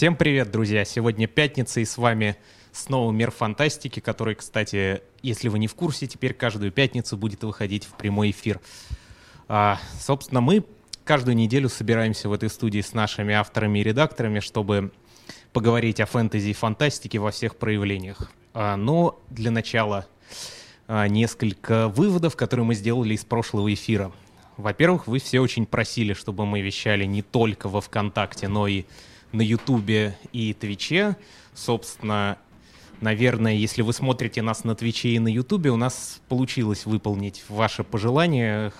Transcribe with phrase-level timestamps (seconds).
[0.00, 0.86] Всем привет, друзья!
[0.86, 2.38] Сегодня пятница, и с вами
[2.72, 7.84] снова «Мир фантастики», который, кстати, если вы не в курсе, теперь каждую пятницу будет выходить
[7.84, 8.60] в прямой эфир.
[9.46, 10.64] А, собственно, мы
[11.04, 14.90] каждую неделю собираемся в этой студии с нашими авторами и редакторами, чтобы
[15.52, 18.32] поговорить о фэнтези и фантастике во всех проявлениях.
[18.54, 20.06] А, но для начала
[20.88, 24.12] а, несколько выводов, которые мы сделали из прошлого эфира.
[24.56, 28.86] Во-первых, вы все очень просили, чтобы мы вещали не только во ВКонтакте, но и
[29.32, 31.16] на Ютубе и Твиче.
[31.54, 32.38] Собственно,
[33.00, 37.84] наверное, если вы смотрите нас на Твиче и на Ютубе, у нас получилось выполнить ваше
[37.84, 38.72] пожелание.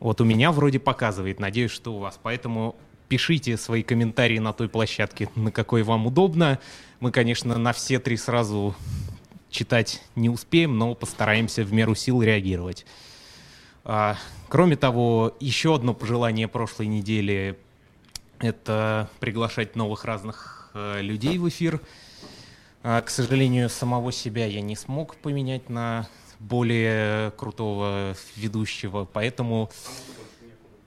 [0.00, 2.18] Вот у меня вроде показывает, надеюсь, что у вас.
[2.22, 2.76] Поэтому
[3.08, 6.58] пишите свои комментарии на той площадке, на какой вам удобно.
[7.00, 8.74] Мы, конечно, на все три сразу
[9.50, 12.84] читать не успеем, но постараемся в меру сил реагировать.
[13.84, 14.16] А,
[14.48, 17.58] кроме того, еще одно пожелание прошлой недели—
[18.40, 21.80] это приглашать новых разных э, людей в эфир.
[22.82, 26.08] А, к сожалению, самого себя я не смог поменять на
[26.38, 29.70] более крутого ведущего, поэтому...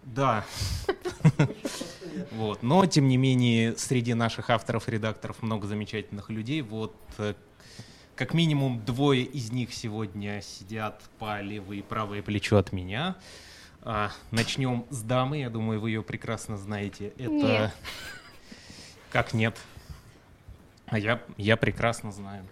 [0.03, 0.45] Да.
[2.31, 2.63] Вот.
[2.63, 6.61] Но, тем не менее, среди наших авторов и редакторов много замечательных людей.
[6.61, 7.35] Вот э,
[8.15, 13.15] как минимум двое из них сегодня сидят по левое и правое плечо от меня.
[13.89, 17.13] А, начнем с дамы, я думаю, вы ее прекрасно знаете.
[17.17, 17.31] Это...
[17.31, 17.71] Нет.
[19.13, 19.57] Как нет?
[20.87, 22.45] А я, я прекрасно знаю.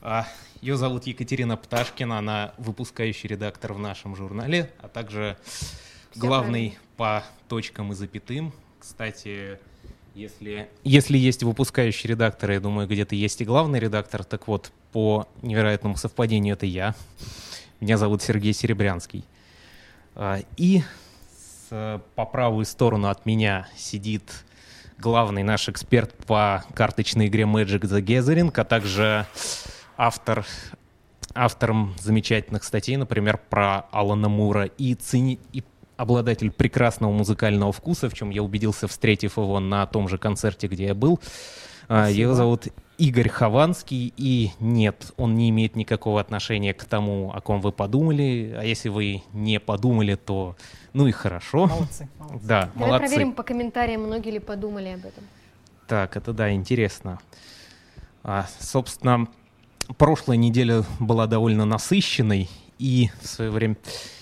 [0.00, 0.26] А,
[0.62, 5.36] ее зовут Екатерина Пташкина, она выпускающий редактор в нашем журнале, а также
[6.16, 8.54] главный по точкам и запятым.
[8.80, 9.58] Кстати,
[10.14, 14.24] если, если есть выпускающий редактор, я думаю, где-то есть и главный редактор.
[14.24, 16.94] Так вот, по невероятному совпадению, это я.
[17.80, 19.26] Меня зовут Сергей Серебрянский.
[20.18, 20.82] А, И
[21.70, 24.44] по правую сторону от меня сидит
[24.98, 29.26] главный наш эксперт по карточной игре Magic the Gathering, а также
[29.96, 30.44] автор,
[31.34, 35.62] автором замечательных статей, например, про Алана Мура и, цени, и
[35.96, 40.86] обладатель прекрасного музыкального вкуса, в чем я убедился, встретив его на том же концерте, где
[40.86, 41.20] я был.
[41.88, 47.40] А, Его зовут Игорь Хованский, и нет, он не имеет никакого отношения к тому, о
[47.40, 50.56] ком вы подумали, а если вы не подумали, то
[50.92, 51.68] ну и хорошо.
[51.68, 52.46] Молодцы, молодцы.
[52.46, 53.06] Да, Давай молодцы.
[53.06, 55.22] проверим по комментариям, многие ли подумали об этом.
[55.86, 57.20] Так, это да, интересно.
[58.24, 59.28] А, собственно,
[59.96, 63.76] прошлая неделя была довольно насыщенной, и в свое время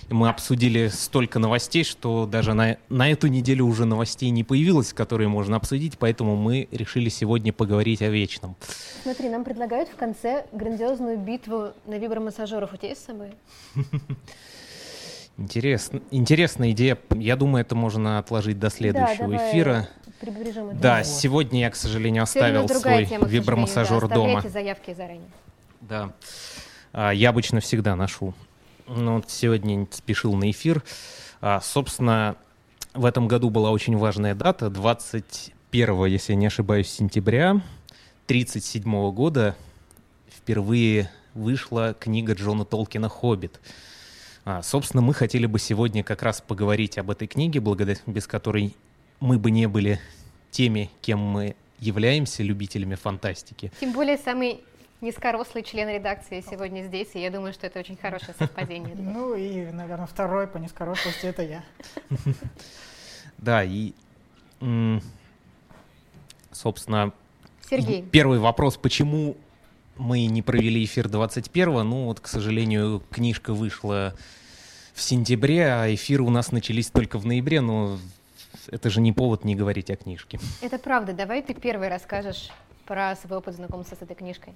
[0.08, 5.28] мы обсудили столько новостей, что даже на, на эту неделю уже новостей не появилось, которые
[5.28, 8.56] можно обсудить, поэтому мы решили сегодня поговорить о вечном.
[9.02, 12.72] Смотри, нам предлагают в конце грандиозную битву на вибромассажеров.
[12.72, 13.32] У тебя есть с собой?
[15.38, 16.96] Интересно, интересная идея.
[17.10, 19.88] Я думаю, это можно отложить до следующего давай эфира.
[20.80, 21.06] Да, вот.
[21.06, 24.40] сегодня я, к сожалению, оставил свой тема, вибромассажер да, дома.
[24.40, 25.28] Заявки заранее.
[25.82, 26.12] Да.
[26.94, 28.32] А, Я обычно всегда ношу.
[28.88, 30.82] Но вот сегодня спешил на эфир.
[31.40, 32.36] А, Собственно,
[32.94, 34.70] в этом году была очень важная дата.
[34.70, 37.50] 21, если я не ошибаюсь, сентября
[38.26, 39.56] 1937 года
[40.28, 43.60] впервые вышла книга Джона Толкина «Хоббит».
[44.44, 48.76] А, Собственно, мы хотели бы сегодня как раз поговорить об этой книге, благодаря без которой
[49.18, 50.00] мы бы не были
[50.50, 53.72] теми, кем мы являемся, любителями фантастики.
[53.80, 54.60] Тем более самый
[55.06, 58.94] низкорослый член редакции сегодня здесь, и я думаю, что это очень хорошее совпадение.
[59.16, 61.64] Ну и, наверное, второй по низкорослости это я.
[63.38, 63.92] Да, и,
[66.50, 67.12] собственно,
[67.68, 69.36] Сергей, первый вопрос, почему
[69.96, 71.82] мы не провели эфир 21-го?
[71.82, 74.14] Ну вот, к сожалению, книжка вышла
[74.94, 77.98] в сентябре, а эфиры у нас начались только в ноябре, но
[78.68, 80.40] это же не повод не говорить о книжке.
[80.62, 81.12] это правда.
[81.12, 82.50] Давай ты первый расскажешь
[82.86, 84.54] про свой опыт знакомства с этой книжкой.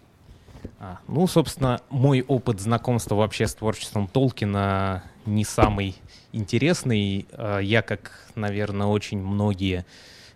[0.78, 5.97] А, ну, собственно, мой опыт знакомства вообще с творчеством Толкина не самый
[6.32, 7.26] интересный.
[7.32, 9.84] А, Я, как, наверное, очень многие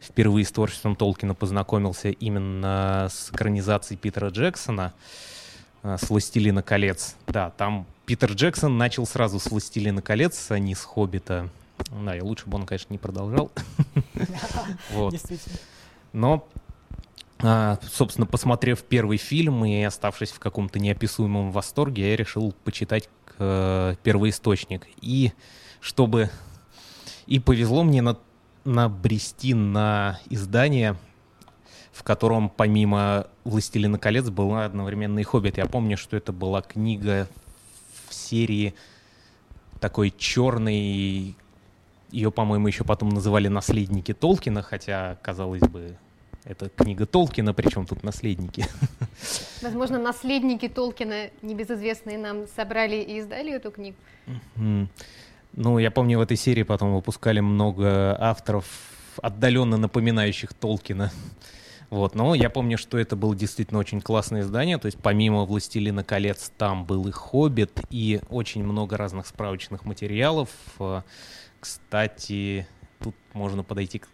[0.00, 4.92] впервые с творчеством Толкина познакомился именно с экранизацией Питера Джексона
[5.82, 7.16] а, с «Властелина колец».
[7.26, 11.48] Да, там Питер Джексон начал сразу с «Властелина колец», а не с «Хоббита».
[12.04, 13.50] Да, и лучше бы он, конечно, не продолжал.
[14.90, 15.14] Вот.
[16.12, 16.46] Но,
[17.92, 23.08] собственно, посмотрев первый фильм и оставшись в каком-то неописуемом восторге, я решил почитать
[23.38, 24.86] э, первоисточник.
[25.00, 25.32] И
[25.80, 26.30] чтобы...
[27.26, 28.18] И повезло мне на,
[28.64, 30.96] набрести на издание,
[31.92, 35.58] в котором помимо «Властелина колец» была одновременно и «Хоббит».
[35.58, 37.28] Я помню, что это была книга
[38.08, 38.74] в серии
[39.80, 41.36] такой черной
[42.10, 45.98] ее, по-моему, еще потом называли «Наследники Толкина», хотя, казалось бы,
[46.44, 48.66] это книга Толкина, причем тут наследники.
[49.62, 53.96] Возможно, наследники Толкина, небезызвестные нам, собрали и издали эту книгу.
[55.56, 58.66] Ну, я помню, в этой серии потом выпускали много авторов,
[59.22, 61.12] отдаленно напоминающих Толкина.
[61.90, 66.02] Вот, но я помню, что это было действительно очень классное издание, то есть помимо «Властелина
[66.02, 70.48] колец» там был и «Хоббит», и очень много разных справочных материалов.
[71.60, 72.66] Кстати,
[73.00, 74.08] тут можно подойти к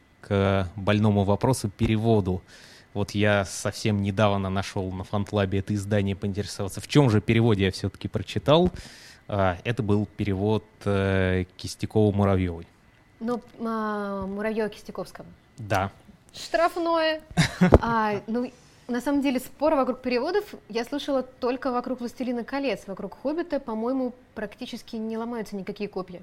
[0.76, 2.42] больному вопросу переводу.
[2.92, 7.70] Вот я совсем недавно нашел на Фантлабе это издание, поинтересоваться, в чем же переводе я
[7.70, 8.70] все-таки прочитал.
[9.28, 12.66] А, это был перевод э, Кистякова-Муравьевой.
[13.20, 15.26] Ну, а, Муравьева-Кистяковского.
[15.58, 15.92] Да.
[16.34, 17.20] Штрафное.
[17.80, 18.50] А, ну,
[18.88, 22.88] на самом деле, спор вокруг переводов я слышала только вокруг «Властелина колец».
[22.88, 26.22] Вокруг «Хоббита», по-моему, практически не ломаются никакие копья.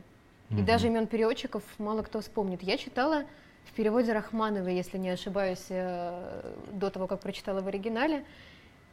[0.49, 0.65] И mm-hmm.
[0.65, 2.61] даже имен переводчиков мало кто вспомнит.
[2.61, 3.23] Я читала
[3.67, 8.23] в переводе Рахмановой, если не ошибаюсь, э, до того, как прочитала в оригинале.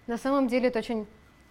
[0.06, 1.06] На самом деле это очень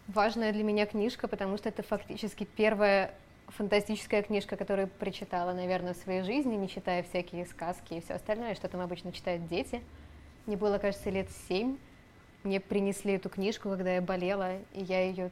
[0.08, 3.14] важная для меня книжка, потому что это фактически первая
[3.48, 8.56] фантастическая книжка, которую прочитала, наверное, в своей жизни, не читая всякие сказки и все остальное,
[8.56, 9.82] что там обычно читают дети.
[10.46, 11.78] Мне было, кажется, лет семь.
[12.44, 15.32] Мне принесли эту книжку, когда я болела, и я ее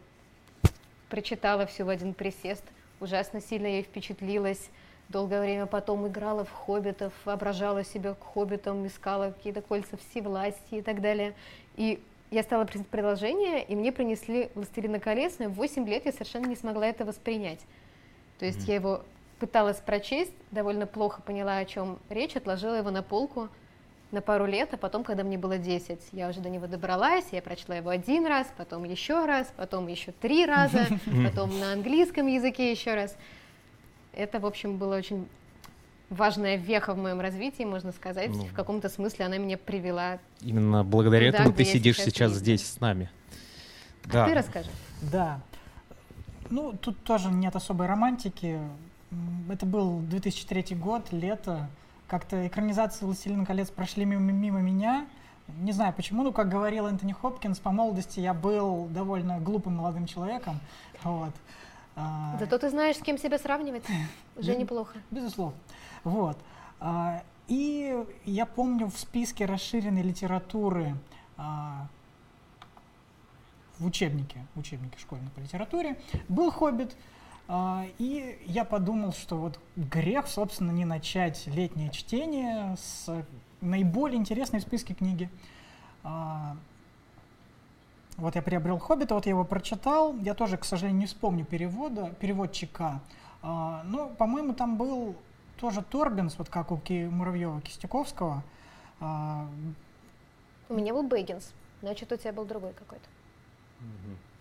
[1.09, 2.63] прочитала всю в один присест.
[3.01, 4.69] Ужасно сильно ей впечатлилась.
[5.11, 10.81] Долгое время потом играла в хоббитов, воображала себя к хоббитам, искала какие-то кольца всевласти и
[10.81, 11.33] так далее.
[11.75, 16.13] И я стала писать предложение, и мне принесли «Властелина колец», но в 8 лет я
[16.13, 17.59] совершенно не смогла это воспринять.
[18.39, 18.69] То есть mm-hmm.
[18.69, 19.01] я его
[19.39, 23.49] пыталась прочесть, довольно плохо поняла, о чем речь, отложила его на полку
[24.11, 27.41] на пару лет, а потом, когда мне было 10, я уже до него добралась, я
[27.41, 30.87] прочла его один раз, потом еще раз, потом еще три раза,
[31.25, 33.17] потом на английском языке еще раз.
[34.13, 35.27] Это, в общем, было очень
[36.09, 38.29] важная веха в моем развитии, можно сказать.
[38.29, 40.19] Ну, в каком-то смысле она меня привела.
[40.41, 43.09] Именно благодаря туда, этому ты сидишь сейчас, сейчас здесь с нами.
[44.05, 44.25] А да.
[44.27, 44.69] ты расскажи.
[45.01, 45.41] Да.
[46.49, 48.59] Ну, тут тоже нет особой романтики.
[49.49, 51.69] Это был 2003 год, лето.
[52.07, 55.07] Как-то экранизации «Властелина колец» прошли мимо, мимо меня.
[55.59, 60.07] Не знаю почему, но, как говорил Энтони Хопкинс, по молодости я был довольно глупым молодым
[60.07, 60.59] человеком.
[61.03, 61.33] Вот.
[62.01, 63.83] А, Зато ты знаешь, с кем себя сравнивать.
[64.35, 64.97] Уже неплохо.
[65.11, 65.57] Безусловно.
[66.03, 66.37] Вот.
[66.79, 67.95] А, и
[68.25, 70.95] я помню в списке расширенной литературы
[71.37, 71.87] а,
[73.77, 76.95] в учебнике, в учебнике школьной по литературе, был «Хоббит»,
[77.97, 83.25] и я подумал, что вот грех, собственно, не начать летнее чтение с
[83.59, 85.29] наиболее интересной в списке книги.
[88.21, 90.15] Вот я приобрел «Хоббита», вот я его прочитал.
[90.17, 93.01] Я тоже, к сожалению, не вспомню перевода, переводчика.
[93.41, 95.15] А, ну, по-моему, там был
[95.59, 98.43] тоже Торбинс, вот как у Ки Муравьева Кистяковского.
[98.99, 99.47] А,
[100.69, 101.51] у меня был Бэггинс,
[101.81, 103.03] значит, у тебя был другой какой-то.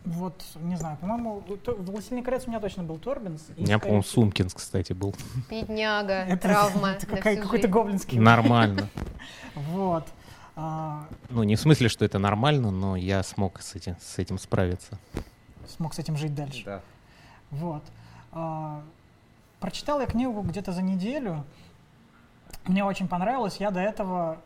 [0.05, 3.47] Вот, не знаю, по-моему, «Властелин колец» у меня точно был Торбинс.
[3.57, 5.15] У меня, по-моему, Сумкинс, кстати, был.
[5.49, 6.91] Бедняга, травма.
[7.01, 8.19] Это какой-то гоблинский.
[8.19, 8.89] Нормально.
[9.55, 10.07] Вот.
[10.57, 14.39] А, ну, не в смысле, что это нормально, но я смог с этим, с этим
[14.39, 14.99] справиться.
[15.69, 16.65] Смог с этим жить дальше.
[16.65, 16.81] Да.
[17.51, 17.83] Вот.
[18.33, 18.83] А,
[19.61, 21.45] прочитал я книгу где-то за неделю.
[22.67, 23.57] Мне очень понравилось.
[23.57, 24.39] Я до этого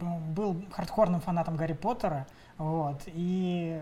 [0.00, 2.26] ну, был хардкорным фанатом Гарри Поттера.
[2.56, 3.00] Вот.
[3.06, 3.80] И,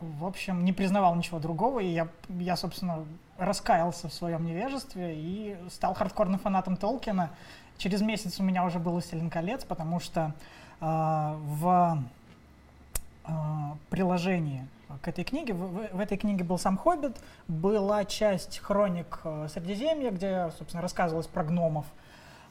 [0.00, 1.80] в общем, не признавал ничего другого.
[1.80, 3.04] И я, я собственно,
[3.38, 7.30] раскаялся в своем невежестве и стал хардкорным фанатом Толкина.
[7.78, 10.34] Через месяц у меня уже был «Властелин колец», потому что
[10.80, 11.98] в
[13.24, 14.66] а, приложении
[15.02, 15.54] к этой книге.
[15.54, 17.16] В, в этой книге был сам «Хоббит»,
[17.48, 21.86] была часть хроник э, Средиземья, где, собственно, рассказывалось про гномов.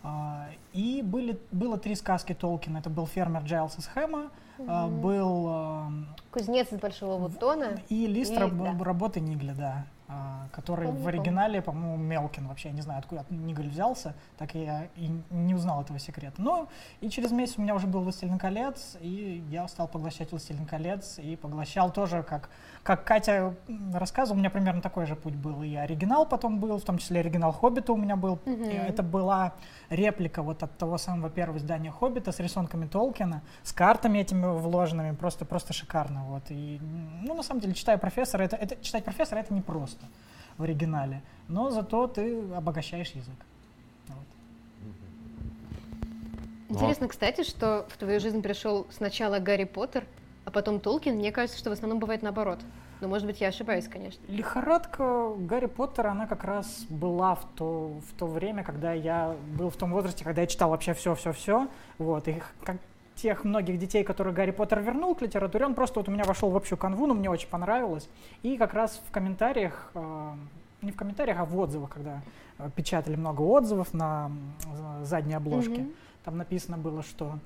[0.04, 2.78] А, и были, было три сказки Толкина.
[2.78, 4.88] Это был фермер Джайлс из Хэма, угу.
[4.88, 5.92] был...
[6.32, 7.82] Кузнец из Большого Вуттона.
[7.90, 8.84] И лист и, раб, да.
[8.84, 9.86] работы Нигля, да.
[10.12, 14.56] А, который помню, в оригинале, по-моему, Мелкин вообще, я не знаю, откуда Ниголь взялся, так
[14.56, 16.42] и я и не узнал этого секрета.
[16.42, 16.68] Но
[17.00, 21.20] и через месяц у меня уже был «Властелин колец», и я стал поглощать «Властелин колец»,
[21.20, 22.50] и поглощал тоже, как,
[22.82, 23.54] как Катя
[23.94, 25.62] рассказывала, у меня примерно такой же путь был.
[25.62, 28.40] И оригинал потом был, в том числе оригинал «Хоббита» у меня был.
[28.46, 28.88] Mm-hmm.
[28.88, 29.54] Это была
[29.92, 35.16] реплика вот от того самого первого издания «Хоббита» с рисунками Толкина, с картами этими вложенными,
[35.16, 36.24] просто, просто шикарно.
[36.24, 36.50] Вот.
[36.50, 36.80] И,
[37.22, 40.16] ну, на самом деле, читая профессора, это, это, читать профессора— это непросто просто
[40.58, 41.22] в оригинале.
[41.48, 43.36] Но зато ты обогащаешь язык.
[44.08, 44.18] Вот.
[46.70, 50.06] Интересно, кстати, что в твою жизнь пришел сначала Гарри Поттер,
[50.46, 52.58] а а потом Толкин, мне кажется, что в основном бывает наоборот.
[53.02, 54.20] Но, может быть, я ошибаюсь, конечно.
[54.28, 59.70] Лихорадка Гарри Поттера, она как раз была в то, в то время, когда я был
[59.70, 61.68] в том возрасте, когда я читал вообще все-все-все.
[62.00, 62.78] Вот, и как
[63.22, 66.50] тех многих детей, которые Гарри Поттер вернул к литературе, он просто вот у меня вошел
[66.50, 68.10] в общую канву, но мне очень понравилось.
[68.44, 70.34] И как раз в комментариях, э,
[70.82, 72.22] не в комментариях, а в отзывах, когда
[72.58, 74.32] э, печатали много отзывов на
[75.04, 75.96] задней обложке, mm-hmm.
[76.24, 77.40] там написано было, что,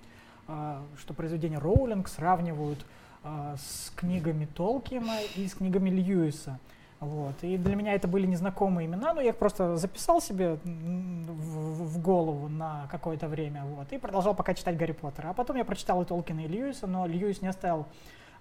[0.48, 2.86] э, что произведения Роулинг сравнивают
[3.25, 6.60] с книгами Толкина и с книгами Льюиса.
[7.03, 7.36] Вот.
[7.41, 12.01] И для меня это были незнакомые имена, но я их просто записал себе в, в
[12.01, 15.29] голову на какое-то время, вот, и продолжал пока читать Гарри Поттера.
[15.29, 17.86] А потом я прочитал и Толкина, и Льюиса, но Льюис не оставил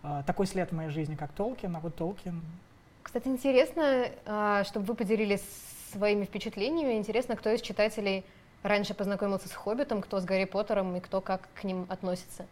[0.03, 2.41] э, такой след в моей жизни, как Толкин, а вот Толкин...
[3.03, 5.43] Кстати, интересно, э, чтобы вы поделились
[5.93, 8.25] своими впечатлениями, интересно, кто из читателей
[8.63, 12.47] раньше познакомился с Хоббитом, кто с Гарри Поттером и кто как к ним относится.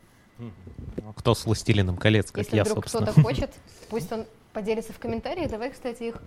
[1.16, 3.12] Кто с «Властелином колец», как Если я, вдруг собственно.
[3.12, 3.50] кто-то хочет,
[3.90, 5.50] пусть он поделится в комментариях.
[5.50, 6.22] Давай, кстати, их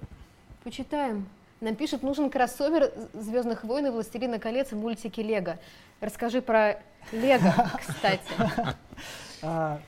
[0.64, 1.28] почитаем.
[1.62, 5.60] Нам пишет, нужен кроссовер «Звездных войн» и «Властелина колец» в мультике «Лего».
[6.02, 6.80] Расскажи про
[7.12, 8.22] «Лего», кстати.
[9.42, 9.80] А,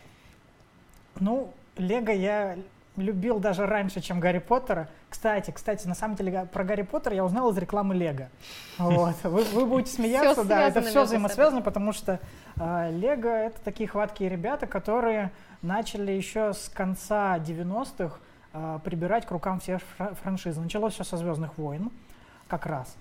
[1.20, 2.58] ну, «Лего» я
[2.96, 4.90] любил даже раньше, чем Гарри Поттера.
[5.10, 8.30] Кстати, кстати, на самом деле про Гарри Поттера я узнал из рекламы Лего.
[8.78, 9.16] Вот.
[9.24, 12.20] Вы, вы будете смеяться, да, это все взаимосвязано, потому что
[12.58, 18.20] э, Лего это такие хваткие ребята, которые начали еще с конца 90-х
[18.56, 19.80] э, прибирать к рукам все
[20.24, 20.62] франшизы.
[20.62, 21.92] Началось все со Звездных войн,
[22.48, 22.96] как раз.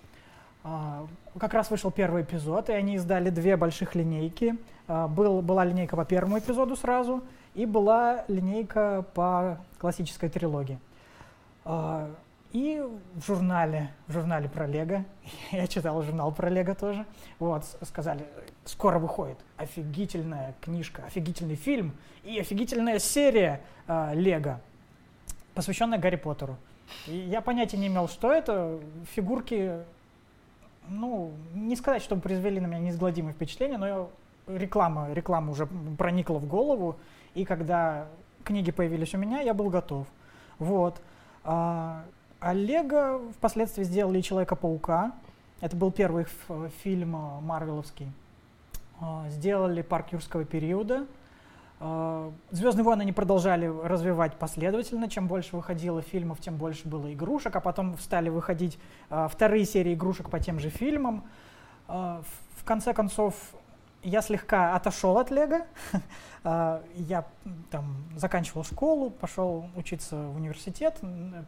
[0.64, 1.06] Э,
[1.38, 4.56] как раз вышел первый эпизод, и они издали две больших линейки.
[4.88, 7.22] Э, был, была линейка по первому эпизоду сразу,
[7.54, 10.78] и была линейка по классической трилогии.
[11.64, 12.10] А,
[12.52, 12.82] и
[13.14, 15.04] в журнале, в журнале про Лего,
[15.50, 17.06] я читал журнал про Лего тоже,
[17.38, 18.26] вот, сказали,
[18.64, 21.92] скоро выходит офигительная книжка, офигительный фильм
[22.22, 24.60] и офигительная серия э, Лего,
[25.54, 26.56] посвященная Гарри Поттеру.
[27.06, 28.78] И я понятия не имел, что это.
[29.14, 29.78] Фигурки,
[30.88, 34.10] ну, не сказать, что произвели на меня неизгладимое впечатление, но
[34.46, 35.66] реклама, реклама уже
[35.98, 36.96] проникла в голову,
[37.34, 38.06] и когда
[38.44, 40.06] книги появились у меня, я был готов.
[40.58, 41.00] Вот.
[41.42, 42.04] А,
[42.40, 45.12] а Лего впоследствии сделали Человека-паука.
[45.60, 46.26] Это был первый
[46.82, 48.12] фильм а, марвеловский.
[49.00, 51.06] А, сделали Парк юрского периода.
[51.86, 55.10] А, Звездные войны они продолжали развивать последовательно.
[55.10, 57.54] Чем больше выходило фильмов, тем больше было игрушек.
[57.56, 58.78] А потом стали выходить
[59.10, 61.24] а, вторые серии игрушек по тем же фильмам.
[61.86, 62.22] А,
[62.56, 63.34] в конце концов,
[64.02, 65.66] я слегка отошел от Лего.
[66.94, 67.24] Я
[67.70, 71.00] там заканчивал школу, пошел учиться в университет,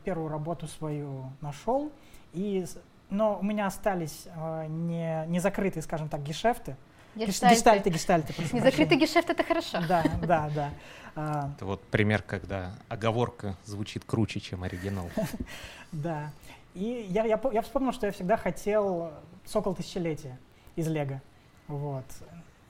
[0.05, 1.93] первую работу свою нашел.
[2.33, 2.65] И,
[3.11, 4.27] но у меня остались
[4.69, 6.77] не, не закрытые, скажем так, гешефты.
[7.17, 7.55] Гештальты.
[7.55, 8.35] Гештальты, гештальты.
[8.53, 9.81] Не закрытый гешефт— это хорошо.
[9.89, 10.71] Да, да, да.
[11.15, 15.11] А, это вот пример, когда оговорка звучит круче, чем оригинал.
[15.93, 16.33] Да.
[16.75, 19.13] И я, я, я вспомнил, что я всегда хотел
[19.47, 20.39] «Сокол тысячелетия»
[20.75, 21.23] из Лего.
[21.69, 22.05] Вот.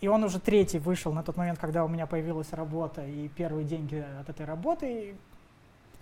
[0.00, 3.64] И он уже третий вышел на тот момент, когда у меня появилась работа и первые
[3.64, 5.16] деньги от этой работы.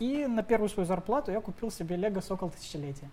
[0.01, 3.09] И на первую свою зарплату я купил себе Лего Сокол Тысячелетия.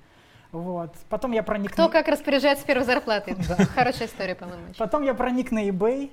[0.51, 0.93] Вот.
[1.09, 1.71] Потом я проник...
[1.71, 3.35] Кто как распоряжается первой зарплатой.
[3.47, 3.65] Да.
[3.65, 4.63] Хорошая история, по-моему.
[4.77, 6.11] Потом я проник на eBay,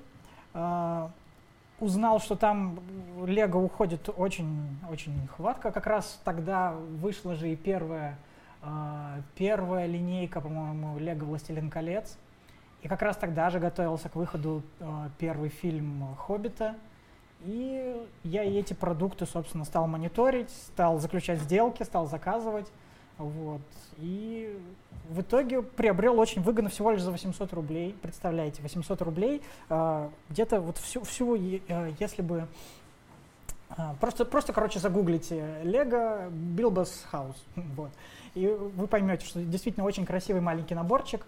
[0.55, 1.09] э,
[1.81, 2.79] узнал, что там
[3.27, 5.73] Лего уходит очень-очень хватко.
[5.73, 8.17] Как раз тогда вышла же и первая,
[8.63, 12.17] э, первая линейка, по-моему, Лего Властелин колец.
[12.83, 16.77] И как раз тогда же готовился к выходу э, первый фильм «Хоббита».
[17.41, 22.67] И я эти продукты, собственно, стал мониторить, стал заключать сделки, стал заказывать.
[23.19, 23.61] Вот.
[23.99, 24.57] И
[25.09, 27.97] в итоге приобрел очень выгодно всего лишь за 800 рублей.
[28.01, 29.43] Представляете, 800 рублей.
[29.69, 32.47] Э, где-то вот всю, всю э, если бы...
[33.77, 37.37] Э, просто, просто, короче, загуглите Лего Bilbos House.
[37.57, 37.91] Вот.
[38.35, 41.27] И вы поймете, что действительно очень красивый маленький наборчик.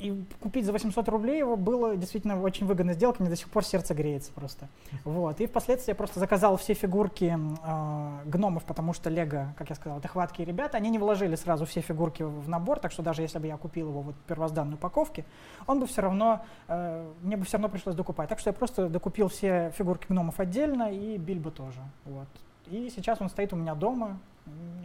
[0.00, 3.64] И купить за 800 рублей его было действительно очень выгодной сделкой, мне до сих пор
[3.64, 4.68] сердце греется просто.
[5.04, 5.40] Вот.
[5.40, 9.98] И впоследствии я просто заказал все фигурки э, гномов, потому что Лего, как я сказал,
[9.98, 13.38] это хваткие ребята, они не вложили сразу все фигурки в набор, так что даже если
[13.38, 15.26] бы я купил его вот в первозданной упаковке,
[15.66, 18.30] он бы все равно, э, мне бы все равно пришлось докупать.
[18.30, 21.80] Так что я просто докупил все фигурки гномов отдельно и Бильбо тоже.
[22.06, 22.28] Вот.
[22.68, 24.18] И сейчас он стоит у меня дома,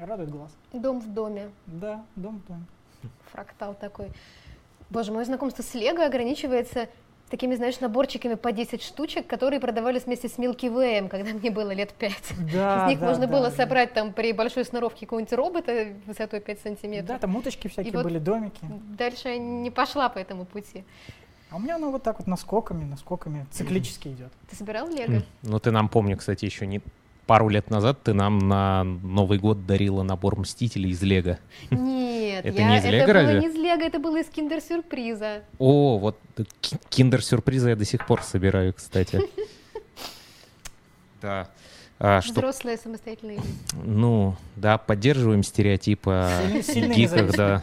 [0.02, 0.52] радует глаз.
[0.74, 1.52] Дом в доме.
[1.66, 2.66] Да, дом в доме.
[3.32, 4.12] Фрактал такой.
[4.96, 6.88] Боже, мое знакомство с Лего ограничивается
[7.30, 11.72] такими, знаешь, наборчиками по 10 штучек, которые продавались вместе с Milky Way, когда мне было
[11.72, 12.14] лет 5.
[12.54, 13.56] Да, Из них да, можно да, было да.
[13.58, 17.08] собрать там при большой сноровке какого-нибудь робота высотой 5 сантиметров.
[17.08, 18.62] Да, там уточки всякие И вот были, домики.
[18.98, 20.86] Дальше я не пошла по этому пути.
[21.50, 24.32] А у меня оно вот так вот наскоками, наскоками циклически идет.
[24.50, 25.24] Ты собирал Лего?
[25.42, 26.82] Ну, ты нам, помню, кстати, еще не
[27.26, 31.38] пару лет назад ты нам на Новый год дарила набор Мстителей из Лего.
[31.72, 33.34] Нет, Это я- не из Лего это разве?
[33.34, 35.44] было не из Лего, это было из киндер-сюрприза.
[35.58, 36.18] О, вот
[36.62, 39.20] ки- киндер-сюрпризы я до сих пор собираю, кстати.
[41.22, 41.50] Да.
[41.98, 43.60] А, что, Взрослая самостоятельная жизнь.
[43.84, 46.42] ну, да, поддерживаем стереотипы о
[46.94, 47.62] гиках, да.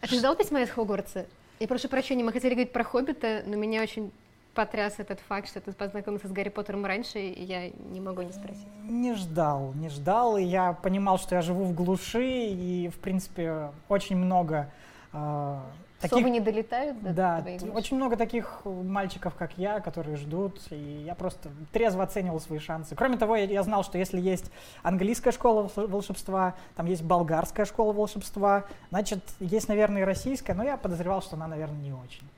[0.00, 1.26] А ты ждал письма из Хогвартса?
[1.60, 4.10] Я прошу прощения, мы хотели говорить про Хоббита, но меня очень
[4.54, 8.32] потряс этот факт, что ты познакомился с Гарри Поттером раньше, и я не могу не
[8.32, 8.66] спросить.
[8.84, 13.70] Не ждал, не ждал, и я понимал, что я живу в глуши, и, в принципе,
[13.88, 14.70] очень много
[15.12, 15.60] э,
[16.00, 16.18] таких...
[16.18, 21.14] Совы не долетают до Да, очень много таких мальчиков, как я, которые ждут, и я
[21.14, 22.94] просто трезво оценивал свои шансы.
[22.94, 24.50] Кроме того, я, я знал, что если есть
[24.82, 30.62] английская школа волш- волшебства, там есть болгарская школа волшебства, значит, есть, наверное, и российская, но
[30.62, 32.28] я подозревал, что она, наверное, не очень.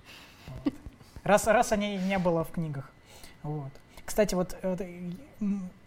[0.64, 0.74] Вот.
[1.24, 2.88] Раз, раз о ней не было в книгах.
[3.42, 3.70] Вот.
[4.04, 4.76] Кстати, вот э,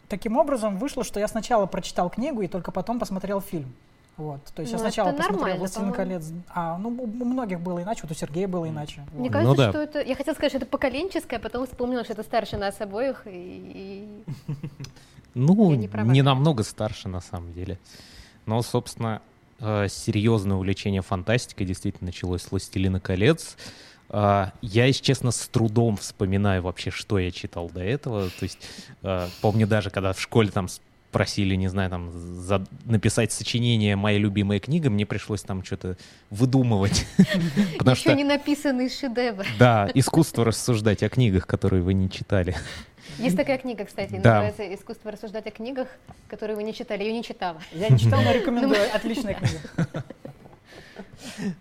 [0.10, 3.74] таким образом вышло, что я сначала прочитал книгу и только потом посмотрел фильм.
[4.18, 4.44] Вот.
[4.56, 6.32] То есть я Ну, сначала это посмотрел «Властелин колец».
[6.50, 9.06] А, ну, у многих было иначе, вот у Сергея было иначе.
[9.14, 9.34] Мне Вот.
[9.34, 9.70] кажется, Ну да.
[9.70, 10.02] что это...
[10.02, 14.08] Я хотела сказать, что это поколенческое, а потом вспомнила, что это старше нас обоих, и...
[15.36, 17.78] Ну, Я не не намного старше, на самом деле.
[18.48, 19.22] Но, собственно,
[19.60, 23.56] э, серьезное увлечение фантастикой действительно началось с «Властелина колец».
[24.10, 28.30] А, Я, если честно, с трудом вспоминаю вообще, что я читал до этого.
[28.30, 28.60] То есть,
[29.04, 30.68] э, помню даже, когда в школе там
[31.12, 35.98] просили, не знаю, там за- написать сочинение «Моя любимая книга», мне пришлось там что-то
[36.30, 37.06] выдумывать.
[37.78, 39.46] Потому Еще что, не написанный шедевр.
[39.58, 42.56] да, искусство рассуждать о книгах, которые вы не читали.
[43.20, 44.42] Есть такая книга, кстати, Да.
[44.44, 45.88] называется «Искусство рассуждать о книгах,
[46.28, 47.04] которые вы не читали».
[47.04, 47.62] Ее не читала.
[47.74, 48.94] Я не читал, но рекомендую.
[48.94, 50.04] Отличная книга.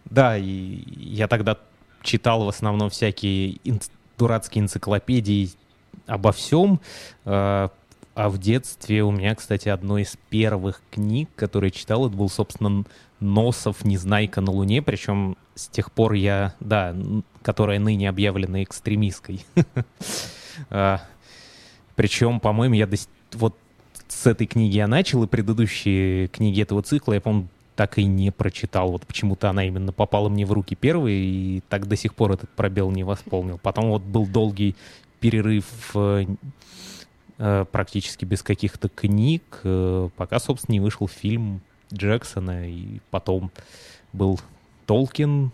[0.06, 1.58] Да, и я тогда
[2.06, 5.50] читал в основном всякие инц- дурацкие энциклопедии
[6.06, 6.80] обо всем.
[7.24, 7.68] э,
[8.18, 12.84] А в детстве у меня, кстати, одной из первых книг, которые читал, это был, собственно,
[13.20, 16.96] Носов «Незнайка на Луне», причем с тех пор я, да,
[17.42, 19.44] которая ныне объявлена экстремистской.
[20.70, 21.02] А,
[21.96, 22.88] Причем, по-моему, я
[23.34, 23.54] вот
[24.08, 28.32] с этой книги я начал, и предыдущие книги этого цикла, я, по-моему, так и не
[28.32, 28.90] прочитал.
[28.90, 32.50] Вот почему-то она именно попала мне в руки первой, и так до сих пор этот
[32.50, 33.58] пробел не восполнил.
[33.58, 34.74] Потом вот был долгий
[35.20, 36.26] перерыв э,
[37.38, 41.60] э, практически без каких-то книг, э, пока, собственно, не вышел фильм
[41.92, 43.50] Джексона, и потом
[44.12, 44.40] был
[44.86, 45.52] Толкин,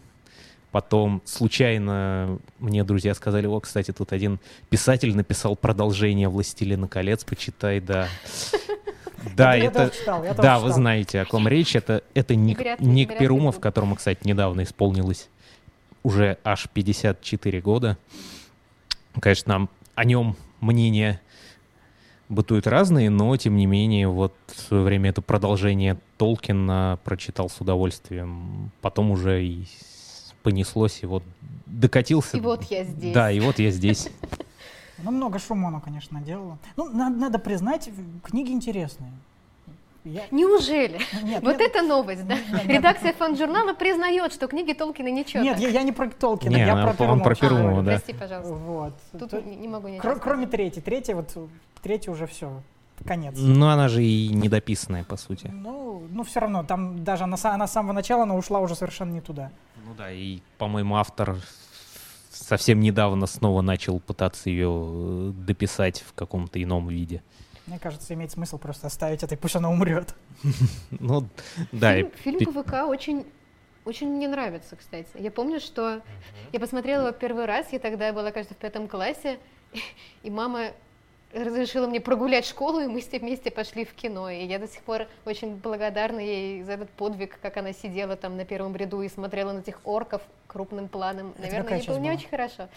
[0.72, 7.78] Потом случайно мне друзья сказали, о, кстати, тут один писатель написал продолжение «Властелина колец», почитай,
[7.78, 8.08] да.
[9.36, 9.90] Да, это...
[9.90, 11.74] читал, Да, вы знаете, о ком речь.
[11.76, 15.28] Это, это Ник, ли- Ник Перумов, которому, кстати, недавно исполнилось
[16.02, 17.98] уже аж 54 года.
[19.20, 21.20] Конечно, нам о нем мнения
[22.28, 27.60] бытуют разные, но, тем не менее, вот в свое время это продолжение Толкина прочитал с
[27.60, 28.70] удовольствием.
[28.80, 29.66] Потом уже и
[30.42, 31.22] понеслось, и вот
[31.66, 32.36] докатился.
[32.38, 33.14] И вот я здесь.
[33.14, 34.08] Да, и вот я здесь.
[35.02, 36.58] Ну, много шума оно, конечно, делало.
[36.76, 37.90] Ну, надо, надо признать,
[38.22, 39.10] книги интересные.
[40.04, 40.98] Я- Неужели?
[41.12, 42.34] ну, нет, Вот нет, это новость, да?
[42.34, 42.66] Нет, нет.
[42.66, 45.44] Редакция фан-журнала признает, что книги Толкина ничего.
[45.44, 47.60] Нет, я, я не про Толкина, Не, я она, про по-моему, про Перумова.
[47.62, 47.90] Перумова, А, да.
[47.92, 48.52] Прости, пожалуйста.
[48.54, 48.94] Вот.
[49.18, 50.22] Тут То- не, не могу ничего кро- сказать.
[50.22, 50.82] кроме третьей.
[50.82, 51.32] Третья, вот,
[51.82, 52.50] третья уже все,
[53.06, 53.34] конец.
[53.38, 55.46] Но она же и недописанная, по сути.
[55.52, 59.12] Ну, ну, все равно, там даже она, она с самого начала, она ушла уже совершенно
[59.12, 59.52] не туда.
[59.86, 61.36] Ну да, и, по-моему, автор
[62.42, 67.22] совсем недавно снова начал пытаться ее э, дописать в каком-то ином виде.
[67.66, 70.14] Мне кажется, имеет смысл просто оставить это, и пусть она умрет.
[70.90, 71.28] Ну,
[71.70, 73.24] да, Фильм, ПВК очень,
[73.84, 75.08] очень мне нравится, кстати.
[75.14, 76.02] Я помню, что
[76.52, 79.38] я посмотрела его первый раз, я тогда была, кажется, в пятом классе,
[80.22, 80.72] и мама
[81.32, 84.28] разрешила мне прогулять школу, и мы с ней вместе пошли в кино.
[84.30, 88.36] И я до сих пор очень благодарна ей за этот подвиг, как она сидела там
[88.36, 91.30] на первом ряду и смотрела на этих орков крупным планом.
[91.32, 92.18] Это Наверное, какая не, часть не была?
[92.18, 92.68] очень хорошо.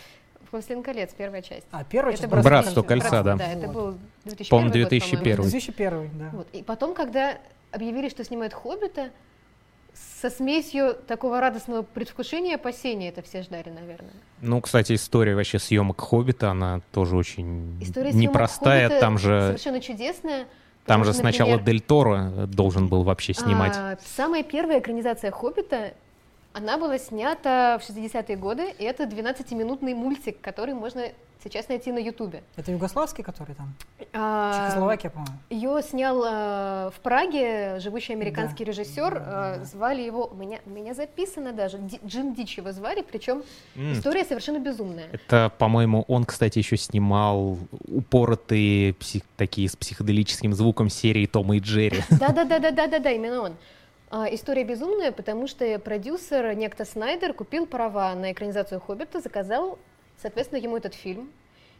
[0.51, 1.65] «Властелин колец», первая часть.
[1.71, 3.35] А, первая Это часть был «Братство кольца», да.
[3.35, 3.75] Да, это Вот.
[3.75, 5.35] был 2001 По-моему, год, 2001.
[5.37, 5.51] по-моему.
[5.51, 6.29] 2001, да.
[6.31, 6.47] Вот.
[6.53, 7.37] И потом, когда
[7.71, 9.09] объявили, что снимают «Хоббита»,
[10.21, 14.11] со смесью такого радостного предвкушения и опасения это все ждали, наверное.
[14.41, 18.87] Ну, кстати, история вообще съемок «Хоббита», она тоже очень История непростая.
[18.89, 20.47] «Хоббита» Там же, совершенно чудесная.
[20.85, 23.75] там же что, сначала например, Дель Торо должен был вообще снимать.
[23.77, 25.93] а, самая первая экранизация «Хоббита»
[26.57, 31.01] Она была снята в 60-е годы, и это 12-минутный мультик, который можно
[31.43, 32.43] сейчас найти на Ютубе.
[32.55, 33.73] Это югославский, который там?
[34.13, 35.35] А, Чехословакия, по-моему.
[35.49, 38.71] Ее снял э, в Праге живущий американский Да.
[38.71, 39.13] режиссер.
[39.13, 39.65] Да, да, э, да.
[39.65, 43.43] звали его, у меня, у меня записано даже, Ди- Джим Дич его звали, причем
[43.75, 43.91] М.
[43.91, 45.09] история совершенно безумная.
[45.11, 51.59] Это, по-моему, он, кстати, еще снимал упоротые псих- такие с психоделическим звуком серии Тома и
[51.59, 51.99] Джерри.
[52.11, 53.55] Да-да-да-да-да-да, именно он.
[54.11, 59.79] А, история безумная, потому что продюсер, некто Снайдер, купил права на экранизацию «Хоббита», заказал,
[60.21, 61.31] соответственно, ему этот фильм.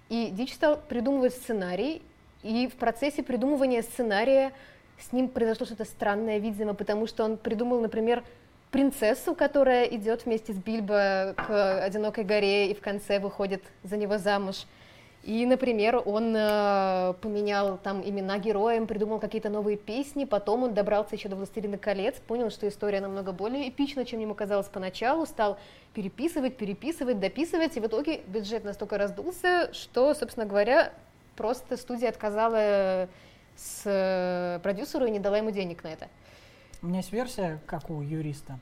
[0.10, 2.02] И Дич стал придумывать сценарий,
[2.42, 4.54] и в процессе придумывания сценария
[5.00, 8.24] с ним произошло что-то странное, видимо, потому что он придумал, например,
[8.72, 14.18] принцессу, которая идет вместе с Бильбо к одинокой горе и в конце выходит за него
[14.18, 14.66] замуж.
[15.26, 21.16] И, например, он э, поменял там имена героям, придумал какие-то новые песни, потом он добрался
[21.16, 25.58] еще до «Властелина колец», понял, что история намного более эпична, чем ему казалось поначалу, стал
[25.96, 30.94] переписывать, переписывать, дописывать, и в итоге бюджет настолько раздулся, что, собственно говоря,
[31.36, 33.10] просто студия отказала
[33.56, 36.08] с э, продюсеру и не дала ему денег на это.
[36.84, 38.60] У меня есть версия, как у юриста,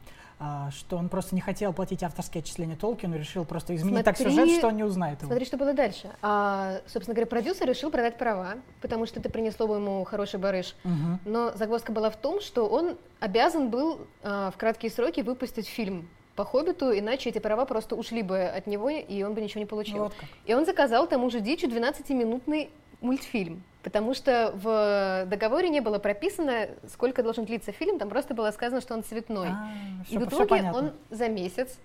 [0.71, 4.57] что он просто не хотел платить авторские отчисления Толкину, решил просто изменить так Смотри- сюжет,
[4.57, 5.27] что он не узнает его.
[5.27, 6.09] Смотри, что было дальше.
[6.21, 10.75] А, собственно говоря, продюсер решил продать права, потому что это принесло бы ему хороший барыш.
[10.83, 11.19] Мгм.
[11.25, 16.09] Но загвоздка была в том, что он обязан был а, в краткие сроки выпустить фильм
[16.35, 19.67] по «Хоббиту», иначе эти права просто ушли бы от него, и он бы ничего не
[19.67, 20.05] получил.
[20.05, 20.27] Вот как.
[20.45, 22.71] И он заказал тому же Дичу 12-минутный
[23.03, 28.49] мультфильм, потому что в договоре не было прописано, сколько должен длиться фильм, там просто было
[28.51, 29.49] сказано, что он цветной.
[29.49, 29.67] А,
[30.01, 30.45] И всё- в итоге
[30.77, 31.77] он за месяц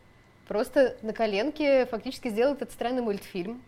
[0.46, 3.62] просто на коленке фактически сделал этот странный мультфильм.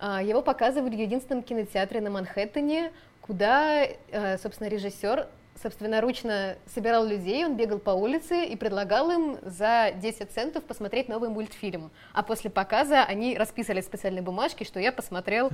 [0.00, 2.90] А, Его показывали в единственном кинотеатре на Манхэттене,
[3.20, 5.28] куда, э, собственно, режиссер
[5.62, 11.28] собственноручно собирал людей, он бегал по улице и предлагал им за 10 центов посмотреть новый
[11.28, 11.92] мультфильм.
[12.12, 15.50] А после показа они расписали в специальной бумажке, что я посмотрел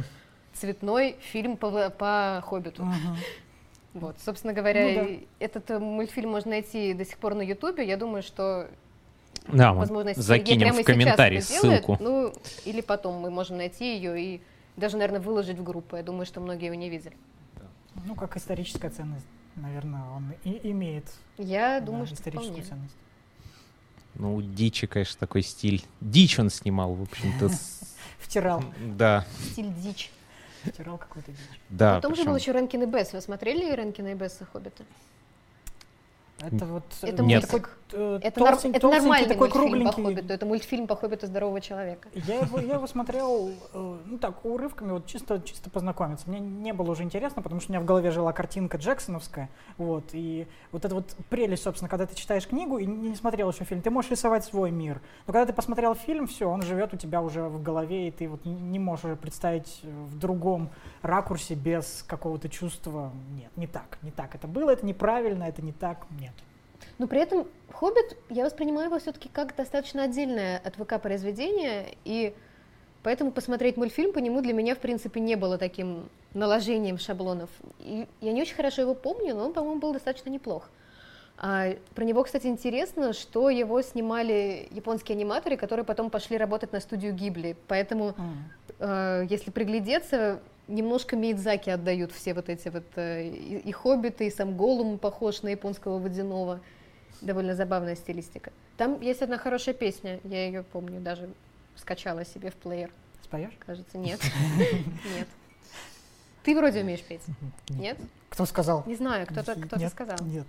[0.54, 2.84] цветной фильм по, по «Хоббиту».
[2.84, 3.16] Мгм.
[3.94, 5.24] Вот, собственно говоря, Ну да.
[5.40, 7.84] этот э, мультфильм можно найти до сих пор на Ютубе.
[7.86, 8.68] Я думаю, что,
[9.48, 11.96] Да, возможно, если закинем прямо в комментарии ссылку.
[12.00, 12.32] ну,
[12.64, 14.40] или потом мы можем найти ее и
[14.76, 15.96] даже, наверное, выложить в группу.
[15.96, 17.16] Я думаю, что многие его не видели.
[18.06, 21.04] Ну, как историческая ценность, наверное, он и имеет
[21.36, 22.68] Я да, думаю, что историческую вполне.
[22.68, 22.94] ценность.
[24.14, 25.84] Ну, Дичи, конечно, такой стиль.
[26.00, 27.50] Дичь он снимал, в общем-то.
[28.20, 28.62] Втирал,
[28.96, 30.10] Да, Стиль дичь.
[30.64, 31.60] Втирал какой-то дичь.
[31.68, 31.96] да.
[31.96, 33.12] Потом же был причем- еще Ренкин и Бесс.
[33.12, 34.84] Вы смотрели Ренкин и Бесса Хоббита?
[36.40, 37.42] Это вот Это э, Нет.
[37.42, 37.62] такой
[37.92, 40.02] э, Это, нар- это нормальный такой мультфильм по кругленький.
[40.02, 40.34] Хоббиту.
[40.34, 42.08] Это мультфильм по Хоббиту здорового человека.
[42.14, 46.28] Я его, я его смотрел, э, ну так, урывками, вот чисто, чисто познакомиться.
[46.28, 49.48] Мне не было уже интересно, потому что у меня в голове жила картинка Джексоновская,
[49.78, 53.64] вот, и вот это вот прелесть, собственно, когда ты читаешь книгу и не смотрел еще
[53.64, 55.00] фильм, ты можешь рисовать свой мир.
[55.26, 58.28] Но когда ты посмотрел фильм, все, он живет у тебя уже в голове, и ты
[58.28, 60.70] вот не можешь уже представить э, в другом
[61.02, 63.10] ракурсе без какого-то чувства.
[63.30, 66.32] Нет, не так, не так это было, это неправильно, это не так, нет.
[67.00, 72.34] Но при этом «Хоббит» я воспринимаю его все-таки как достаточно отдельное от ВК произведение, и
[73.02, 77.48] поэтому посмотреть мультфильм по нему для меня, в принципе, не было таким наложением шаблонов.
[77.78, 80.68] И я не очень хорошо его помню, но он, по-моему, был достаточно неплох.
[81.38, 86.80] А, про него, кстати, интересно, что его снимали японские аниматоры, которые потом пошли работать на
[86.80, 87.56] студию Гибли.
[87.66, 88.44] Поэтому, М.
[88.78, 94.30] э, если приглядеться, немножко Миядзаки отдают все вот эти вот э, и, и Хоббиты, и
[94.30, 96.60] сам Голум похож на японского водяного.
[97.20, 98.52] Довольно забавная стилистика.
[98.76, 101.28] Там есть одна хорошая песня, я ее помню, даже
[101.76, 102.90] скачала себе в плеер.
[103.24, 103.52] Споешь?
[103.64, 104.20] Кажется, нет.
[105.14, 105.28] Нет.
[106.42, 107.20] Ты вроде умеешь петь,
[107.68, 107.98] нет?
[108.30, 108.82] Кто сказал?
[108.86, 110.16] Не знаю, кто-то кто сказал.
[110.22, 110.46] Нет.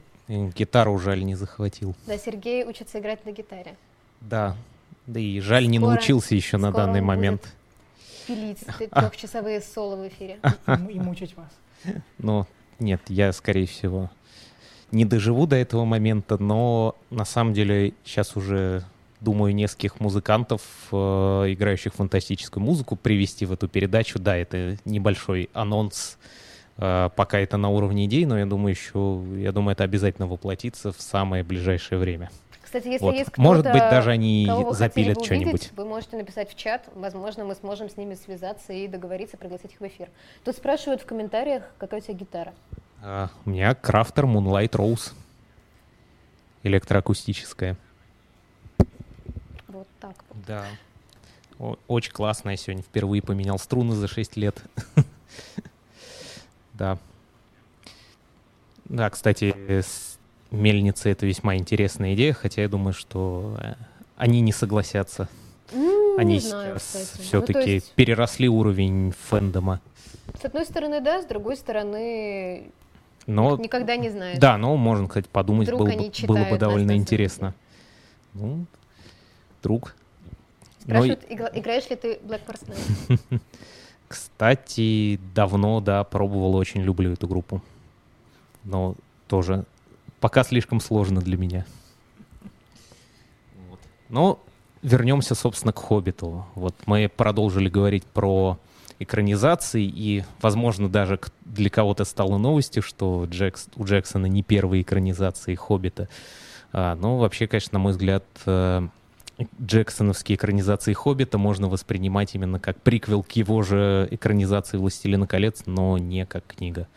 [0.53, 1.95] Гитару жаль не захватил.
[2.07, 3.75] Да, Сергей учится играть на гитаре.
[4.21, 4.55] Да.
[5.05, 7.53] Да и жаль, не научился еще на данный момент.
[8.25, 8.59] Пилить
[8.91, 10.39] трехчасовые соло в эфире.
[10.67, 11.51] И, и мучить вас.
[12.17, 12.47] Но
[12.79, 14.09] нет, я, скорее всего,
[14.91, 18.83] не доживу до этого момента, но на самом деле сейчас уже
[19.19, 20.95] думаю нескольких музыкантов, э,
[21.49, 24.19] играющих фантастическую музыку, привести в эту передачу.
[24.19, 26.17] Да, это небольшой анонс,
[26.77, 30.91] э, пока это на уровне идей, но я думаю еще, я думаю, это обязательно воплотится
[30.91, 32.31] в самое ближайшее время.
[32.63, 33.13] Кстати, если Вот.
[33.15, 35.53] есть кто-то, Может быть, даже они запилят бы что-нибудь.
[35.53, 39.73] увидеть, Вы можете написать в чат, возможно, мы сможем с ними связаться и договориться, пригласить
[39.73, 40.07] их в эфир.
[40.45, 42.53] Тут спрашивают в комментариях, какая у тебя гитара.
[43.01, 45.13] А, у меня Крафтер Moonlight Rose.
[46.63, 47.75] Электроакустическая.
[49.67, 50.45] Вот так вот.
[50.45, 50.65] Да.
[51.59, 52.83] О- очень классная сегодня.
[52.83, 54.61] Впервые поменял струны за 6 лет.
[56.73, 56.97] Да.
[58.85, 60.17] Да, кстати, с
[60.49, 63.75] мельницей это весьма интересная идея, хотя я думаю, что э,
[64.17, 65.29] они не согласятся.
[65.73, 67.17] М, Они не знаю, сейчас кстати.
[67.19, 69.79] Ну, все-таки есть, переросли уровень фэндома.
[70.41, 72.71] с одной стороны, да, с другой стороны,
[73.27, 74.39] Но никогда не знаешь.
[74.39, 77.53] да, но можно, кстати, подумать, Вдруг было, бы, было бы довольно интересно.
[78.33, 78.65] Ну,
[79.61, 79.95] друг.
[80.85, 83.39] Но, Спрашивают, игра- играешь ли ты Black Force Night?
[84.07, 87.61] кстати, давно, да, пробовал, очень люблю эту группу.
[88.63, 88.95] Но
[89.27, 89.65] тоже
[90.19, 91.65] пока слишком сложно для меня.
[93.69, 93.79] Вот.
[94.09, 94.39] Но
[94.81, 96.45] вернемся, собственно, к «Хоббиту».
[96.55, 98.57] Вот мы продолжили говорить про
[99.03, 105.55] экранизации, и, возможно, даже для кого-то стало новостью, что Джекс, у Джексона не первые экранизации
[105.55, 106.07] «Хоббита».
[106.73, 108.87] А, но вообще, конечно, на мой взгляд, э,
[109.61, 115.97] Джексоновские экранизации «Хоббита» можно воспринимать именно как приквел к его же экранизации «Властелина колец», но
[115.97, 116.87] не как книга.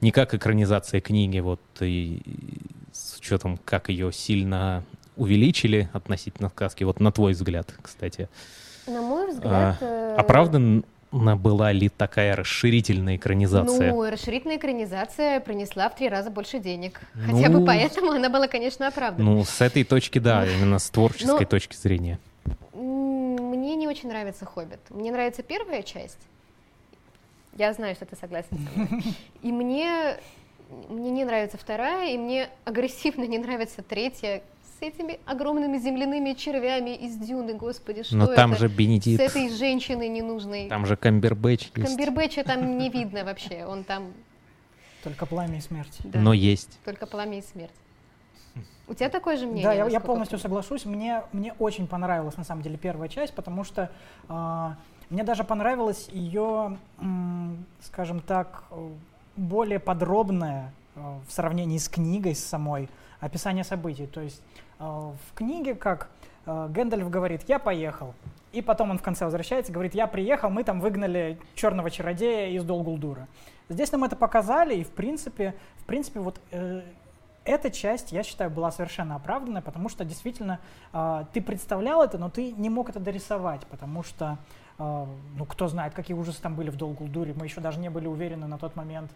[0.00, 2.60] Не как экранизация книги, вот и и
[2.92, 4.84] с учетом, как ее сильно
[5.16, 6.84] увеличили относительно сказки.
[6.84, 8.28] Вот на твой взгляд, кстати.
[8.86, 9.76] На мой взгляд...
[9.80, 13.92] э, Оправданно была ли такая расширительная экранизация?
[13.92, 17.00] Ну, расширительная экранизация принесла в три раза больше денег.
[17.14, 19.28] Хотя бы Ну, поэтому она была, конечно, оправдана.
[19.28, 22.18] Ну, с этой точки, да, именно с творческой Ну, точки зрения.
[22.74, 24.80] Мне не очень нравится «Хоббит».
[24.90, 26.18] Мне нравится первая часть.
[27.56, 29.02] Я знаю, что ты согласен со мной.
[29.42, 30.16] И мне,
[30.88, 34.42] мне не нравится вторая, и мне агрессивно не нравится третья
[34.80, 38.60] с этими огромными земляными червями из дюны, господи, что Но там это?
[38.60, 40.68] же С Бенедикт, этой женщиной ненужной.
[40.68, 41.86] там же Камбербэтч есть.
[41.96, 44.12] Камбербэтча там не видно вообще, он там,
[45.04, 45.98] Только пламя и смерть.
[46.04, 46.78] да, Но есть.
[46.84, 47.74] только пламя и смерть.
[48.88, 49.64] У тебя такое же мнение?
[49.64, 50.84] Да, я, я полностью соглашусь.
[50.84, 53.92] Мне, мне очень понравилась на самом деле первая часть, потому что
[54.28, 54.76] а,
[55.10, 58.88] мне даже понравилась ее, м, скажем так, э,
[59.36, 62.88] более подробное э, в сравнении с книгой с самой
[63.20, 64.06] описание событий.
[64.08, 66.08] То есть э, в книге, как
[66.46, 68.14] э, Гэндальф говорит, я поехал.
[68.52, 72.64] И потом он в конце возвращается говорит, я приехал, мы там выгнали черного чародея из
[72.64, 73.28] Долгулдура.
[73.68, 76.82] Здесь нам это показали, и в принципе, в принципе вот э,
[77.44, 80.58] эта часть, я считаю, была совершенно оправданная, потому что действительно
[80.92, 84.38] э, ты представлял это, но ты не мог это дорисовать, потому что,
[84.78, 88.06] э, ну, кто знает, какие ужасы там были в Долгулдуре, мы еще даже не были
[88.06, 89.14] уверены на тот момент, э,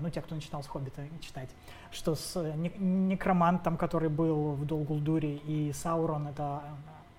[0.00, 1.50] ну, те, кто начинал с «Хоббита» читать,
[1.90, 6.62] что с э, нек- некромантом, который был в Долгулдуре, и Саурон— это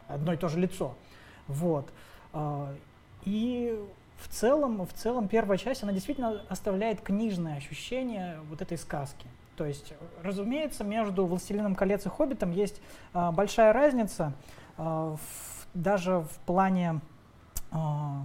[0.07, 0.95] одно и то же лицо.
[1.47, 1.89] Вот.
[2.33, 2.75] Э,
[3.25, 3.79] И
[4.17, 9.27] в целом, в целом первая часть, она действительно оставляет книжное ощущение вот этой сказки.
[9.55, 9.93] То есть,
[10.23, 12.81] разумеется, между «Властелином колец» и «Хоббитом» есть
[13.13, 14.33] большая разница,
[14.77, 15.19] в-
[15.73, 17.01] даже в плане,
[17.71, 18.23] ска-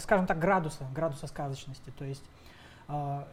[0.00, 1.90] скажем так, градуса, градуса сказочности.
[1.98, 2.24] То есть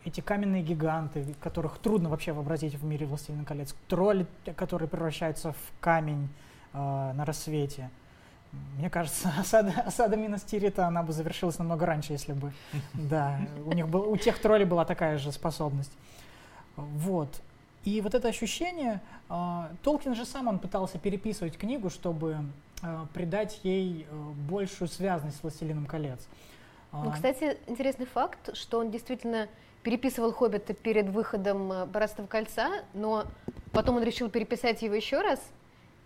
[0.03, 5.79] эти каменные гиганты, которых трудно вообще вообразить в мире «Властелина колец», тролли, которые превращаются в
[5.79, 6.27] камень
[6.73, 7.89] а, на рассвете.
[8.77, 12.51] Мне кажется, осада, осада Минас Тирита, она бы завершилась намного раньше, если бы,
[12.93, 15.91] да, у них был, у тех троллей была такая же способность.
[16.75, 17.41] Вот.
[17.83, 22.37] И вот это ощущение, а, Толкин же сам, он пытался переписывать книгу, чтобы
[22.81, 26.27] а, придать ей а, большую связность с «Властелином колец».
[26.93, 29.47] Ну, А, кстати, интересный факт, что он действительно
[29.81, 33.25] переписывал «Хоббита» перед выходом э, «Братства кольца», но
[33.71, 35.39] потом он решил переписать его еще раз,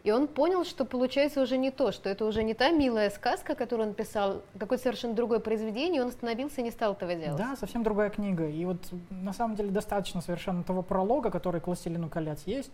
[0.03, 3.55] и он понял, что получается уже не то, что это уже не та милая сказка,
[3.55, 7.37] которую он писал, какое-то совершенно другое произведение, и он остановился и не стал этого делать.
[7.37, 8.47] Да, совсем другая книга.
[8.47, 8.77] И вот
[9.09, 12.71] на самом деле достаточно совершенно того пролога, который к «Властелину колец» есть.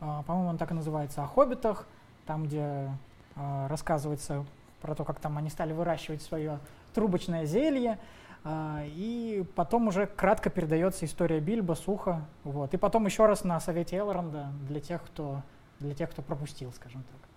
[0.00, 1.86] А, По-моему, он так и называется «О хоббитах»,
[2.26, 2.90] там, где
[3.36, 4.44] а, рассказывается
[4.82, 6.58] про то, как там они стали выращивать свое
[6.96, 7.98] трубочное зелье.
[8.42, 12.22] А, И потом уже кратко передается история Бильбо, Суха.
[12.42, 12.72] Вот.
[12.74, 15.42] И потом еще раз на совете Элронда для тех, кто,
[15.78, 17.28] для тех, кто пропустил, скажем так.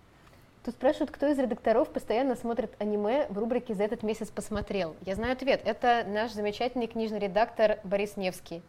[0.64, 4.96] Тут спрашивают, кто из редакторов постоянно смотрит аниме в рубрике «За этот месяц посмотрел».
[5.06, 5.62] Я знаю ответ.
[5.66, 8.62] Это наш замечательный книжный редактор Борис Невский,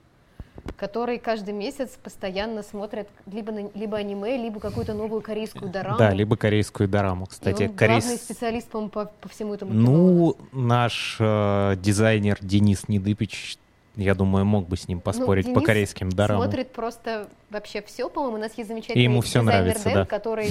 [0.77, 5.99] который каждый месяц постоянно смотрит либо, на- либо аниме, либо какую-то новую корейскую дораму.
[5.99, 7.25] Да, либо корейскую дораму.
[7.27, 9.73] И Кстати, он корейс- главный специалист, по-моему, по, по всему этому.
[9.75, 13.59] Ну, наш э, дизайнер Денис Недыпич,
[13.97, 16.45] я думаю, мог бы с ним поспорить по Ну, Денис корейским дорамам.
[16.45, 18.37] Смотрит просто вообще все, по-моему.
[18.37, 20.05] У нас есть замечательный И ему всё дизайнер нравится, Дэн, да.
[20.07, 20.51] который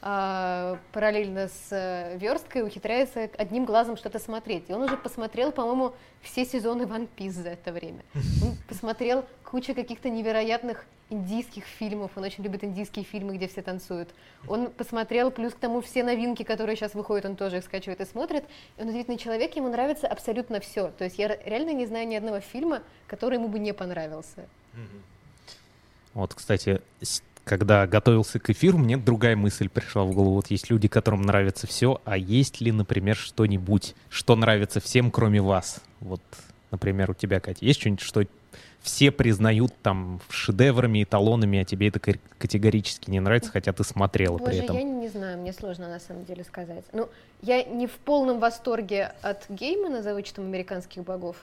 [0.00, 4.68] параллельно с э, версткой ухитряется одним глазом что-то смотреть.
[4.68, 8.02] И он уже посмотрел, по-моему, все сезоны One Piece за это время.
[8.14, 12.12] Он посмотрел кучу каких-то невероятных индийских фильмов.
[12.16, 14.10] Он очень любит индийские фильмы, где все танцуют.
[14.46, 18.04] Он посмотрел, плюс к тому, все новинки, которые сейчас выходят, он тоже их скачивает и
[18.04, 18.44] смотрит.
[18.76, 20.88] И он удивительный человек, ему нравится абсолютно все.
[20.98, 24.46] То есть я ре- реально не знаю ни одного фильма, который ему бы не понравился.
[26.14, 26.82] Вот, кстати,
[27.48, 30.34] когда готовился к эфиру, мне другая мысль пришла в голову.
[30.34, 35.40] Вот есть люди, которым нравится все, а есть ли, например, что-нибудь, что нравится всем, кроме
[35.40, 35.80] вас?
[36.00, 36.20] Вот,
[36.70, 38.24] например, у тебя, Катя, есть что-нибудь, что
[38.80, 42.00] все признают там шедеврами, эталонами, а тебе это
[42.38, 44.76] категорически не нравится, хотя ты смотрела Боже, при этом.
[44.76, 46.84] я не знаю, мне сложно на самом деле сказать.
[46.92, 47.08] Ну,
[47.42, 51.36] я не в полном восторге от Геймана за вычетом американских богов.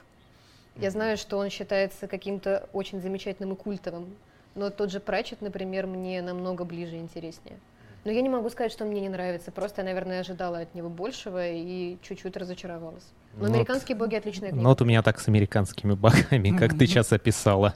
[0.76, 4.14] Я знаю, что он считается каким-то очень замечательным и культовым,
[4.56, 7.58] но тот же Пратчет, например, мне намного ближе и интереснее.
[8.04, 9.50] Но я не могу сказать, что мне не нравится.
[9.50, 13.02] Просто я, наверное, ожидала от него большего и чуть-чуть разочаровалась.
[13.34, 14.62] Но ну «Американские боги»— отличная книга.
[14.62, 17.74] Ну вот у меня так с «Американскими богами», как ты сейчас описала.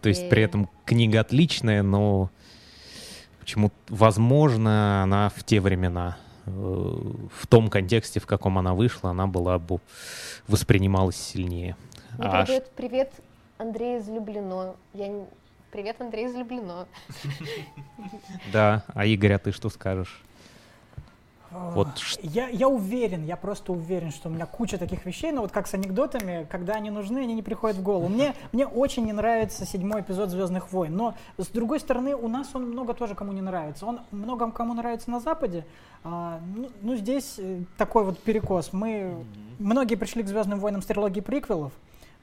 [0.00, 2.30] То есть при этом книга отличная, но
[3.38, 9.26] почему, возможно, она в те времена, э, в том контексте, в каком она вышла, она
[9.26, 9.80] была бы
[10.48, 11.76] воспринималась сильнее.
[12.16, 13.12] Ну, а привет, привет,
[13.58, 14.74] Андрей из Люблино.
[14.94, 15.26] Я
[15.76, 16.86] Привет, Андрей из Люблино.
[18.50, 20.22] Да, а Игорь, а ты что скажешь?
[21.50, 21.88] Вот.
[22.22, 25.66] Я, я уверен, я просто уверен, что у меня куча таких вещей, но вот как
[25.66, 28.08] с анекдотами, когда они нужны, они не приходят в голову.
[28.08, 32.48] Мне, мне очень не нравится седьмой эпизод «Звездных войн», но с другой стороны, у нас
[32.54, 33.84] он много тоже кому не нравится.
[33.84, 35.66] Он много кому нравится на Западе,
[36.04, 38.72] а, ну, ну здесь э, такой вот перекос.
[38.72, 39.14] Мы,
[39.58, 41.74] многие пришли к «Звездным войнам» с трилогии приквелов,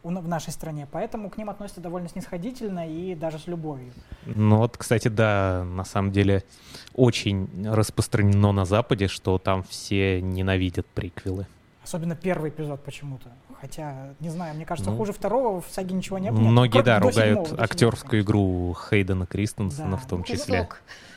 [0.04, 3.94] в нашей стране, поэтому к ним относятся довольно снисходительно и даже с любовью.
[4.26, 6.44] Ну вот, кстати, да, на самом деле
[6.94, 11.48] очень распространено на Западе, что там все ненавидят приквелы.
[11.84, 13.30] Особенно первый эпизод почему-то.
[13.60, 16.40] Хотя, не знаю, мне кажется, ну, хуже второго в саге ничего не было.
[16.40, 19.98] Многие, да, ругают седьмого, актерскую игру Хейдена Кристенсена да.
[19.98, 20.68] в том числе.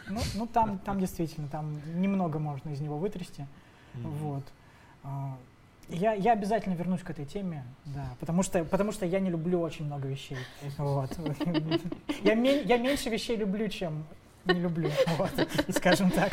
[0.09, 3.47] Ну, ну там, там действительно, там немного можно из него вытрясти.
[3.95, 4.11] Mm-hmm.
[4.21, 4.45] Вот.
[5.89, 9.61] Я, я обязательно вернусь к этой теме, да, потому что, потому что я не люблю
[9.61, 10.39] очень много вещей.
[10.79, 11.11] Вот.
[12.23, 14.05] Я, я меньше вещей люблю, чем
[14.47, 15.31] не люблю, вот,
[15.71, 16.33] скажем так.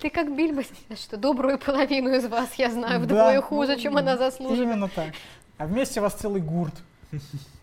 [0.00, 0.62] Ты как Бильбо,
[0.94, 4.62] что добрую половину из вас я знаю вдвое да, хуже, ну, чем она заслуживает.
[4.62, 5.14] Именно так.
[5.58, 6.74] А вместе у вас целый гурт,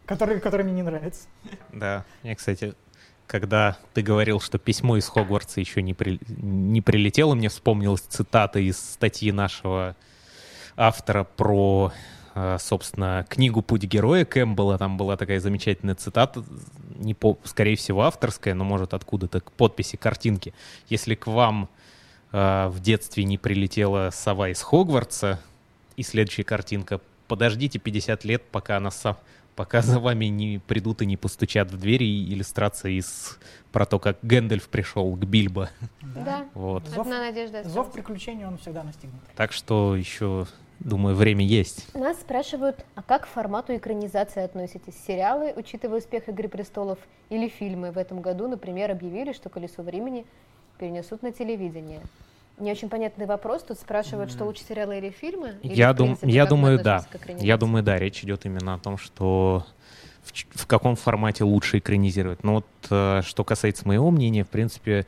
[0.05, 1.27] который, который мне не нравится.
[1.71, 2.73] Да, я, кстати,
[3.27, 6.19] когда ты говорил, что письмо из Хогвартса еще не, при...
[6.27, 9.95] не прилетело, мне вспомнилась цитата из статьи нашего
[10.75, 11.91] автора про,
[12.35, 14.77] э, собственно, книгу «Путь героя» Кэмпбелла.
[14.77, 16.43] Там была такая замечательная цитата,
[16.95, 20.53] не по, скорее всего, авторская, но, может, откуда-то к подписи картинки.
[20.89, 21.69] Если к вам
[22.31, 25.39] э, в детстве не прилетела сова из Хогвартса,
[25.95, 29.17] и следующая картинка, подождите 50 лет, пока она сам
[29.55, 33.39] пока за вами не придут и не постучат в двери и иллюстрация из
[33.71, 35.69] про то, как Гэндальф пришел к Бильбо.
[36.01, 36.87] Да, вот.
[36.87, 39.19] Зов, Одна надежда зов приключений он всегда настигнет.
[39.35, 40.45] Так что еще
[40.79, 41.93] Думаю, время есть.
[41.95, 44.95] Нас спрашивают, а как к формату экранизации относитесь?
[45.07, 47.91] Сериалы, учитывая успех «Игры престолов», или фильмы?
[47.91, 50.25] В этом году, например, объявили, что «Колесо времени»
[50.77, 52.01] перенесут на телевидение.
[52.59, 53.63] Не очень понятный вопрос.
[53.63, 55.55] Тут спрашивают, что лучше сериалы или фильмы?
[55.63, 57.05] Или, я, дум, принципе, я думаю, да.
[57.39, 57.97] Я думаю, да.
[57.97, 59.65] Речь идет именно о том, что
[60.23, 62.43] в, в каком формате лучше экранизировать.
[62.43, 65.07] Но вот э, что касается моего мнения, в принципе,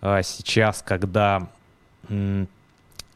[0.00, 1.48] э, сейчас, когда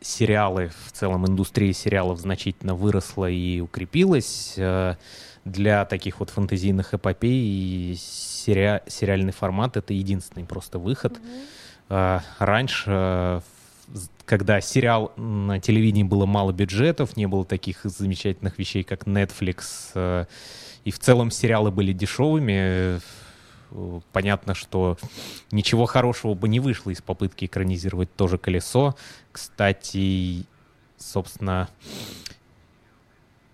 [0.02, 4.54] сериалы, в целом индустрия сериалов значительно выросла и укрепилась.
[4.56, 4.96] Э,
[5.44, 8.80] для таких вот фэнтезийных эпопей сери...
[8.86, 11.18] сериальный формат— это единственный просто выход.
[11.88, 12.22] Mm-hmm.
[12.38, 13.42] Раньше,
[14.24, 20.26] когда сериал на телевидении было мало бюджетов, не было таких замечательных вещей, как Netflix, э,
[20.84, 23.00] и в целом сериалы были дешевыми,
[24.12, 24.96] понятно, что
[25.50, 28.96] ничего хорошего бы не вышло из попытки экранизировать тоже колесо.
[29.32, 30.46] Кстати,
[30.96, 31.68] собственно,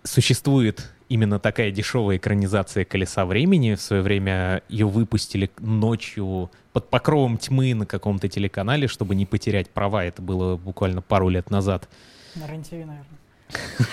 [0.03, 3.73] существует именно такая дешевая экранизация «Колеса времени».
[3.73, 9.69] В свое время ее выпустили ночью под покровом тьмы на каком-то телеканале, чтобы не потерять
[9.69, 10.05] права.
[10.05, 11.89] Это было буквально пару лет назад.
[12.35, 13.05] На рен наверное.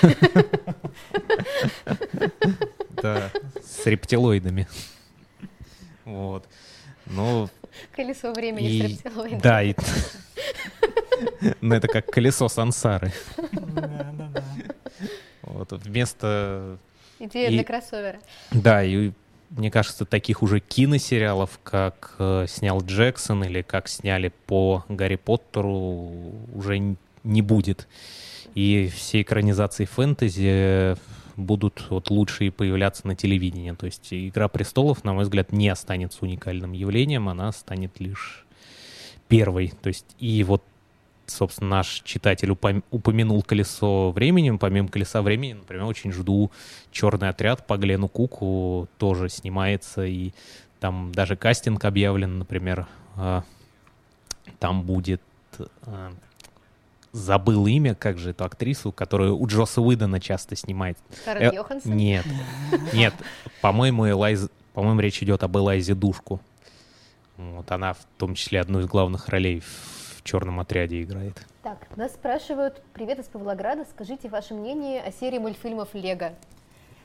[3.03, 3.31] Да,
[3.62, 4.67] с рептилоидами.
[6.07, 6.49] Вот.
[7.05, 7.49] Ну,
[7.95, 8.95] колесо времени и...
[8.95, 9.03] с.
[9.42, 9.75] Да, и...
[11.61, 13.12] ну это как колесо сансары.
[13.53, 14.45] Да, да, да.
[15.42, 16.79] Вот, вместо...
[17.19, 18.19] Идея для кроссовера.
[18.51, 19.12] Да, и
[19.51, 26.12] мне кажется, таких уже киносериалов, как э, снял Джексон или как сняли по Гарри Поттеру,
[26.55, 27.88] уже не будет.
[28.55, 30.97] И все экранизации фэнтези
[31.37, 33.72] будут вот лучшие появляться на телевидении.
[33.72, 38.46] То есть «Игра престолов», на мой взгляд, не останется уникальным явлением, она станет лишь
[39.29, 39.73] первой.
[39.83, 40.63] То есть и вот
[41.27, 44.56] собственно, наш читатель упом- упомянул «Колесо времени».
[44.56, 46.50] Помимо «Колеса времени», например, очень жду
[46.92, 50.31] «Черный отряд» по Глену Куку, тоже снимается, и
[50.81, 52.87] там даже кастинг объявлен, например,
[53.17, 53.42] э,
[54.58, 55.21] там будет...
[57.17, 60.98] забыл имя, как же эту актрису, которую у Джоса Уидона часто снимает.
[61.27, 61.96] Э, Йоханссон?
[61.96, 62.25] Нет,
[62.92, 63.14] нет,
[63.60, 64.48] по-моему, Элайз...
[64.75, 66.40] по-моему, речь идет об Элайзе Душку.
[67.37, 71.46] Вот она в том числе одну из главных ролей в черном отряде играет.
[71.62, 76.33] Так, нас спрашивают, привет из Павлограда, скажите ваше мнение о серии мультфильмов «Лего».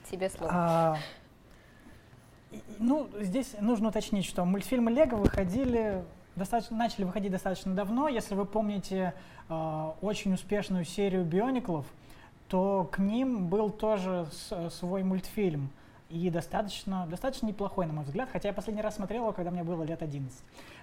[0.09, 0.51] Тебе слово.
[0.53, 0.97] А,
[2.80, 6.03] ну, здесь нужно уточнить, что мультфильмы Лего выходили
[6.36, 8.07] достаточно, начали выходить достаточно давно.
[8.07, 9.14] Если вы помните
[10.02, 11.86] очень успешную серию Биониклов,
[12.47, 15.70] то к ним был тоже с- свой мультфильм.
[16.10, 19.64] И достаточно, достаточно неплохой, на мой взгляд, хотя я последний раз смотрел его, когда мне
[19.64, 20.38] было лет 11.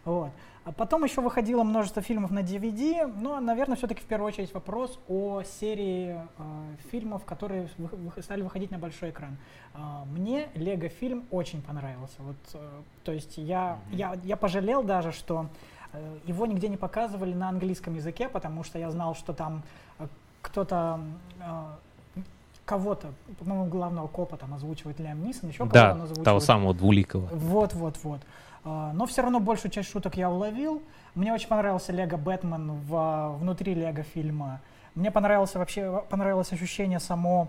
[0.06, 0.30] Вот.
[0.64, 4.98] А потом еще выходило множество фильмов на DVD, но, наверное, все-таки в первую очередь вопрос
[5.06, 9.36] о серии э, фильмов, которые вы- вы- стали выходить на большой экран.
[9.74, 12.16] А, Мне Лего фильм очень понравился.
[12.20, 15.77] Вот, э, то есть я, я, я пожалел даже, что э,
[16.26, 19.62] его нигде не показывали на английском языке, потому что я знал, что там
[19.98, 20.06] э,
[20.42, 21.00] кто-то
[21.40, 22.22] э,
[22.64, 23.08] кого-то,
[23.38, 26.24] по-моему, главного копа там озвучивает Лиам Нисон, еще кого-то он Да, озвучивает.
[26.24, 27.26] того самого двуликого.
[27.32, 28.20] Вот, вот, вот.
[28.64, 30.82] А, Но все равно большую часть шуток я уловил.
[31.14, 34.60] Мне очень понравился Лего Бэтмен в, внутри Лего фильма.
[34.94, 37.48] Мне понравился вообще понравилось ощущение само,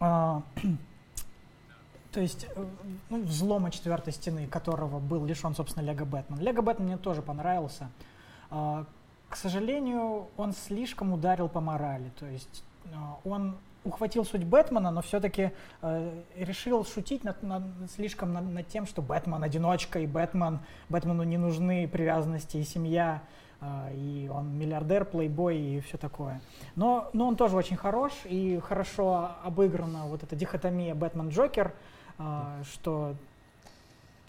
[0.00, 0.42] а,
[2.12, 2.64] то есть э,
[3.10, 6.38] ну, взлома четвертой стены, которого был лишен, собственно, Лего Бэтмен.
[6.38, 7.88] Лего Бэтмен мне тоже понравился.
[8.50, 8.84] А,
[9.28, 12.10] К сожалению, он слишком ударил по морали.
[12.18, 15.52] То есть а, он ухватил суть Бэтмена, но все-таки
[16.36, 17.62] решил шутить над, над-
[17.94, 23.22] слишком над, над тем, что Бэтмен одиночка, и Бэтмен, Бэтмену не нужны привязанности и семья,
[23.94, 26.40] и он миллиардер, плейбой и все такое.
[26.74, 31.70] Но, но он тоже очень хорош, и хорошо обыграна вот эта дихотомия Бэтмен-Джокер,
[32.18, 33.14] а, что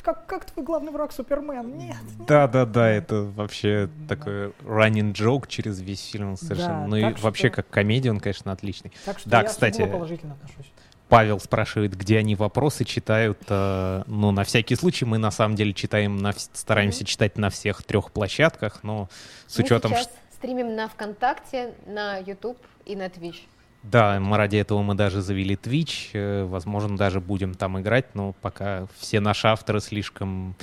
[0.02, 1.78] как, как твой главный враг Супермен?
[1.78, 6.82] Нет, Да, да, да, это вообще такой running joke через весь фильм совершенно.
[6.84, 8.94] Да, ну и так вообще что- как комедия он, конечно, отличный.
[9.06, 10.72] Так что Да, я кстати, положительно отношусь.
[11.10, 13.40] Павел спрашивает, где они вопросы читают.
[13.50, 17.84] Э, Ну, на всякий случай мы на самом деле читаем, на, стараемся читать на всех
[17.84, 19.10] трех площадках, но
[19.48, 23.42] с Мы учетом, сейчас что стримим на ВКонтакте, на YouTube и на Twitch.
[23.84, 28.34] Да, мы ради этого мы даже завели Twitch, э, возможно, даже будем там играть, но
[28.42, 30.56] пока все наши авторы слишком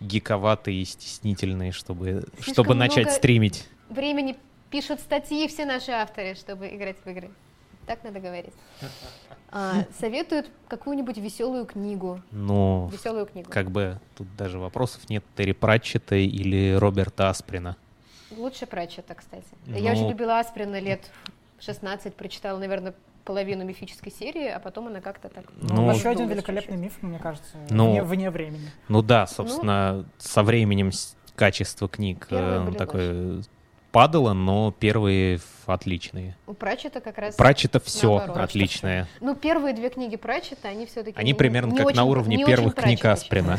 [0.00, 3.68] гиковатые и стеснительные, чтобы, Слишком чтобы начать стримить.
[3.88, 4.36] Времени
[4.70, 7.30] пишут статьи все наши авторы, чтобы играть в игры.
[7.86, 8.54] Так надо говорить.
[9.50, 12.22] А, советуют какую-нибудь веселую книгу.
[12.30, 13.50] Но Веселую книгу.
[13.50, 15.24] как бы тут даже вопросов нет.
[15.36, 17.76] Терри Пратчета или Роберта Асприна.
[18.36, 19.44] Лучше Пратчета, кстати.
[19.66, 21.10] Ну- Я очень любила Асприна лет
[21.64, 22.94] 16, прочитала, наверное,
[23.24, 25.44] половину мифической серии, а потом она как-то так...
[25.60, 28.70] Ну, Еще один великолепный миф, мне кажется, Ну, вне, вне времени.
[28.88, 30.90] Ну да, собственно, со временем
[31.36, 33.42] качество книг э, такое
[33.92, 36.36] падало, но первые отличные.
[36.46, 37.36] У Пратчета как раз...
[37.36, 38.44] Пратчета все наоборот.
[38.48, 39.06] отличное.
[39.20, 41.18] Ну, первые две книги Пратчета, они все-таки...
[41.18, 43.58] Они примерно как на уровне первых книг Асприна.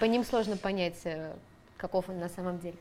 [0.00, 1.34] По ним сложно понять, э,
[1.84, 2.78] каков он на самом деле.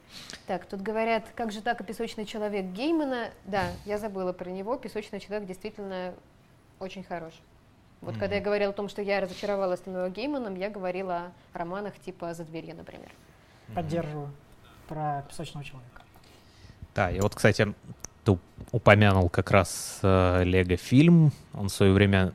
[0.48, 3.32] Так, тут говорят, как же так, и песочный человек Геймана.
[3.44, 4.78] Да, я забыла про него.
[4.78, 6.14] Песочный человек действительно
[6.80, 7.34] очень хорош.
[8.00, 12.00] Вот когда я говорила о том, что я разочаровалась Немо Гейманом, я говорила о романах
[12.00, 13.10] типа «За дверью», например.
[13.76, 14.30] Поддерживаю.
[14.88, 16.02] Про песочного человека.
[16.96, 17.74] Да, и вот, кстати,
[18.24, 18.38] ты
[18.72, 21.34] упомянул как раз э, Лего фильм.
[21.54, 22.34] Он в свое время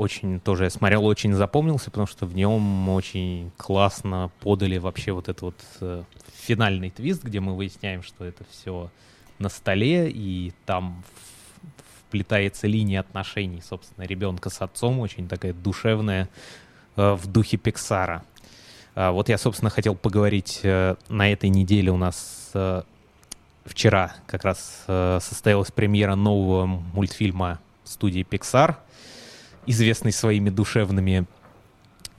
[0.00, 5.28] очень тоже я смотрел, очень запомнился, потому что в нем очень классно подали вообще вот
[5.28, 8.90] этот вот э, финальный твист, где мы выясняем, что это все
[9.38, 11.02] на столе, и там
[12.06, 16.30] вплетается линия отношений, собственно, ребенка с отцом, очень такая душевная,
[16.96, 18.24] э, в духе Пиксара.
[18.94, 22.82] А, Вот я, собственно, хотел поговорить э, на этой неделе у нас э,
[23.66, 28.76] вчера как раз э, состоялась премьера нового мультфильма студии Pixar,
[29.66, 31.26] известный своими душевными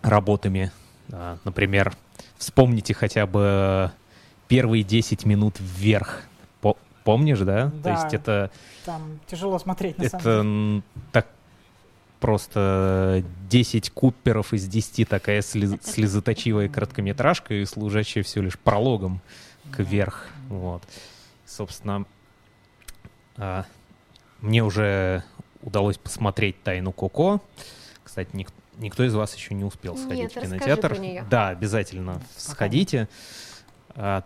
[0.01, 0.71] работами.
[1.11, 1.93] А, Например,
[2.37, 3.91] вспомните хотя бы
[4.47, 6.23] первые 10 минут вверх.
[6.61, 7.69] По- Помнишь, да?
[7.71, 7.91] То Да.
[8.01, 8.51] есть это,
[8.85, 10.39] Там тяжело смотреть, на самом это деле.
[10.39, 11.27] м, так
[12.19, 19.21] просто 10 куперов из 10 такая слез- слезоточивая короткометражка и служащая всего лишь прологом
[19.75, 20.27] кверх.
[20.49, 20.83] Вот.
[21.45, 22.05] Собственно,
[23.37, 23.65] а,
[24.41, 25.23] мне уже
[25.61, 27.41] удалось посмотреть «Тайну Коко».
[28.03, 30.97] Кстати, ник- никто из вас еще не успел сходить Нет, в кинотеатр.
[31.29, 33.07] Да, обязательно сходите.
[33.95, 34.23] А,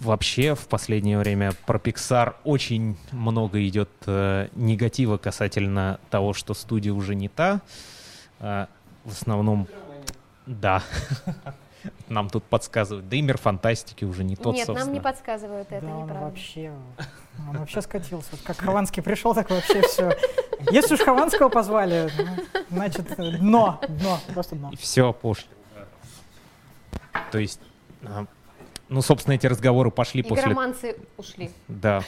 [0.00, 6.92] вообще, в последнее время про Pixar очень много идет э, негатива касательно того, что студия
[6.92, 7.60] уже не та.
[8.40, 8.68] А,
[9.04, 9.68] в основном,
[10.46, 10.82] да.
[12.08, 13.08] Нам тут подсказывают.
[13.08, 15.02] Да и мир фантастики уже не тот, Нет, нам не собственно.
[15.02, 16.24] подсказывают это, да, он неправда.
[16.26, 16.72] вообще,
[17.48, 18.28] он вообще скатился.
[18.32, 20.16] Вот как Хованский пришел, так вообще все.
[20.70, 24.70] Если уж Хованского позвали, ну, значит, дно, дно, просто дно.
[24.72, 25.48] И все опошло.
[27.32, 27.60] То есть,
[28.04, 28.26] а,
[28.88, 30.44] ну, собственно, эти разговоры пошли после...
[30.44, 31.50] Игроманцы ушли.
[31.68, 32.02] Да.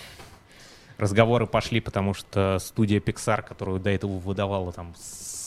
[0.97, 4.95] Разговоры пошли, потому что студия Pixar, которую до этого выдавала там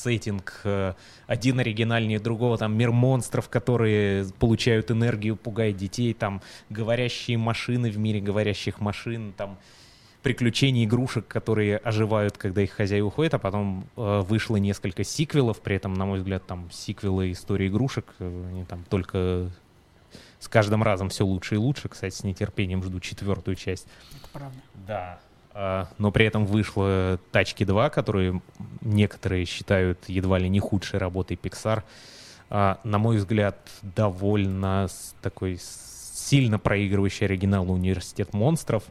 [0.01, 0.93] сеттинг, э,
[1.27, 7.97] один оригинальнее другого, там мир монстров, которые получают энергию, пугают детей, там говорящие машины в
[7.97, 9.57] мире говорящих машин, там
[10.23, 15.75] приключения игрушек, которые оживают, когда их хозяева уходят, а потом э, вышло несколько сиквелов, при
[15.75, 19.49] этом, на мой взгляд, там сиквелы истории игрушек, э, они там только
[20.39, 21.89] с каждым разом все лучше и лучше.
[21.89, 23.87] Кстати, с нетерпением жду четвертую часть.
[24.11, 24.57] Это правда.
[24.87, 25.19] Да.
[25.53, 28.41] А, Но при этом вышло Тачки 2, которые
[28.81, 31.83] некоторые считают едва ли не худшей работой Pixar.
[32.49, 34.87] А, На мой взгляд, довольно
[35.21, 38.83] такой сильно проигрывающий оригиналу Университет монстров.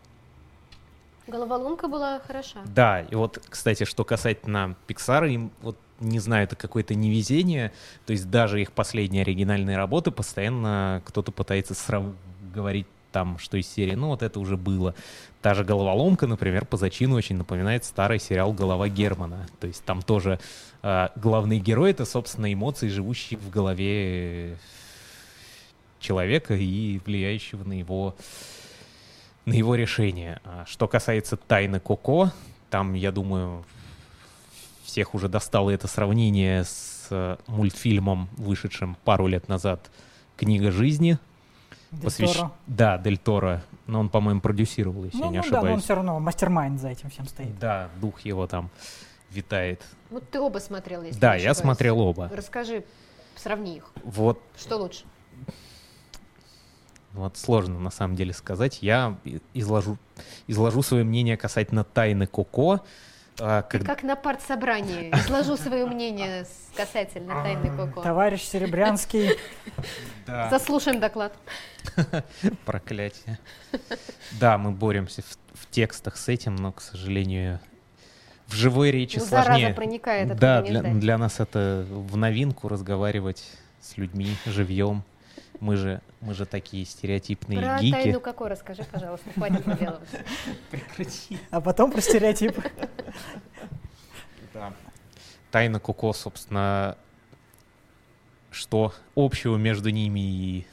[1.26, 2.58] Головоломка была хороша.
[2.66, 7.72] Да, и вот, кстати, что касательно Pixar, им вот не знаю, это какое-то невезение.
[8.06, 12.14] То есть даже их последние оригинальные работы постоянно кто-то пытается срав-
[12.54, 14.94] говорить там, что из серии, ну вот это уже было.
[15.42, 19.46] Та же головоломка, например, по зачину очень напоминает старый сериал «Голова Германа».
[19.58, 20.38] То есть там тоже
[20.82, 24.58] э, главный герой— это, собственно, эмоции, живущие в голове
[25.98, 28.14] человека и влияющего на его
[29.46, 30.40] на его решение.
[30.44, 32.30] А Что касается тайны Коко,
[32.68, 33.64] там, я думаю,
[34.84, 39.90] всех уже достало это сравнение с э, мультфильмом, вышедшим пару лет назад
[40.36, 41.18] «Книга жизни».
[41.92, 42.52] Дель Посвящ- Торо.
[42.66, 43.62] Да, Дель Торо.
[43.86, 45.84] Но он, по-моему, продюсировал, если Ну, я не ну да, но он ошибаюсь.
[45.84, 47.58] все равно мастер-майнд за этим всем стоит.
[47.58, 48.70] Да, дух его там
[49.30, 49.82] витает.
[50.10, 51.56] Вот ты оба смотрел, если да, не я ошибаюсь.
[51.76, 52.30] смотрел оба.
[52.32, 52.84] Расскажи,
[53.36, 53.90] сравни их.
[54.04, 55.04] Вот, Что лучше?
[57.12, 58.78] вот сложно на самом деле сказать.
[58.82, 59.16] Я
[59.52, 59.98] изложу,
[60.46, 62.80] изложу свое мнение касательно тайны Коко.
[63.42, 65.10] А, Ты как- как на партсобрании.
[65.14, 68.02] Изложу свое мнение касательно тайны Коко.
[68.02, 69.30] Товарищ Серебрянский.
[70.26, 71.34] Заслушаем доклад.
[72.64, 73.38] Проклятие.
[74.38, 77.60] Да, мы боремся в, в текстах с этим, но, к сожалению,
[78.46, 79.74] в живой речи Ну, зараза сложнее.
[79.74, 83.44] проникает, откуда да, для нас это в новинку разговаривать
[83.80, 85.02] с людьми живьем.
[85.60, 87.92] Мы же, мы же такие стереотипные Про гики.
[87.92, 89.30] тайну Коко расскажи, пожалуйста.
[89.34, 90.08] Хватит выделывать.
[91.50, 92.62] а потом про стереотипы.
[94.54, 94.72] Да.
[95.50, 96.96] Тайна Коко, собственно,
[98.50, 100.66] что общего между ними и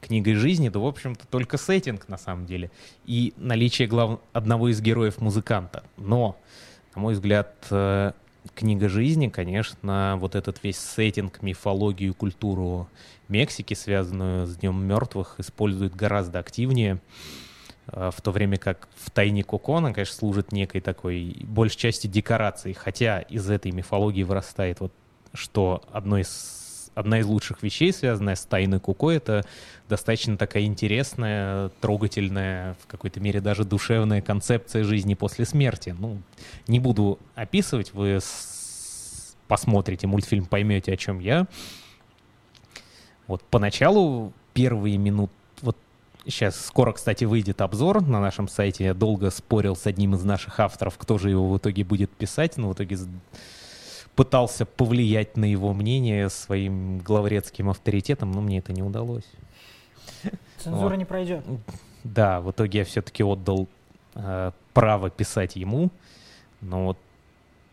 [0.00, 2.70] книгой жизни, да, в общем-то, только сеттинг, на самом деле,
[3.06, 4.20] и наличие глав...
[4.32, 5.84] одного из героев музыканта.
[5.96, 6.36] Но,
[6.94, 8.12] на мой взгляд, э,
[8.54, 12.88] книга жизни, конечно, вот этот весь сеттинг, мифологию, культуру
[13.30, 17.00] Мексики, связанную с Днем мертвых, использует гораздо активнее.
[17.86, 22.74] Э, В то время как в «Тайне Коко» конечно, служит некой такой, большей части, декорацией.
[22.74, 24.92] Хотя из этой мифологии вырастает вот,
[25.32, 29.46] что одно из, одна из лучших вещей, связанная с «Тайной Коко», это
[29.88, 35.94] достаточно такая интересная, трогательная, в какой-то мере даже душевная концепция жизни после смерти.
[35.96, 36.20] Ну,
[36.66, 38.18] не буду описывать, вы
[39.46, 41.46] посмотрите мультфильм, поймете, о чем я.
[43.30, 45.30] Вот поначалу первые минут,
[45.62, 45.76] вот
[46.24, 48.86] сейчас скоро, кстати, выйдет обзор на нашем сайте.
[48.86, 52.56] Я долго спорил с одним из наших авторов, кто же его в итоге будет писать,
[52.56, 52.98] но в итоге
[54.16, 59.30] пытался повлиять на его мнение своим главредским авторитетом, но мне это не удалось.
[60.58, 60.96] Цензура Вот.
[60.96, 61.44] не пройдет.
[62.02, 63.68] Да, в итоге я все-таки отдал
[64.16, 65.90] э, право писать ему.
[66.60, 66.98] Но вот,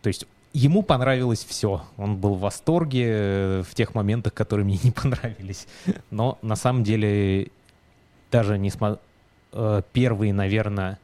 [0.04, 0.28] то есть
[0.58, 1.84] ему понравилось все.
[1.98, 5.68] Он был в восторге э, в тех моментах, которые мне не понравились.
[6.10, 7.50] Но на самом деле
[8.32, 8.72] даже не
[9.94, 11.00] первые, наверное,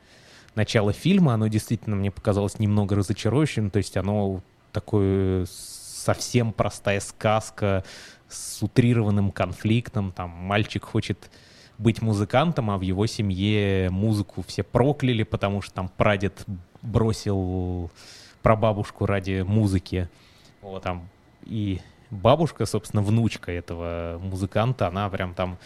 [0.55, 3.69] начало фильма, оно действительно мне показалось немного разочарующим.
[3.69, 4.41] То есть оно
[4.71, 7.83] такое совсем простая сказка
[8.27, 10.11] с утрированным конфликтом.
[10.11, 11.31] Там мальчик хочет
[11.77, 16.43] быть музыкантом, а в его семье музыку все прокляли, потому что там прадед
[16.81, 17.89] бросил
[18.43, 20.07] прабабушку ради музыки.
[20.61, 21.07] Вот там.
[21.45, 21.81] И
[22.11, 25.57] бабушка, собственно, внучка этого музыканта, она прям там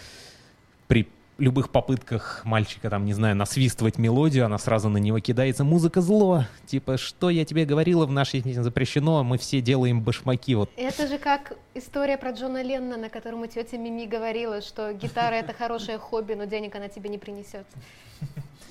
[0.87, 1.07] при
[1.37, 5.63] любых попытках мальчика, там, не знаю, насвистывать мелодию, она сразу на него кидается.
[5.63, 6.45] Музыка зло.
[6.65, 10.55] Типа, что я тебе говорила, в нашей семье запрещено, мы все делаем башмаки.
[10.55, 15.53] Вот Это же как история про Джона Леннона, которому тетя Мими говорила, что гитара это
[15.53, 17.67] хорошее хобби, но денег она тебе не принесет.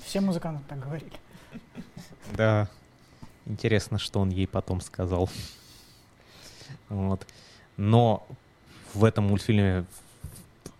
[0.05, 1.11] Все музыканты так говорили.
[2.35, 2.67] Да.
[3.47, 5.29] Интересно, что он ей потом сказал.
[6.89, 7.25] Вот.
[7.77, 8.27] Но
[8.93, 9.85] в этом мультфильме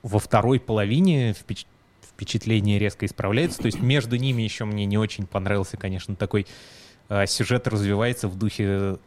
[0.04, 1.66] во второй половине впеч...
[2.02, 3.60] впечатление резко исправляется.
[3.60, 6.46] То есть между ними еще мне не очень понравился, конечно, такой
[7.10, 8.98] э, сюжет развивается в духе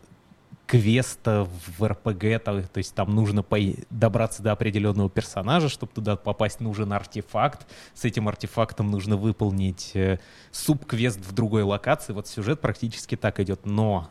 [0.70, 3.58] квеста в РПГ, то, то есть там нужно по
[3.90, 7.66] добраться до определенного персонажа, чтобы туда попасть, нужен артефакт.
[7.92, 10.20] С этим артефактом нужно выполнить э,
[10.52, 12.12] суб-квест в другой локации.
[12.12, 14.10] Вот сюжет практически так идет, но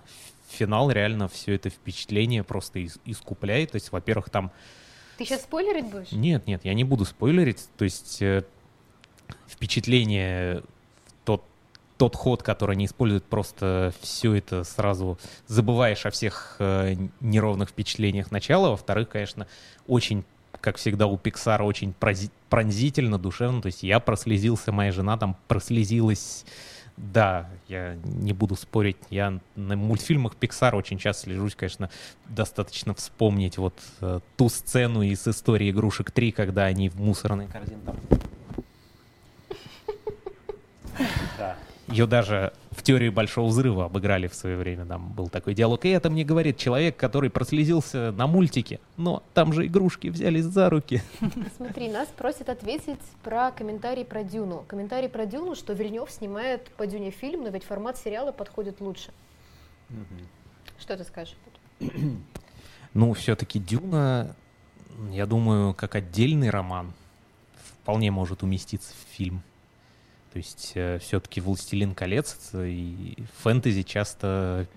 [0.49, 3.71] финал реально все это впечатление просто из искупляет.
[3.71, 4.51] То есть, во-первых, там...
[5.17, 6.11] Ты сейчас спойлерить будешь?
[6.11, 7.69] Нет, нет, я не буду спойлерить.
[7.77, 8.43] То есть э,
[9.47, 10.63] впечатление
[11.99, 18.31] тот ход, который они используют, просто все это сразу забываешь о всех э, неровных впечатлениях
[18.31, 18.69] начала.
[18.69, 19.47] Во-вторых, конечно,
[19.85, 20.23] очень,
[20.61, 21.93] как всегда у Pixar, очень
[22.49, 23.61] пронзительно, душевно.
[23.61, 26.45] То есть я прослезился, моя жена там прослезилась.
[26.95, 31.89] Да, я не буду спорить, я на мультфильмах Pixar очень часто слежусь, конечно,
[32.29, 37.81] достаточно вспомнить вот э, ту сцену из истории игрушек 3, когда они в мусорной корзине
[37.85, 37.97] там
[41.89, 44.85] Ее даже в теории Большого Взрыва обыграли в свое время.
[44.85, 45.85] Там был такой диалог.
[45.85, 48.79] И это мне говорит человек, который прослезился на мультике.
[48.95, 51.01] Но там же игрушки взялись за руки.
[51.57, 54.65] Смотри, нас просят ответить про комментарий про Дюну.
[54.67, 59.11] Комментарий про Дюну, что Вильнев снимает по Дюне фильм, но ведь формат сериала подходит лучше.
[60.79, 61.35] Что ты скажешь?
[62.95, 64.35] Ну, все-таки Дюна,
[65.11, 66.91] я думаю, как отдельный роман
[67.83, 69.43] вполне может уместиться в фильм.
[70.31, 74.67] То есть э, все-таки «Властелин колец» и фэнтези часто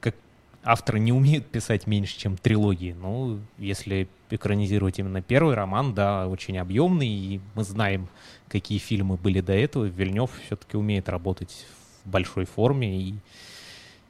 [0.00, 0.16] как
[0.64, 2.92] авторы не умеют писать меньше, чем трилогии.
[2.92, 8.08] Ну, если экранизировать именно первый роман, да, очень объемный, и мы знаем,
[8.48, 9.84] какие фильмы были до этого.
[9.84, 11.66] Вильнев все-таки умеет работать
[12.04, 13.14] в большой форме, и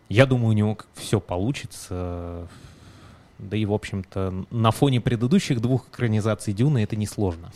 [0.09, 2.49] я думаю, у него все получится.
[3.43, 7.51] Да и, в общем-то, на фоне предыдущих двух экранизаций Дюны это несложно.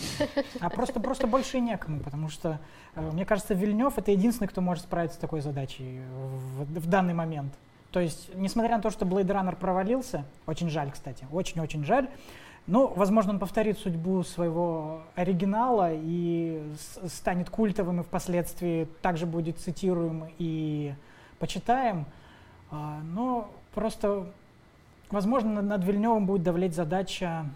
[0.60, 2.58] А просто, просто больше и некому, потому что,
[2.96, 6.00] э, мне кажется, Вильнев— это единственный, кто может справиться с такой задачей
[6.56, 7.54] в, в данный момент.
[7.92, 12.08] То есть, несмотря на то, что Blade Runner провалился, очень жаль, кстати, очень-очень жаль,
[12.66, 16.60] ну, возможно, он повторит судьбу своего оригинала и
[17.06, 20.92] станет культовым и впоследствии также будет цитируем и
[21.38, 22.06] почитаем.
[22.72, 24.32] А, но просто
[25.10, 27.46] возможно, над Вильневым будет давлеть задача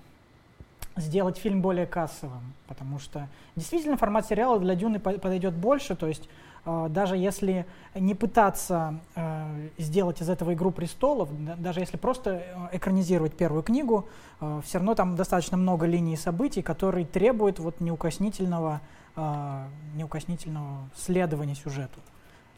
[0.96, 6.28] сделать фильм более кассовым, потому что действительно формат сериала для Дюны подойдет больше, то есть
[6.64, 12.42] э, даже если не пытаться э, сделать из этого «Игру престолов», да, даже если просто
[12.44, 14.08] э, экранизировать первую книгу,
[14.40, 18.80] э, все равно там достаточно много линий событий, которые требуют вот неукоснительного,
[19.16, 22.00] э, неукоснительного следования сюжету.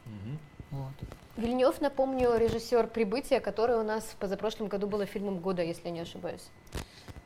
[0.07, 0.39] Mm-hmm.
[0.71, 1.22] Вот.
[1.37, 6.01] Вильнев, напомню, режиссер «Прибытия», который у нас в позапрошлом году было фильмом года, если не
[6.01, 6.43] ошибаюсь.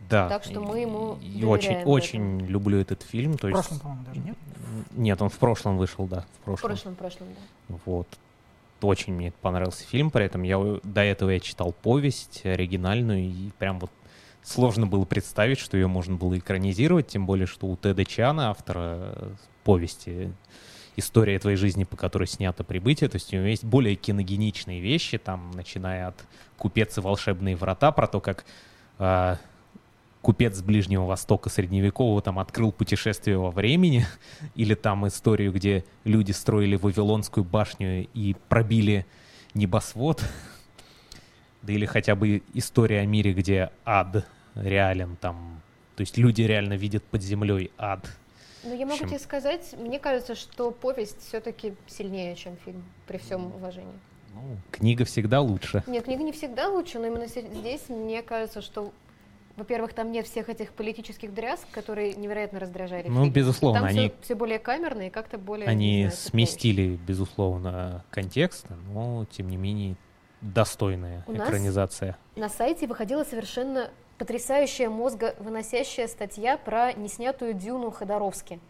[0.09, 0.29] Да.
[0.29, 3.37] Так что мы ему и очень, очень люблю этот фильм.
[3.37, 4.37] То в прошлом, по-моему, даже нет?
[4.93, 6.25] Нет, он в прошлом вышел, да.
[6.41, 6.57] В прошлом.
[6.57, 7.29] В прошлом, в прошлом,
[7.69, 7.77] да.
[7.85, 8.07] Вот.
[8.83, 13.81] Очень мне понравился фильм, при этом я до этого я читал повесть оригинальную, и прям
[13.81, 13.91] вот
[14.43, 19.33] сложно было представить, что ее можно было экранизировать, тем более, что у Теда Чана, автора
[19.65, 20.31] повести,
[20.97, 23.09] история твоей жизни, по которой снято прибытие.
[23.09, 26.25] То есть у него есть более киногеничные вещи, там, начиная от
[26.59, 28.45] купец и волшебные врата, про то, как
[28.99, 29.37] э,
[30.23, 34.07] купец с Ближнего Востока средневекового там открыл путешествие во времени,
[34.55, 39.07] или там историю, где люди строили Вавилонскую башню и пробили
[39.55, 40.25] небосвод,
[41.63, 45.61] да или хотя бы история о мире, где ад реален, там,
[45.95, 48.09] то есть люди реально видят под землей ад,
[48.67, 53.55] ну, я могу тебе сказать, мне кажется, что повесть все-таки сильнее, чем фильм, при всем
[53.55, 53.99] уважении.
[54.35, 55.83] Ну, книга всегда лучше.
[55.87, 58.93] Нет, книга не всегда лучше, но именно здесь мне кажется, что
[59.57, 63.09] во-первых, там нет всех этих политических дрязг, которые невероятно раздражали.
[63.09, 63.33] Ну, фильм.
[63.33, 65.67] безусловно, там они все, все более камерно и как-то более.
[65.67, 69.97] Они знаю, сместили, безусловно, контекст, но тем не менее
[70.43, 72.19] достойная У экранизация.
[72.37, 78.61] Нас на сайте выходила совершенно потрясающая мозговыносящая статья про неснятую Дюну Ходоровски.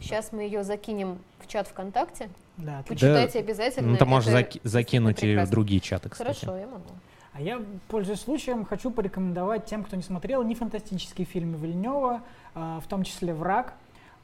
[0.00, 2.30] Сейчас мы ее закинем в чат ВКонтакте.
[2.56, 3.90] Да, Почитайте да, обязательно.
[3.90, 6.44] Ну, ты можешь заки- закинуть ее в другие чаты, кстати.
[6.44, 6.88] Хорошо, я могу.
[7.32, 12.22] А я, пользуясь случаем, хочу порекомендовать тем, кто не смотрел, не фантастические фильмы Вильнева,
[12.54, 13.74] а, в том числе «Враг»,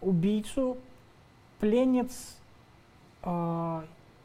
[0.01, 0.77] «Убийцу»,
[1.59, 2.37] «Пленец»,
[3.23, 3.85] а,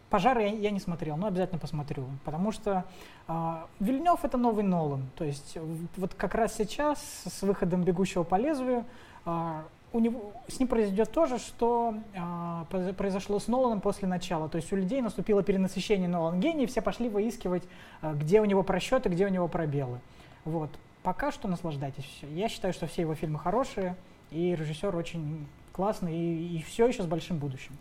[0.10, 2.86] Пожары я, я не смотрел, но обязательно посмотрю, потому что
[3.28, 5.10] э, Вильнев это новый Нолан.
[5.16, 5.58] То есть
[5.98, 8.86] вот как раз сейчас с выходом «Бегущего по лезвию»
[9.26, 9.62] э,
[9.96, 14.50] у него, с ним произойдет то же, что э, произошло с Ноланом после начала.
[14.50, 17.64] То есть у людей наступило перенасыщение Нолан гений, все пошли выискивать,
[18.02, 20.00] э, где у него просчеты, где у него пробелы.
[20.44, 20.70] Вот.
[21.02, 22.22] Пока что наслаждайтесь.
[22.24, 23.96] Я считаю, что все его фильмы хорошие.
[24.32, 27.78] и режиссер очень классный и, и все еще с большим будущим.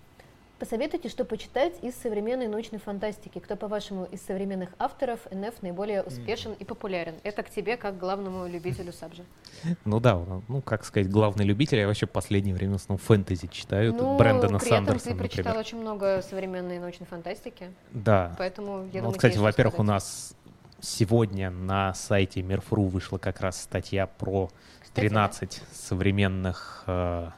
[0.59, 3.41] Посоветуйте, что почитать из современной научной фантастики.
[3.41, 7.15] Кто, по-вашему, из современных авторов НФ наиболее успешен и популярен?
[7.25, 9.25] Это к тебе, как главному любителю Сабжа.
[9.85, 11.79] Ну да, ну как сказать, главный любитель.
[11.79, 13.93] Я вообще в последнее время основном фэнтези читаю.
[13.93, 17.71] Ну, Брэндона при этом ты прочитал очень много современной научной фантастики.
[17.93, 18.35] Да.
[18.39, 20.35] Поэтому я ну, думаю, кстати, во-первых, у нас
[20.81, 24.51] сегодня на сайте Мирфру вышла как раз статья про
[24.81, 25.77] кстати, 13 да.
[25.77, 27.31] современных э,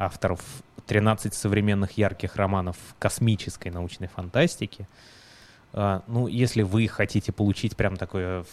[0.00, 0.40] авторов
[0.86, 4.88] 13 современных ярких романов космической научной фантастики.
[5.72, 8.44] А, ну, если вы хотите получить прям такой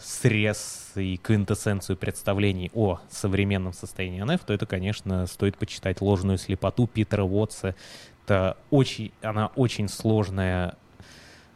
[0.00, 6.86] срез и квинтэссенцию представлений о современном состоянии НФ, то это, конечно, стоит почитать «Ложную слепоту»
[6.86, 7.74] Питера Уотса.
[8.24, 10.76] Это очень, она очень сложная,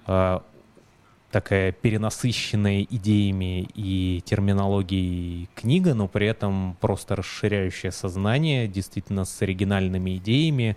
[0.06, 0.42] а,
[1.34, 10.16] такая перенасыщенная идеями и терминологией книга, но при этом просто расширяющая сознание, действительно с оригинальными
[10.18, 10.76] идеями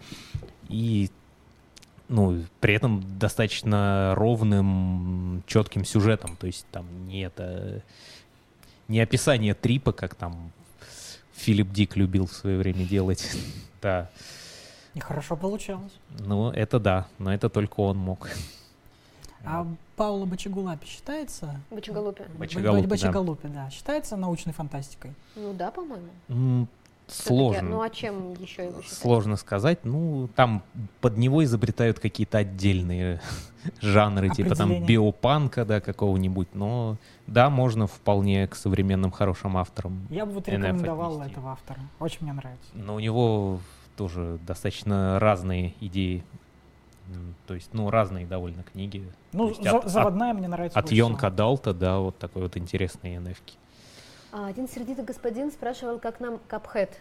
[0.68, 1.12] и
[2.10, 6.36] ну, при этом достаточно ровным, четким сюжетом.
[6.38, 7.84] То есть там не это
[8.88, 10.52] не описание трипа, как там
[11.36, 13.32] Филипп Дик любил в свое время делать.
[13.84, 14.10] да.
[14.96, 15.94] И хорошо получалось.
[16.18, 18.28] Ну, это да, но это только он мог.
[19.44, 21.60] А Паула Бачагалупи считается?
[21.72, 22.24] Бачагалупи.
[22.38, 23.66] Бачагалупи, Бачагалупи да.
[23.66, 23.70] да.
[23.70, 25.14] Считается научной фантастикой?
[25.36, 26.10] Ну да, по-моему.
[26.28, 26.68] Mm,
[27.08, 27.70] сложно.
[27.70, 28.98] Ну а чем еще его считать?
[28.98, 29.80] Сложно сказать.
[29.84, 30.64] Ну, там
[31.02, 33.22] под него изобретают какие-то отдельные
[33.82, 36.50] жанры, типа там биопанка, да, какого-нибудь.
[36.54, 40.08] Но да, можно вполне к современным хорошим авторам.
[40.10, 41.80] Я бы вот рекомендовал этого автора.
[42.00, 42.70] Очень мне нравится.
[42.74, 43.60] Но у него
[43.96, 46.24] тоже достаточно разные идеи
[47.46, 49.04] то есть, ну, разные довольно книги.
[49.38, 50.80] Ну, есть, от, заводная от, мне нравится.
[50.80, 53.38] От Йонка Далта, да, вот такой вот интересный nf
[54.32, 57.00] а, Один сердитый господин спрашивал, как нам Капхед.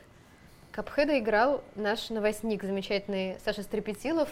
[0.70, 4.28] Капхеда играл наш новостник, замечательный Саша Стрепетилов.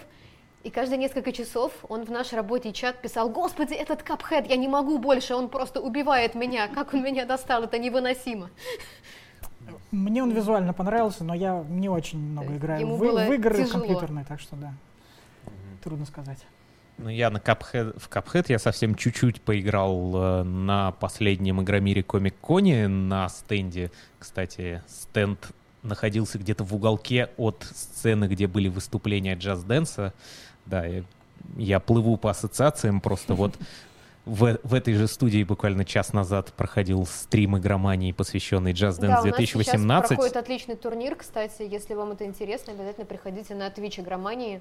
[0.62, 4.68] И каждые несколько часов он в наш рабочий чат писал, «Господи, этот Капхед, я не
[4.68, 8.50] могу больше, он просто убивает меня, как он меня достал, это невыносимо».
[9.90, 13.80] Мне он визуально понравился, но я не очень много играю в, в игры тяжело.
[13.80, 14.74] компьютерные, так что да
[15.84, 16.38] трудно сказать.
[16.98, 22.86] Ну, я на Cuphead, в Cuphead я совсем чуть-чуть поиграл э, на последнем Игромире Комик-Коне
[22.86, 23.90] на стенде.
[24.18, 25.50] Кстати, стенд
[25.82, 30.14] находился где-то в уголке от сцены, где были выступления джаз-дэнса.
[30.66, 31.04] Да, я,
[31.56, 33.56] я плыву по ассоциациям, просто вот
[34.24, 39.22] в, в этой же студии буквально час назад проходил стрим игромании, посвященный Jazz Dance да,
[39.22, 39.78] 2018.
[39.78, 44.00] У нас сейчас проходит отличный турнир, кстати, если вам это интересно, обязательно приходите на Twitch
[44.00, 44.60] игромании.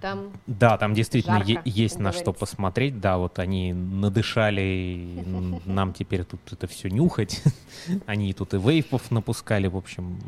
[0.00, 3.00] Там да, там действительно жарко, есть на что посмотреть.
[3.00, 5.24] Да, вот они надышали,
[5.64, 7.42] нам теперь тут это все нюхать.
[8.06, 10.18] Они тут и вейпов напускали, в общем.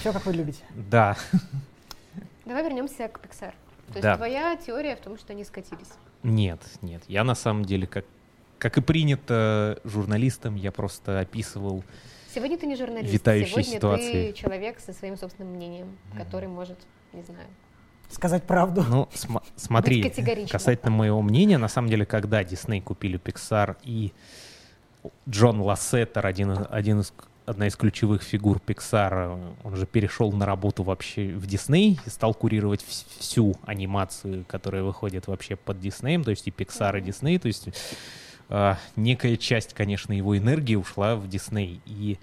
[0.00, 0.62] Все, как вы любите.
[0.74, 1.16] Да.
[2.44, 3.52] Давай вернемся к Pixar.
[3.92, 4.10] То да.
[4.10, 5.92] есть твоя теория в том, что они скатились?
[6.22, 7.02] Нет, нет.
[7.08, 8.04] Я на самом деле, как,
[8.58, 11.84] как и принято журналистам, я просто описывал
[12.36, 13.10] Сегодня ты не журналист.
[13.10, 14.30] Витающие Сегодня ситуации.
[14.30, 16.18] ты человек со своим собственным мнением, mm-hmm.
[16.18, 16.78] который может
[17.12, 17.48] не знаю.
[18.08, 18.84] Сказать правду.
[18.88, 20.02] Ну, см- смотри,
[20.50, 24.12] касательно моего мнения, на самом деле, когда Дисней купили Pixar и
[25.28, 27.12] Джон Лассетер, один, один из
[27.46, 32.34] одна из ключевых фигур Pixar, он же перешел на работу вообще в Дисней и стал
[32.34, 37.46] курировать всю анимацию, которая выходит вообще под Диснеем, то есть и Pixar, и Дисней, то
[37.46, 37.68] есть
[38.48, 42.18] э, некая часть, конечно, его энергии ушла в Дисней, и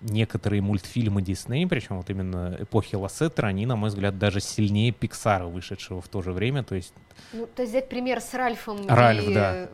[0.00, 5.46] некоторые мультфильмы Дисней, причем вот именно эпохи Лассетера, они, на мой взгляд, даже сильнее Пиксара,
[5.46, 6.62] вышедшего в то же время.
[6.62, 6.94] То есть,
[7.32, 8.86] ну, то есть взять пример с Ральфом.
[8.86, 9.34] Ральф, и...
[9.34, 9.68] да.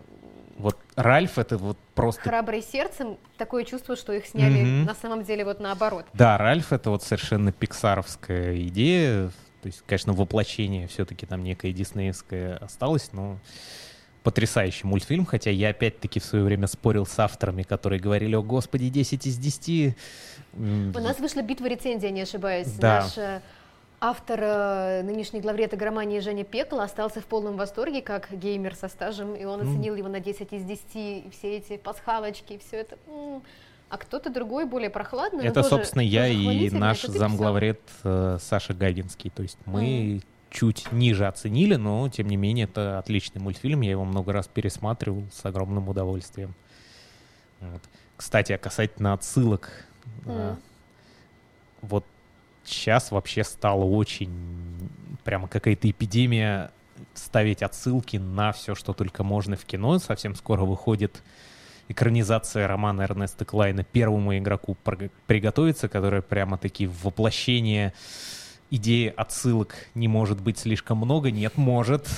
[0.58, 2.22] Вот Ральф это вот просто...
[2.22, 4.84] Храбрый сердцем, такое чувство, что их сняли mm-hmm.
[4.84, 6.06] на самом деле вот наоборот.
[6.12, 9.30] Да, Ральф это вот совершенно пиксаровская идея.
[9.62, 13.38] То есть, конечно, воплощение все-таки там некое диснеевское осталось, но
[14.22, 18.88] потрясающий мультфильм, хотя я опять-таки в свое время спорил с авторами, которые говорили, о господи,
[18.88, 19.96] 10 из 10.
[20.54, 22.68] У нас вышла битва рецензий, не ошибаюсь.
[22.72, 23.02] Да.
[23.02, 23.40] Наш э,
[24.00, 29.34] автор э, нынешней главред игромании Женя Пекл остался в полном восторге, как геймер со стажем,
[29.34, 29.98] и он оценил mm.
[29.98, 32.96] его на 10 из 10, и все эти пасхалочки, все это...
[33.88, 35.44] А кто-то другой, более прохладный.
[35.44, 39.28] Это, тоже, собственно, я и наш замглавред э, Саша Гайдинский.
[39.28, 40.22] То есть мы mm
[40.52, 45.24] чуть ниже оценили, но тем не менее это отличный мультфильм, я его много раз пересматривал
[45.32, 46.54] с огромным удовольствием.
[47.60, 47.82] Вот.
[48.16, 49.86] Кстати, а касательно отсылок,
[50.24, 50.56] mm.
[51.80, 52.04] вот
[52.64, 54.30] сейчас вообще стало очень
[55.24, 56.70] прямо какая-то эпидемия
[57.14, 59.98] ставить отсылки на все, что только можно в кино.
[59.98, 61.22] Совсем скоро выходит
[61.88, 64.76] экранизация романа Эрнеста Клайна первому игроку
[65.26, 67.92] приготовиться, которая прямо-таки воплощение
[68.72, 71.30] идеи отсылок не может быть слишком много.
[71.30, 72.08] Нет, может.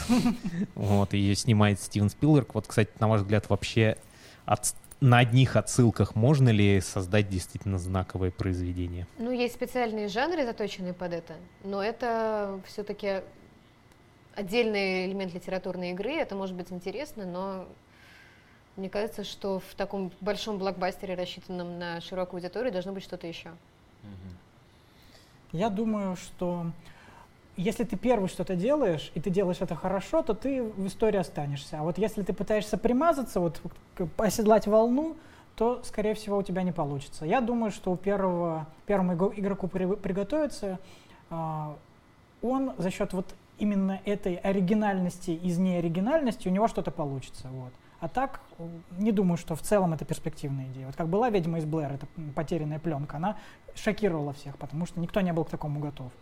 [0.75, 2.55] Вот, ее снимает Стивен Спилберг.
[2.55, 3.97] Вот, кстати, на ваш взгляд, вообще
[4.45, 9.07] от, на одних отсылках можно ли создать действительно знаковое произведение?
[9.19, 11.35] Ну, есть специальные жанры, заточенные под это,
[11.65, 13.23] но это все-таки
[14.37, 17.67] отдельный элемент литературной игры, это может быть интересно, но
[18.77, 23.51] мне кажется, что в таком большом блокбастере, рассчитанном на широкую аудиторию, должно быть что-то еще.
[25.55, 26.67] Я думаю, что
[27.57, 31.79] если ты первый что-то делаешь, и ты делаешь это хорошо, то ты в истории останешься.
[31.79, 33.61] А вот если ты пытаешься примазаться, вот
[34.17, 35.17] оседлать волну,
[35.55, 37.25] то, скорее всего, у тебя не получится.
[37.25, 40.81] Я думаю, что у первого, первому игроку приготовиться,
[41.31, 41.77] а,
[42.43, 47.47] он за счет вот именно этой оригинальности из неоригинальности у него что-то получится.
[47.53, 47.73] Вот.
[48.05, 48.43] А так,
[48.99, 50.85] не думаю, что в целом это перспективная идея.
[50.85, 53.39] Вот как была «Ведьма из Блэр», это потерянная пленка, она
[53.75, 56.13] шокировала всех, потому что никто не был к такому готов.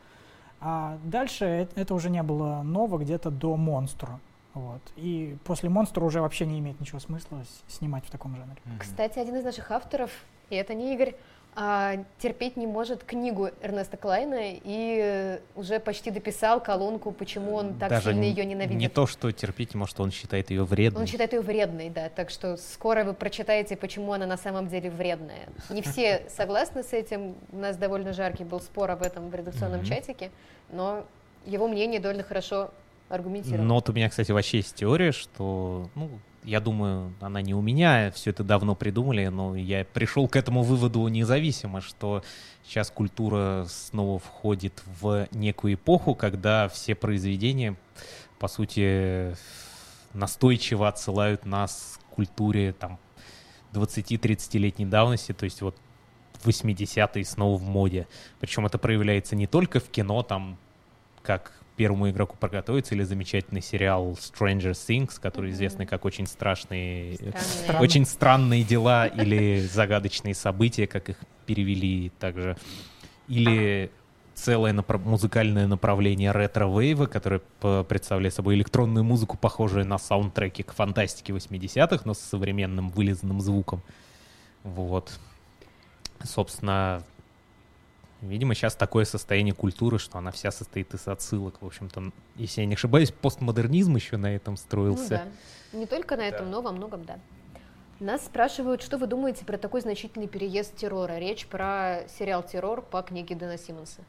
[0.60, 4.20] А дальше это уже не было ново где-то до «Монстра».
[4.54, 4.80] Вот.
[4.94, 8.62] И после «Монстра» уже вообще не имеет ничего смысла снимать в таком жанре.
[8.78, 10.12] Кстати, один из наших авторов,
[10.50, 11.16] и это не Игорь,
[11.54, 18.10] терпеть не может книгу Эрнеста Клайна и уже почти дописал колонку, почему он так Даже
[18.10, 18.78] сильно ее ненавидит.
[18.78, 21.02] Не то, что терпеть, может, он считает ее вредной.
[21.02, 22.08] Он считает ее вредной, да.
[22.08, 25.48] Так что скоро вы прочитаете, почему она на самом деле вредная.
[25.68, 27.34] Не все согласны с этим.
[27.52, 29.88] У нас довольно жаркий был спор об этом в редакционном mm-hmm.
[29.88, 30.30] чатике,
[30.70, 31.04] но
[31.44, 32.70] его мнение довольно хорошо
[33.10, 33.64] аргументировано.
[33.64, 36.08] Но вот у меня, кстати, вообще есть теория, что ну,
[36.44, 40.62] я думаю, она не у меня, все это давно придумали, но я пришел к этому
[40.62, 42.22] выводу независимо, что
[42.64, 47.76] сейчас культура снова входит в некую эпоху, когда все произведения,
[48.38, 49.36] по сути,
[50.14, 52.98] настойчиво отсылают нас к культуре там
[53.72, 55.76] 20-30-летней давности, то есть вот
[56.44, 58.08] 80-е снова в моде.
[58.40, 60.58] Причем это проявляется не только в кино, там,
[61.22, 65.54] как первому игроку подготовиться, или замечательный сериал Stranger Things, который mm-hmm.
[65.54, 67.82] известный как очень страшные, Странные.
[67.82, 71.16] очень странные дела или загадочные события, как их
[71.46, 72.56] перевели также,
[73.28, 73.90] или
[74.34, 77.40] целое напра- музыкальное направление ретро-вейва, которое
[77.84, 83.82] представляет собой электронную музыку, похожую на саундтреки к фантастике 80-х, но с современным вылизанным звуком.
[84.64, 85.18] Вот.
[86.22, 87.02] Собственно,
[88.22, 91.60] Видимо, сейчас такое состояние культуры, что она вся состоит из отсылок.
[91.60, 95.24] В общем-то, если я не ошибаюсь, постмодернизм еще на этом строился.
[95.24, 95.30] Ну,
[95.72, 95.78] да.
[95.78, 96.52] Не только на этом, да.
[96.52, 97.18] но во многом да.
[97.98, 101.18] Нас спрашивают, что вы думаете про такой значительный переезд террора.
[101.18, 104.02] Речь про сериал «Террор» по книге Дэна Симмонса.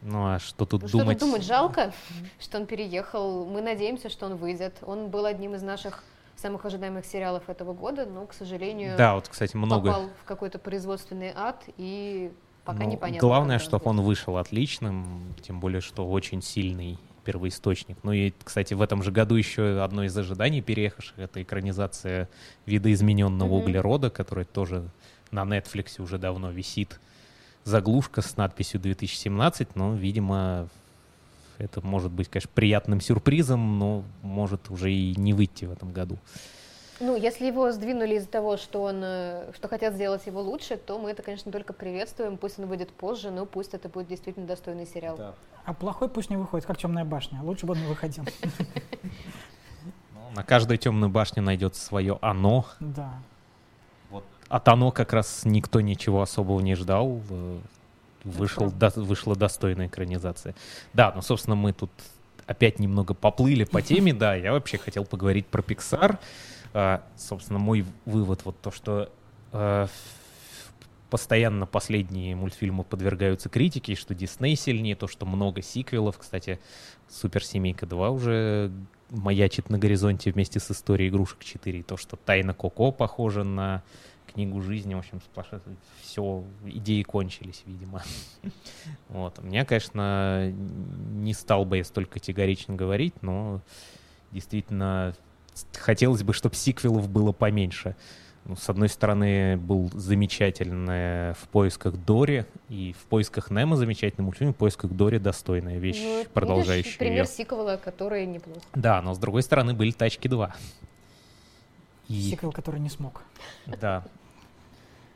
[0.00, 1.18] Ну а что тут ну, думать?
[1.18, 1.44] Что тут думать?
[1.44, 1.92] Жалко,
[2.40, 3.44] что он переехал.
[3.46, 4.78] Мы надеемся, что он выйдет.
[4.82, 6.02] Он был одним из наших
[6.34, 9.90] самых ожидаемых сериалов этого года, но, к сожалению, да, вот, кстати, много.
[9.90, 12.32] попал в какой-то производственный ад и
[12.64, 13.26] Пока ну, непонятно.
[13.26, 17.96] Главное, чтобы он вышел отличным, тем более, что очень сильный первоисточник.
[18.02, 22.28] Ну и, кстати, в этом же году еще одно из ожиданий переехавших— это экранизация
[22.66, 23.62] видоизмененного mm-hmm.
[23.62, 24.88] углерода, которая тоже
[25.30, 27.00] на Netflix уже давно висит.
[27.64, 30.68] Заглушка с надписью 2017, но, видимо,
[31.58, 36.18] это может быть, конечно, приятным сюрпризом, но может уже и не выйти в этом году.
[37.00, 40.98] Ну, если его сдвинули из-за того, что он, э, что хотят сделать его лучше, то
[40.98, 42.36] мы это, конечно, только приветствуем.
[42.36, 45.16] Пусть он выйдет позже, но пусть это будет действительно достойный сериал.
[45.16, 45.34] Да.
[45.64, 47.40] А плохой пусть не выходит, как темная башня.
[47.42, 48.24] Лучше бы он не выходил.
[50.14, 52.66] Ну, на каждой темной башне найдется свое оно.
[52.80, 53.12] Да.
[54.10, 57.20] Вот от оно как раз никто ничего особого не ждал.
[57.30, 57.58] Э,
[58.24, 60.54] вышел, до, вышла достойная экранизация.
[60.92, 61.90] Да, ну, собственно, мы тут
[62.46, 66.18] опять немного поплыли по теме, да, я вообще хотел поговорить про Pixar.
[66.74, 69.10] А, собственно, мой вывод вот то, что
[69.52, 69.88] а,
[71.10, 76.16] постоянно последние мультфильмы подвергаются критике, что Дисней сильнее, то, что много сиквелов.
[76.18, 76.58] Кстати,
[77.10, 78.72] Суперсемейка 2 уже
[79.10, 81.82] маячит на горизонте вместе с историей игрушек 4.
[81.82, 83.82] То, что Тайна Коко похожа на
[84.32, 85.20] книгу жизни, в общем,
[86.00, 88.02] все, идеи кончились, видимо.
[89.08, 89.42] Вот.
[89.42, 93.60] Меня, конечно, не стал бы я столь категорично говорить, но
[94.30, 95.14] действительно
[95.74, 97.96] хотелось бы, чтобы сиквелов было поменьше.
[98.44, 104.52] Ну, с одной стороны, был замечательный в поисках Дори, и в поисках Немо замечательный мультфильм,
[104.52, 107.26] в поисках Дори достойная вещь, ну, продолжающая видишь, пример ее.
[107.26, 108.60] сиквела, который неплохо.
[108.74, 110.54] Да, но с другой стороны были Тачки 2.
[112.08, 112.30] И...
[112.30, 113.22] Сиквел, который не смог.
[113.66, 114.04] Да.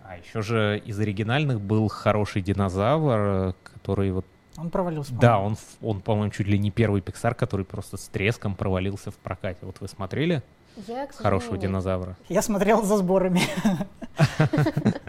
[0.04, 4.24] А еще же из оригинальных был хороший динозавр, который вот
[4.58, 5.12] Он провалился.
[5.14, 5.46] Да, по-моему.
[5.46, 9.16] он, ф- он, по-моему, чуть ли не первый Pixar, который просто с треском провалился в
[9.16, 9.58] прокате.
[9.62, 10.42] Вот вы смотрели
[10.86, 12.16] Я, к «Хорошего динозавра»?
[12.28, 13.42] Я смотрел за сборами.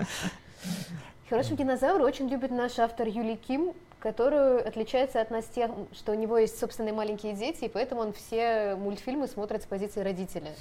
[1.29, 6.15] Хороший динозавр очень любит наш автор Юлий Ким, которую отличается от нас тем, что у
[6.15, 10.51] него есть собственные маленькие дети, и поэтому он все мультфильмы смотрит с позиции родителя.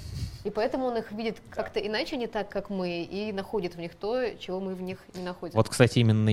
[0.43, 3.95] И поэтому он их видит как-то иначе, не так, как мы, и находит в них
[3.95, 5.55] то, чего мы в них не находим.
[5.55, 6.27] Вот, кстати, именно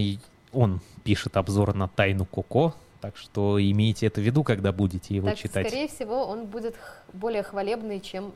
[0.54, 5.28] он пишет обзор на «Тайну Коко», так что имейте это в виду, когда будете его
[5.28, 5.66] так, читать.
[5.66, 6.74] скорее всего, он будет
[7.12, 8.32] более хвалебный, чем,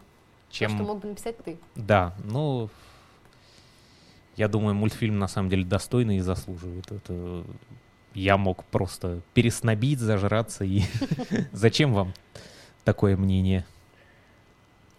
[0.51, 0.71] чем...
[0.71, 1.57] то, что мог бы написать ты.
[1.75, 2.69] Да, ну,
[4.37, 6.93] я думаю, мультфильм на самом деле достойный и заслуживает.
[6.93, 7.45] Это
[8.15, 10.83] я мог просто переснобить, зажраться и
[11.53, 12.13] зачем вам
[12.85, 13.65] такое мнение?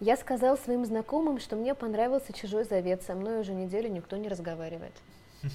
[0.00, 4.28] Я сказал своим знакомым, что мне понравился «Чужой завет», со мной уже неделю никто не
[4.28, 4.94] разговаривает.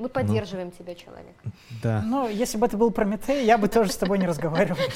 [0.00, 1.36] Мы поддерживаем тебя, человек.
[1.82, 2.02] Да.
[2.02, 4.78] Ну, если бы это был Прометей, я бы тоже с тобой не разговаривал.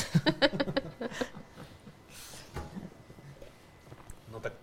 [4.28, 4.55] Ну так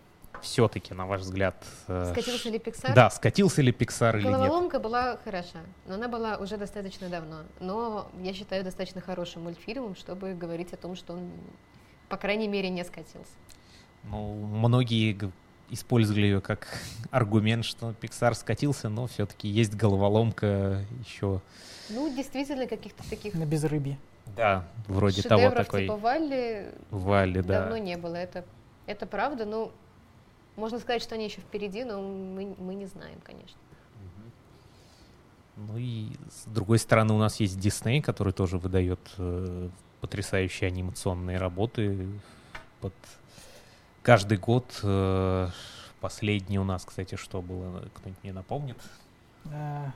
[0.42, 1.56] все-таки, на ваш взгляд,
[1.88, 2.94] э, Скатился ли Pixar?
[2.96, 4.34] да, скатился ли Pixar или нет?
[4.34, 7.44] Головоломка была хороша, но она была уже достаточно давно.
[7.60, 11.30] Но я считаю достаточно хорошим мультфильмом, чтобы говорить о том, что он,
[12.10, 13.32] по крайней мере, не скатился.
[14.04, 15.32] Ну, многие
[15.72, 16.68] использовали ее как
[17.12, 21.42] аргумент, что Pixar скатился, но все-таки есть головоломка еще.
[21.90, 23.98] Ну, действительно, каких-то таких На безрыбье.
[24.36, 27.62] Да, вроде того шедевров такой типа Валли Вали, да.
[27.62, 28.16] давно не было.
[28.16, 28.46] Это,
[28.86, 29.72] это правда, ну,
[30.56, 33.58] можно сказать, что они еще впереди, но мы, мы не знаем, конечно.
[35.58, 39.70] Ну и с другой стороны у нас есть Дисней, который тоже выдает э,
[40.00, 42.08] потрясающие анимационные работы.
[42.82, 42.94] Вот
[44.04, 45.48] каждый год э,
[46.00, 48.78] последний у нас, кстати, что было, кто-нибудь мне напомнит?
[49.46, 49.88] Э,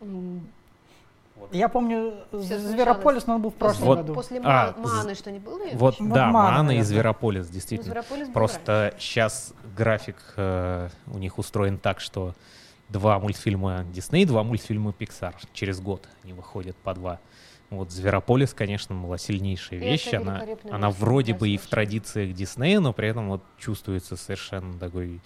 [0.00, 1.54] Вот.
[1.54, 3.98] Я помню Всё Зверополис, но он был в прошлом Вот.
[3.98, 4.14] году.
[4.14, 5.60] После А, Ма- Маны что-нибудь было?
[5.72, 6.82] Вот, Ну, да, Мана, Мана и.
[6.82, 7.92] Зверополис, Ну, действительно.
[7.92, 12.34] Зверополис был Просто сейчас график э, у них устроен так, что
[12.90, 15.34] два мультфильма Disney, два мультфильма Pixar.
[15.54, 17.18] Через год они выходят по два.
[17.70, 20.12] Вот Зверополис, конечно, была сильнейшая И вещь.
[20.12, 25.20] Она, она вроде бы и в традициях Диснея, но при этом вот чувствуется совершенно такой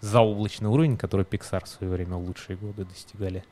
[0.00, 3.44] заоблачный уровень, который Pixar в свое время в лучшие годы достигали.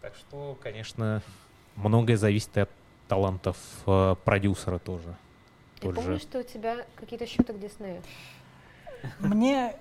[0.00, 1.22] Так что, конечно,
[1.74, 2.70] многое зависит от
[3.08, 3.56] талантов
[3.86, 5.08] э, продюсера тоже.
[5.08, 6.20] Я Тот помню, же.
[6.20, 8.00] что у тебя какие-то счеты к Диснею.
[9.18, 9.74] Мне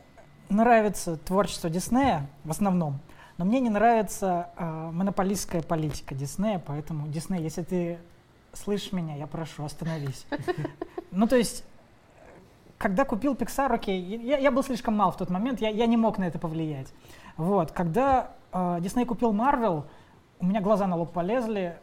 [0.49, 2.99] нравится творчество Диснея в основном,
[3.37, 7.99] но мне не нравится э, монополистская политика Диснея, поэтому, Дисней, если ты
[8.53, 10.25] слышишь меня, я прошу, остановись.
[11.17, 11.63] Ну, то есть,
[12.77, 16.17] когда купил Pixar, окей, я, был слишком мал в тот момент, я, я не мог
[16.17, 16.87] на это повлиять.
[17.37, 19.85] Вот, когда э, Дисней купил Marvel,
[20.41, 21.77] у меня глаза на лоб полезли,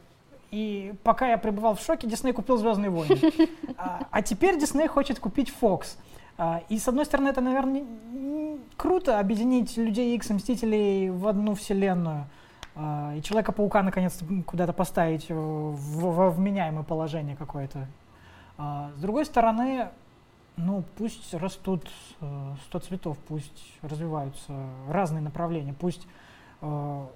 [0.50, 3.18] и пока я пребывал в шоке, Дисней купил Звездные войны.
[3.78, 5.96] А, а теперь Дисней хочет купить Fox.
[6.42, 7.84] А, И с одной стороны, это, наверное,
[8.76, 12.26] круто объединить людей X Мстителей в одну вселенную.
[12.74, 17.86] А, И Человека-паука наконец-то куда-то поставить э, в, вменяемое положение какое-то.
[18.58, 19.90] А, С другой стороны,
[20.56, 21.88] ну пусть растут
[22.20, 24.52] э, 100 цветов, пусть развиваются
[24.88, 26.08] разные направления, пусть
[26.60, 27.06] э,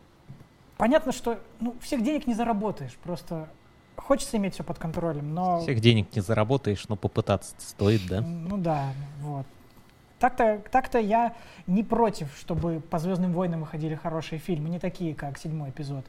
[0.77, 3.49] понятно, что ну, всех денег не заработаешь, просто
[3.97, 8.21] хочется иметь все под контролем, но Всех денег не заработаешь, но попытаться стоит, да?
[8.21, 8.87] ну да,
[9.21, 9.47] вот.
[10.19, 11.35] Так-то, так-то я
[11.67, 16.05] не против, чтобы по Звездным войнам выходили хорошие фильмы, не такие, как седьмой эпизод.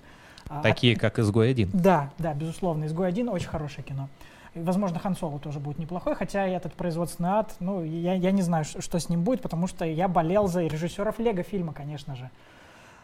[0.49, 1.69] А, Такие, как «Изгой один».
[1.73, 2.85] Да, да, безусловно.
[2.85, 4.07] «Изгой один» очень хорошее кино.
[4.53, 8.41] И, возможно, Хан Соло тоже будет неплохой, хотя этот производственный ад, ну, я, я не
[8.43, 12.15] знаю, ш- что с ним будет, потому что я болел за режиссеров Лего фильма, конечно
[12.15, 12.29] же.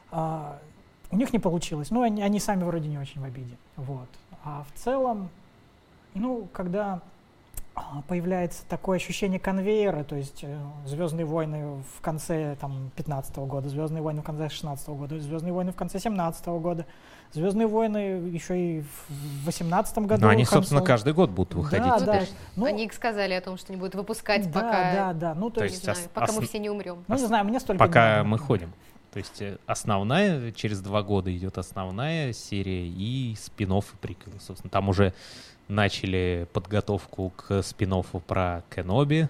[0.10, 0.58] А,
[1.12, 1.92] у них не получилось.
[1.92, 3.58] Ну, они, они сами вроде не очень в обиде.
[3.76, 4.08] Вот.
[4.44, 5.30] А в целом,
[6.14, 7.00] ну, когда
[7.76, 10.44] а, появляется такое ощущение конвейера, то есть
[10.86, 15.72] Звездные войны в конце там, 15 года, Звездные войны в конце 16 года, Звездные войны
[15.72, 16.86] в конце 17 года,
[17.32, 17.98] Звездные войны
[18.30, 20.22] еще и в 18 году.
[20.22, 21.86] Но они, Хан собственно, каждый год будут выходить.
[21.88, 22.22] Да, Ну, да.
[22.58, 25.34] Ну, Они сказали о том, что не будут выпускать, да, пока, да, да.
[25.34, 27.04] Ну, то, То не есть, знаю, ос- пока мы все не умрем.
[27.08, 28.24] ну, не ос- знаю, мне столько не Пока надо.
[28.30, 28.72] мы ходим.
[29.14, 34.40] То есть э, основная, через два года идет основная серия и спин и приквелы.
[34.40, 35.14] Собственно, там уже
[35.68, 39.30] начали подготовку к спин про Кеноби,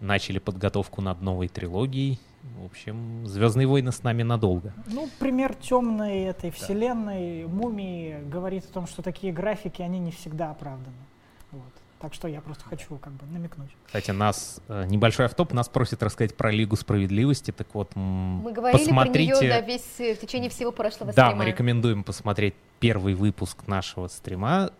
[0.00, 2.20] начали подготовку над новой трилогией.
[2.60, 4.72] В общем, Звездные войны с нами надолго.
[4.86, 10.52] Ну, пример темной этой вселенной, мумии, говорит о том, что такие графики, они не всегда
[10.52, 10.96] оправданы.
[11.50, 11.72] Вот.
[12.00, 13.70] Так что я просто хочу как бы намекнуть.
[13.86, 17.50] Кстати, нас э, небольшой автоп нас просит рассказать про Лигу справедливости.
[17.50, 19.32] Так вот, мы говорили посмотрите...
[19.32, 21.30] про нее да, весь, в течение всего прошлого да, стрима.
[21.30, 24.70] Да, мы рекомендуем посмотреть первый выпуск нашего стрима,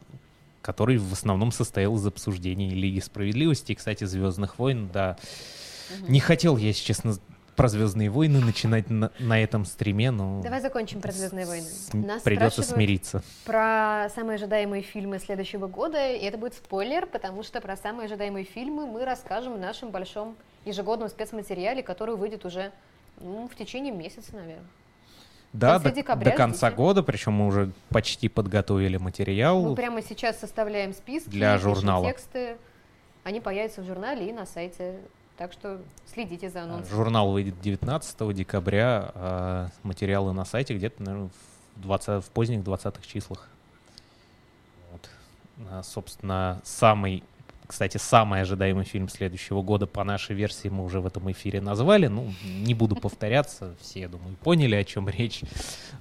[0.62, 4.88] который в основном состоял из обсуждений Лиги справедливости и, кстати, Звездных войн.
[4.92, 5.16] Да,
[6.00, 6.12] угу.
[6.12, 7.16] не хотел я, если честно,
[7.58, 10.40] про Звездные войны начинать на, на этом стриме, но...
[10.42, 11.66] Давай закончим про Звездные войны.
[11.92, 13.22] Нас придется смириться.
[13.44, 18.44] Про самые ожидаемые фильмы следующего года, и это будет спойлер, потому что про самые ожидаемые
[18.44, 22.70] фильмы мы расскажем в нашем большом ежегодном спецматериале, который выйдет уже
[23.20, 24.64] ну, в течение месяца, наверное.
[25.52, 26.76] Да, до, до конца ждите.
[26.76, 29.60] года, причем мы уже почти подготовили материал.
[29.62, 32.06] Мы прямо сейчас составляем списки, для журнала.
[32.06, 32.56] тексты.
[33.24, 35.00] Они появятся в журнале и на сайте
[35.38, 35.80] так что
[36.12, 36.96] следите за анонсом.
[36.96, 41.30] Журнал выйдет 19 декабря, а материалы на сайте где-то, наверное,
[41.76, 43.48] в, 20, в поздних 20-х числах.
[44.90, 45.08] Вот.
[45.70, 47.22] А, собственно, самый,
[47.68, 52.08] кстати, самый ожидаемый фильм следующего года по нашей версии мы уже в этом эфире назвали.
[52.08, 55.42] Ну, не буду повторяться, все, я думаю, поняли, о чем речь.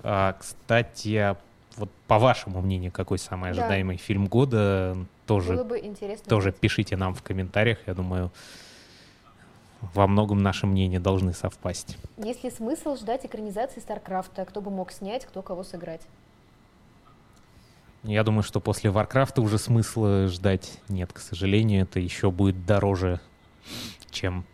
[0.02, 1.38] А, кстати,
[1.76, 4.04] вот по вашему мнению, какой самый ожидаемый да.
[4.04, 4.98] фильм года?
[5.28, 6.28] Тоже, Было бы интересно.
[6.28, 8.32] Тоже пишите нам в комментариях, я думаю,
[9.82, 11.98] во многом наши мнения должны совпасть.
[12.18, 14.46] Есть ли смысл ждать экранизации Старкрафта?
[14.46, 16.02] Кто бы мог снять, кто кого сыграть?
[18.04, 21.84] Я думаю, что после Варкрафта уже смысла ждать нет, к сожалению.
[21.84, 23.20] Это еще будет дороже,
[24.12, 24.46] чем,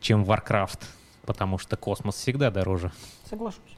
[0.00, 0.86] чем Варкрафт,
[1.26, 2.92] потому что космос всегда дороже.
[3.24, 3.76] Соглашусь.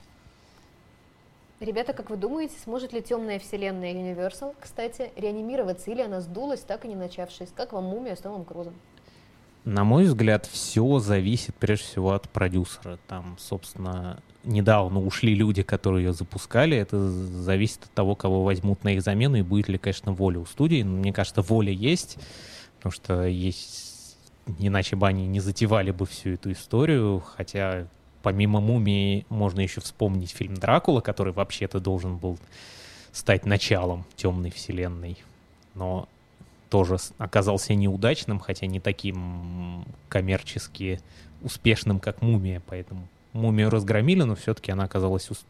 [1.61, 6.85] Ребята, как вы думаете, сможет ли темная вселенная Universal, кстати, реанимироваться, или она сдулась, так
[6.85, 7.51] и не начавшись?
[7.55, 8.75] Как вам «Мумия» с Томом Крузом?
[9.65, 12.99] На мой взгляд, все зависит прежде всего от продюсера.
[13.07, 16.77] Там, собственно, недавно ушли люди, которые ее запускали.
[16.77, 20.47] Это зависит от того, кого возьмут на их замену и будет ли, конечно, воля у
[20.47, 20.83] студии.
[20.83, 22.19] Но мне кажется, воля есть,
[22.77, 24.17] потому что есть...
[24.59, 27.87] Иначе бы они не затевали бы всю эту историю, хотя
[28.25, 32.39] помимо «Мумии» можно еще вспомнить фильм «Дракула», который вообще-то должен был
[33.13, 35.17] стать началом темной вселенной.
[35.75, 36.09] Но
[36.73, 41.01] тоже оказался неудачным, хотя не таким коммерчески
[41.43, 45.45] успешным, как «Мумия», поэтому «Мумию» разгромили, но все-таки она оказалась ус...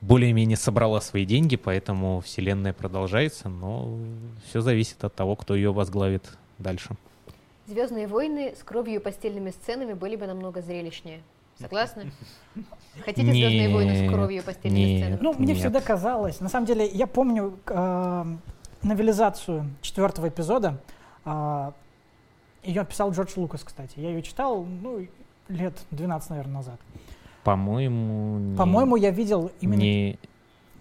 [0.00, 3.96] более-менее собрала свои деньги, поэтому вселенная продолжается, но
[4.48, 6.96] все зависит от того, кто ее возглавит дальше.
[7.68, 11.20] Звездные войны с кровью и постельными сценами были бы намного зрелищнее.
[11.60, 12.10] Согласны?
[13.04, 15.18] Хотите Звездные войны с кровью и постельными сценами?
[15.22, 16.40] Ну, мне всегда казалось.
[16.40, 18.26] На самом деле, я помню а,
[18.84, 20.80] новелизацию четвертого эпизода.
[21.24, 21.72] А,
[22.62, 23.98] ее писал Джордж Лукас, кстати.
[23.98, 25.06] Я ее читал, ну,
[25.48, 26.80] лет 12, наверное, назад.
[27.42, 28.56] По-моему...
[28.56, 29.80] По-моему, я видел именно...
[29.80, 30.18] Не...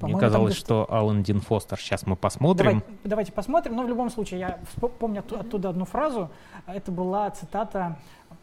[0.02, 1.80] Мне казалось, там, что Алан Дин Фостер.
[1.80, 2.80] Сейчас мы посмотрим.
[2.80, 3.76] Давай, давайте посмотрим.
[3.76, 4.60] Но в любом случае, я
[5.00, 6.30] помню оттуда одну фразу.
[6.68, 7.98] Это была цитата,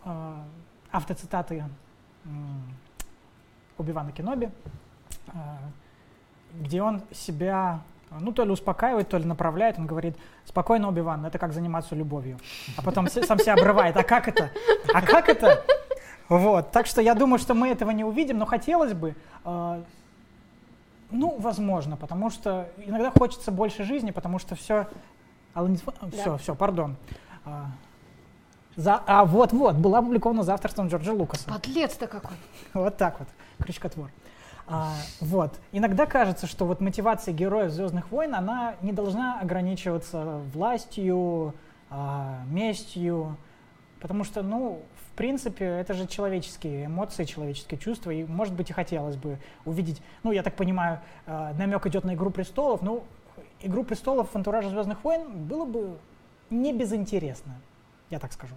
[0.05, 0.35] э,
[0.91, 1.65] автоцитаты
[2.25, 2.29] э,
[3.77, 4.49] Оби-Вана Кеноби,
[5.27, 5.33] э,
[6.55, 7.83] где он себя
[8.19, 9.79] ну, то ли успокаивает, то ли направляет.
[9.79, 12.39] Он говорит, спокойно, Оби-Ван, это как заниматься любовью.
[12.77, 13.97] А потом сам себя обрывает.
[13.97, 14.51] А как это?
[14.93, 15.65] А как это?
[16.29, 16.71] Вот.
[16.73, 19.15] Так что я думаю, что мы этого не увидим, но хотелось бы.
[19.45, 19.83] Э,
[21.11, 24.87] ну, возможно, потому что иногда хочется больше жизни, потому что все...
[26.11, 26.17] Да.
[26.17, 26.97] Все, все, пардон.
[27.45, 27.67] А,
[28.77, 31.49] за, а вот-вот, была опубликована за авторством Джорджа Лукаса.
[31.49, 32.37] Подлец-то какой.
[32.75, 34.11] Вот так вот, крючкотвор.
[34.73, 35.59] А, вот.
[35.73, 41.55] Иногда кажется, что вот мотивация героев Звездных войн, она не должна ограничиваться властью,
[41.91, 43.37] а, местью,
[44.01, 48.73] потому что, ну, в принципе, это же человеческие эмоции, человеческие чувства, и, может быть, и
[48.73, 53.03] хотелось бы увидеть, ну, я так понимаю, а, намек идет на «Игру престолов», ну,
[53.62, 55.99] «Игру престолов» в антураже «Звездных войн» было бы
[56.49, 57.61] не безинтересно,
[58.09, 58.55] я так скажу.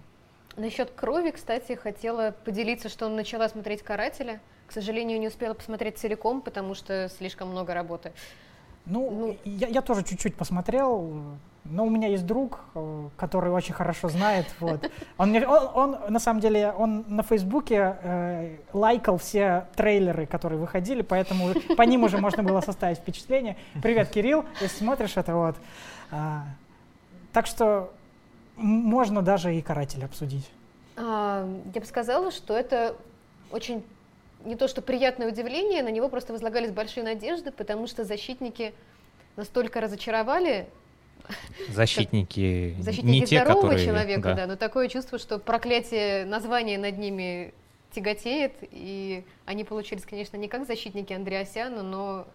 [0.56, 6.40] Насчет крови, кстати, хотела поделиться, что начала смотреть «Карателя», к сожалению, не успела посмотреть целиком,
[6.40, 8.12] потому что слишком много работы.
[8.86, 13.74] Ну, ну я, я тоже чуть-чуть посмотрел, но у меня есть друг, э, который очень
[13.74, 14.46] хорошо знает.
[14.60, 14.90] Вот.
[15.18, 20.58] Он, мне, он, он, на самом деле, он на Фейсбуке э, лайкал все трейлеры, которые
[20.58, 23.56] выходили, поэтому по ним уже можно было составить впечатление.
[23.82, 25.56] Привет, Кирилл, если смотришь это, вот.
[26.10, 26.44] А,
[27.32, 27.90] так что
[28.56, 30.48] можно даже и «Каратель» обсудить.
[30.96, 32.96] А, я бы сказала, что это
[33.50, 33.84] очень
[34.44, 38.74] не то что приятное удивление, на него просто возлагались большие надежды, потому что защитники
[39.36, 40.66] настолько разочаровали.
[41.68, 44.34] Защитники, защитники не те, которые, человека, да.
[44.34, 47.54] да, но такое чувство, что проклятие названия над ними
[47.92, 52.26] тяготеет, и они получились, конечно, не как защитники Андреасяна, но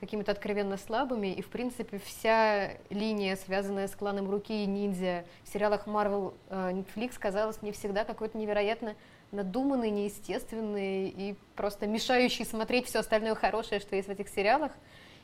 [0.00, 5.52] какими-то откровенно слабыми, и, в принципе, вся линия, связанная с кланом Руки и Ниндзя в
[5.52, 8.96] сериалах Marvel э, Netflix казалась мне всегда какой-то невероятно
[9.32, 14.72] надуманный, неестественный и просто мешающий смотреть все остальное хорошее, что есть в этих сериалах.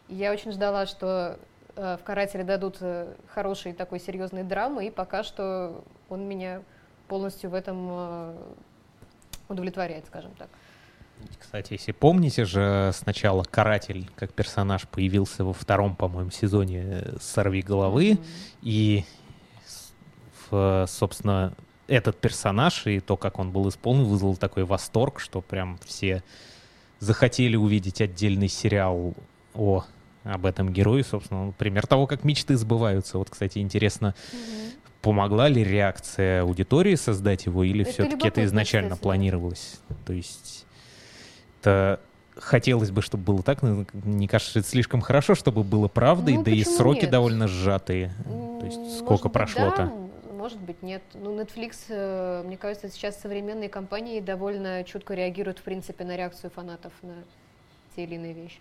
[0.08, 1.38] И я очень ждала, что
[1.74, 6.62] э, в «Карателе» дадут э, хороший такой серьезный драмы, и пока что он меня
[7.08, 8.36] полностью в этом э,
[9.48, 10.48] удовлетворяет, скажем так.
[11.38, 18.12] Кстати, если помните же, сначала Каратель как персонаж появился во втором, по-моему, сезоне «Сорви головы»,
[18.12, 18.26] mm-hmm.
[18.62, 19.04] и,
[20.50, 21.54] в, собственно,
[21.88, 26.22] этот персонаж и то, как он был исполнен, вызвал такой восторг, что прям все
[26.98, 29.14] захотели увидеть отдельный сериал
[29.54, 29.84] о
[30.24, 33.18] об этом герое, собственно, пример того, как мечты сбываются.
[33.18, 34.72] Вот, кстати, интересно, mm-hmm.
[35.00, 39.78] помогла ли реакция аудитории создать его, или все-таки это изначально планировалось?
[40.04, 40.66] То есть
[41.60, 42.00] это
[42.36, 46.42] хотелось бы, чтобы было так, но мне кажется, это слишком хорошо, чтобы было правдой, ну,
[46.42, 47.10] да и сроки нет?
[47.10, 48.12] довольно сжатые.
[48.24, 49.84] То есть сколько прошло-то?
[49.84, 50.05] Да,
[50.47, 51.02] может быть, нет.
[51.14, 56.52] Ну, Netflix, э, мне кажется, сейчас современные компании довольно чутко реагируют, в принципе, на реакцию
[56.52, 57.14] фанатов на
[57.97, 58.60] те или иные вещи.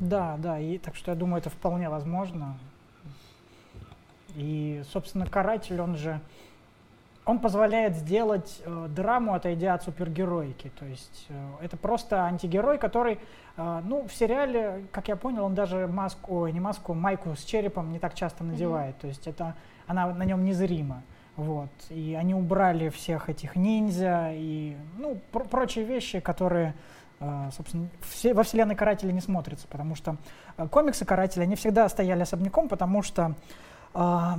[0.00, 2.58] Да, да, и так что я думаю, это вполне возможно.
[4.34, 6.18] И, собственно, каратель, он же,
[7.24, 10.72] он позволяет сделать э, драму, отойдя от супергероики.
[10.80, 13.20] То есть э, это просто антигерой, который,
[13.56, 17.44] э, ну, в сериале, как я понял, он даже маску, ой, не маску, майку с
[17.44, 18.96] черепом не так часто надевает.
[18.96, 19.00] Mm-hmm.
[19.00, 19.54] То есть это
[19.86, 21.02] она на нем незрима.
[21.36, 21.70] Вот.
[21.90, 26.74] И они убрали всех этих ниндзя и ну, пр- прочие вещи, которые,
[27.18, 30.16] э, собственно, все, во вселенной Карателя не смотрятся, потому что
[30.56, 33.34] э, комиксы Карателя, они всегда стояли особняком, потому что
[33.94, 34.34] э,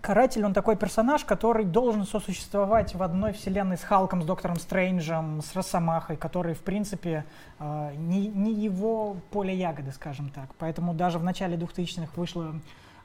[0.00, 5.40] Каратель, он такой персонаж, который должен сосуществовать в одной вселенной с Халком, с Доктором Стрэнджем,
[5.40, 7.24] с Росомахой, который, в принципе,
[7.58, 10.54] э, не, не его поле ягоды, скажем так.
[10.58, 12.54] Поэтому даже в начале 2000-х вышло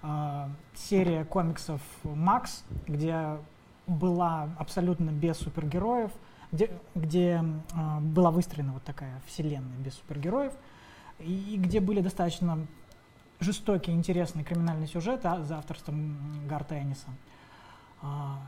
[0.02, 3.38] э, серия комиксов «Макс», где
[3.88, 6.12] была абсолютно без супергероев,
[6.52, 10.54] где, где э, была выстроена вот такая вселенная без супергероев,
[11.20, 12.66] и, и где были достаточно
[13.40, 17.08] жестокий, интересный криминальный сюжет а, за авторством Гарта Энниса.
[18.02, 18.40] А,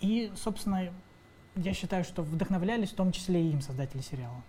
[0.00, 0.90] и, собственно,
[1.56, 4.42] я считаю, что вдохновлялись в том числе и им создатели сериала.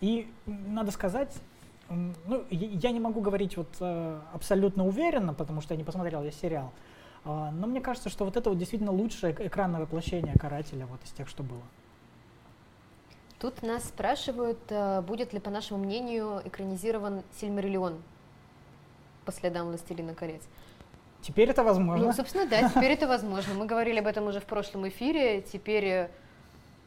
[0.00, 1.34] И надо сказать,
[1.88, 6.32] ну, я не могу говорить вот э, абсолютно уверенно, потому что я не посмотрел я
[6.32, 6.72] сериал.
[7.24, 11.10] А, но мне кажется, что вот это вот действительно лучшее экранное воплощение карателя вот из
[11.10, 11.62] тех, что было.
[13.38, 18.02] Тут нас спрашивают, э, будет ли, по нашему мнению, экранизирован Сильмариллион
[19.24, 20.42] по следам «Властелина колец».
[21.20, 22.06] Теперь это возможно.
[22.06, 23.54] Ну, собственно, да, теперь это возможно.
[23.54, 25.42] Мы говорили об этом уже в прошлом эфире.
[25.42, 26.10] Теперь э,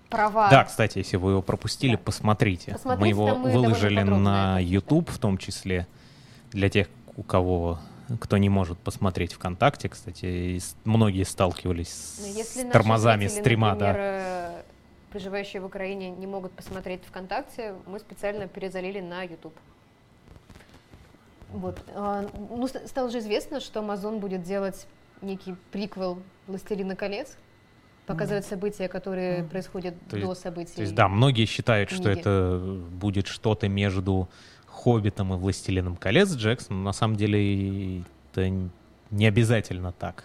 [0.09, 0.49] права.
[0.49, 2.01] Да, кстати, если вы его пропустили, да.
[2.03, 2.71] посмотрите.
[2.71, 3.01] посмотрите.
[3.01, 5.87] Мы его мы выложили на YouTube в том числе
[6.51, 7.79] для тех, у кого
[8.19, 13.99] кто не может посмотреть ВКонтакте, кстати, многие сталкивались с ну, тормозами стрима, например, да.
[13.99, 14.61] Э,
[15.11, 19.55] проживающие в Украине не могут посмотреть ВКонтакте, мы специально перезалили на YouTube.
[21.49, 21.79] Вот.
[21.93, 24.87] А, ну, стало же известно, что Amazon будет делать
[25.21, 27.37] некий приквел «Властелина колец»,
[28.13, 30.75] показывать события, которые происходят то до есть, событий.
[30.75, 32.01] То есть, да, многие считают, книги.
[32.01, 32.59] что это
[32.91, 34.27] будет что-то между
[34.65, 38.69] «Хоббитом» и «Властелином колец» Джексон, но на самом деле это
[39.11, 40.23] не обязательно так.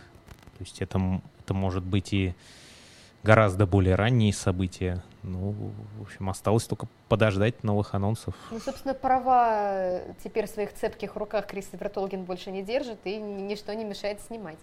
[0.59, 2.35] То есть это, это может быть и
[3.23, 5.03] гораздо более ранние события.
[5.23, 5.55] Ну,
[5.99, 8.35] в общем, осталось только подождать новых анонсов.
[8.51, 13.73] Ну, собственно, права теперь в своих цепких руках Кристофер Толкин больше не держит, и ничто
[13.73, 14.59] не мешает снимать.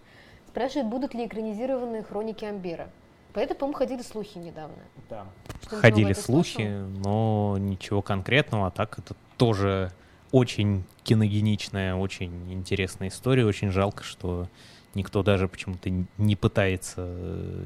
[0.47, 2.89] Спрашивает, будут ли экранизированы хроники Амбера.
[3.33, 4.77] По этому, по-моему, ходили слухи недавно.
[5.09, 5.25] Да.
[5.61, 6.87] Что ходили слухи, слышал?
[7.03, 8.67] но ничего конкретного.
[8.67, 9.91] А так это тоже
[10.31, 13.45] очень киногеничная, очень интересная история.
[13.45, 14.47] Очень жалко, что
[14.93, 17.05] никто даже почему-то не пытается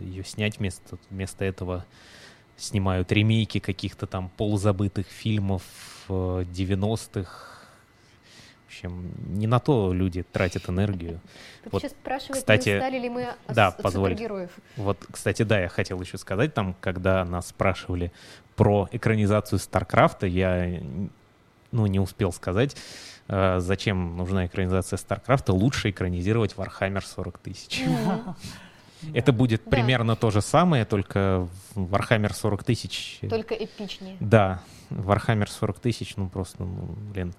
[0.02, 0.60] ее снять.
[0.60, 1.86] Вместо, вместо этого
[2.58, 5.64] снимают ремейки каких-то там полузабытых фильмов
[6.08, 7.55] 90-х,
[8.76, 11.20] общем, не на то люди тратят энергию.
[11.64, 14.50] Тут вот, сейчас спрашивают, кстати, не стали ли мы да, супергероев.
[14.76, 18.12] Вот, кстати, да, я хотел еще сказать, там, когда нас спрашивали
[18.56, 20.82] про экранизацию Старкрафта, я
[21.72, 22.76] ну, не успел сказать,
[23.28, 27.84] э, зачем нужна экранизация Старкрафта, лучше экранизировать Вархаммер 40 тысяч.
[29.14, 29.72] Это будет да.
[29.72, 33.20] примерно то же самое, только Warhammer 40 тысяч.
[33.30, 34.18] Только эпичнее.
[34.20, 37.34] Да, Warhammer 40 тысяч, ну просто, ну, блин.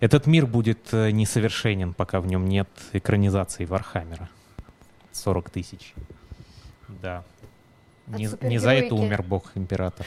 [0.00, 4.28] Этот мир будет э, несовершенен, пока в нем нет экранизации Вархаммера.
[5.12, 5.94] 40 тысяч.
[6.88, 7.24] Да.
[8.06, 10.06] Не, не за это умер бог император.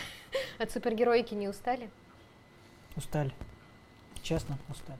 [0.57, 1.90] От супергероики не устали?
[2.95, 3.34] Устали.
[4.22, 4.99] Честно, устали.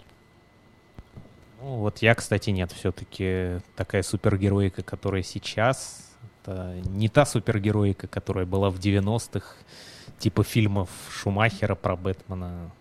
[1.62, 8.46] Ну, вот я, кстати, нет, все-таки такая супергероика, которая сейчас, это не та супергероика, которая
[8.46, 9.56] была в 90-х,
[10.20, 12.72] типа фильмов Шумахера про Бэтмена.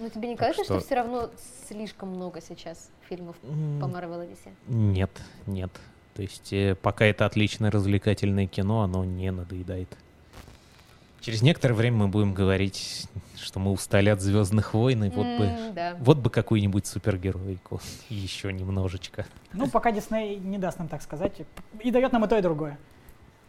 [0.00, 0.78] Но тебе не Так кажется, что...
[0.80, 1.30] что- все равно
[1.68, 3.36] слишком много сейчас фильмов
[3.80, 4.50] по Марвел DC?
[4.66, 5.10] Нет,
[5.46, 5.70] нет.
[6.14, 9.94] То есть э, пока это отличное развлекательное кино, оно не надоедает.
[11.20, 13.06] Через некоторое время мы будем говорить,
[13.36, 15.94] что мы устали от Звездных войн, и вот бы, да.
[16.00, 19.26] вот бы какую-нибудь супергероику еще немножечко.
[19.52, 21.42] Ну, пока Дисней не даст нам так сказать.
[21.80, 22.78] И дает нам и то, и другое.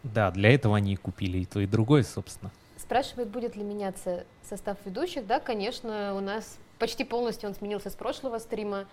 [0.04, 2.52] Да, для этого они и купили и то, и другое, собственно.
[2.92, 5.26] Спрашивает, будет ли меняться состав ведущих.
[5.26, 8.86] Да, конечно, у нас почти полностью он сменился с прошлого стрима.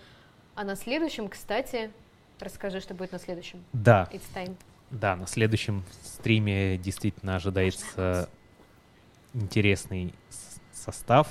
[0.55, 1.91] А на следующем, кстати,
[2.39, 3.65] расскажи, что будет на следующем.
[3.73, 4.55] Да, It's time.
[4.93, 8.31] да, на следующем стриме действительно ожидается
[9.35, 10.15] интересный
[10.73, 11.27] состав.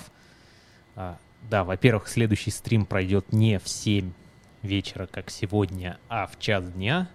[0.98, 1.18] А,
[1.50, 4.12] да, во-первых, следующий стрим пройдет не в 7
[4.62, 7.10] вечера, как сегодня, а в час дня,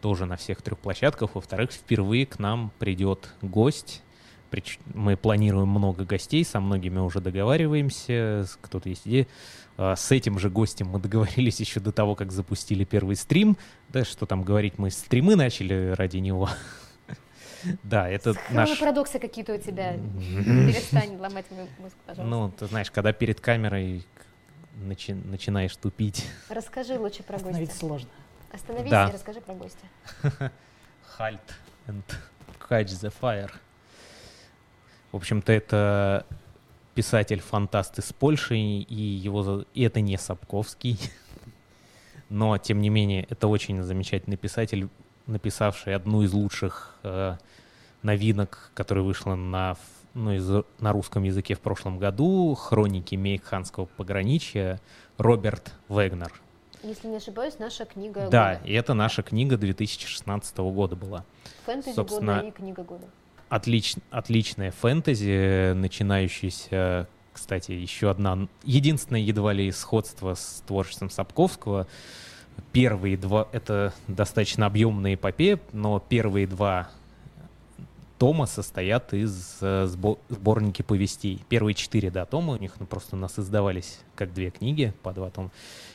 [0.00, 1.36] тоже на всех трех площадках.
[1.36, 4.02] Во-вторых, впервые к нам придет гость.
[4.94, 9.26] Мы планируем много гостей, со многими уже договариваемся, кто-то есть идея.
[9.76, 13.56] А, С этим же гостем мы договорились еще до того, как запустили первый стрим.
[13.88, 16.48] Да, что там говорить, мы стримы начали ради него.
[17.82, 18.78] Да, это наш...
[18.78, 19.94] парадоксы какие-то у тебя.
[19.94, 22.22] Перестань ломать мой мозг, пожалуйста.
[22.36, 24.06] Ну, ты знаешь, когда перед камерой
[24.76, 26.24] начи- начинаешь тупить.
[26.48, 27.74] Расскажи лучше про гостя.
[27.74, 28.08] сложно.
[28.52, 29.08] Остановись Да.
[29.08, 29.84] и расскажи про гостя.
[31.18, 31.40] Halt
[31.88, 32.02] and
[32.68, 33.50] catch the fire.
[35.16, 36.26] В общем-то, это
[36.94, 40.98] писатель-фантаст из Польши, и его и это не Сапковский.
[42.28, 44.90] Но, тем не менее, это очень замечательный писатель,
[45.26, 47.36] написавший одну из лучших э,
[48.02, 49.78] новинок, которая вышла на,
[50.12, 54.82] ну, из- на русском языке в прошлом году, «Хроники Мейкханского пограничья»
[55.16, 56.30] Роберт Вегнер.
[56.82, 58.68] Если не ошибаюсь, наша книга Да, года.
[58.68, 61.24] и это наша книга 2016 года была.
[61.64, 63.06] Фэнтези собственно, года и книга года.
[63.48, 71.86] Отлич, отличная фэнтези, начинающаяся, кстати, еще одна, единственное едва ли сходство с творчеством Сапковского.
[72.72, 76.88] Первые два, это достаточно объемная эпопея, но первые два
[78.18, 81.44] тома состоят из э, сбо- сборники повестей.
[81.48, 85.12] Первые четыре, да, тома у них ну, просто у нас издавались как две книги по
[85.12, 85.50] два тома.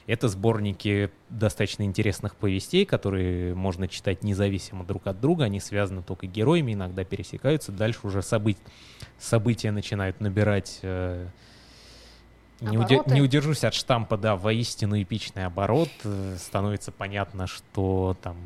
[0.08, 5.46] Это сборники достаточно интересных повестей, которые можно читать независимо друг от друга.
[5.46, 7.72] Они связаны только героями, иногда пересекаются.
[7.72, 8.58] Дальше уже событ-
[9.18, 10.80] события начинают набирать...
[10.82, 11.28] э,
[12.60, 13.12] не, Обороты.
[13.16, 15.90] не удержусь от штампа, да, воистину эпичный оборот.
[16.04, 18.38] Э, Становится понятно, что там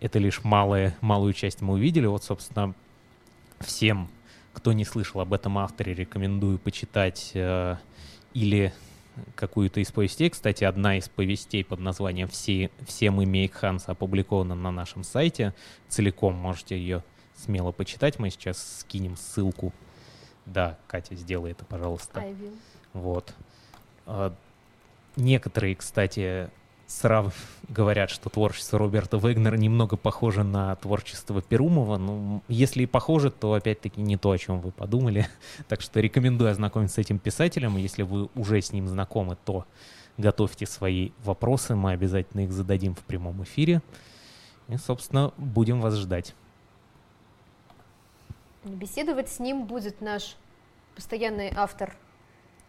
[0.00, 2.06] это лишь малая, малую часть мы увидели.
[2.06, 2.74] Вот, собственно,
[3.60, 4.08] всем,
[4.52, 7.76] кто не слышал об этом авторе, рекомендую почитать э,
[8.34, 8.72] или
[9.34, 10.30] какую-то из повестей.
[10.30, 15.54] Кстати, одна из повестей под названием «Все, все мы Мейк Ханс» опубликована на нашем сайте.
[15.88, 17.02] Целиком можете ее
[17.36, 18.18] смело почитать.
[18.18, 19.72] Мы сейчас скинем ссылку.
[20.46, 22.20] Да, Катя, сделай это, пожалуйста.
[22.20, 22.56] I will.
[22.94, 23.34] Вот.
[24.06, 24.34] А,
[25.18, 26.48] Некоторые, кстати,
[26.88, 27.34] срав...
[27.68, 31.98] говорят, что творчество Роберта Вегнера немного похоже на творчество Перумова.
[31.98, 35.28] Ну, если и похоже, то опять-таки не то, о чем вы подумали.
[35.68, 37.76] Так что рекомендую ознакомиться с этим писателем.
[37.76, 39.66] Если вы уже с ним знакомы, то
[40.16, 41.76] готовьте свои вопросы.
[41.76, 43.82] Мы обязательно их зададим в прямом эфире.
[44.68, 46.34] И, собственно, будем вас ждать.
[48.64, 50.36] Беседовать с ним будет наш
[50.94, 51.94] постоянный автор,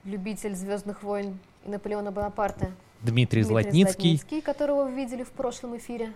[0.04, 2.72] любитель Звездных войн и Наполеона Бонапарта.
[3.02, 4.10] Дмитрий, Дмитрий Златницкий.
[4.18, 6.14] Златницкий, которого вы видели в прошлом эфире.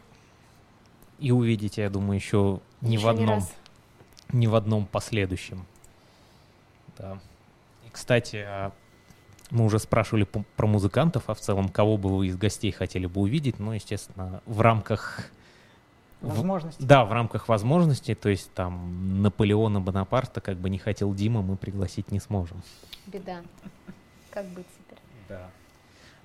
[1.19, 3.53] И увидите, я думаю, еще не в одном раз.
[4.31, 5.65] ни в одном последующем.
[6.97, 7.19] Да.
[7.85, 8.71] И, кстати, а,
[9.51, 10.23] мы уже спрашивали
[10.55, 14.41] про музыкантов, а в целом, кого бы вы из гостей хотели бы увидеть, ну, естественно,
[14.45, 15.29] в рамках...
[16.21, 16.81] в- Возможности.
[16.83, 21.55] да, в рамках возможностей, то есть там Наполеона Бонапарта, как бы не хотел Дима, мы
[21.55, 22.61] пригласить не сможем.
[23.07, 23.41] Беда.
[24.31, 24.99] Как быть теперь?
[25.29, 25.49] Да.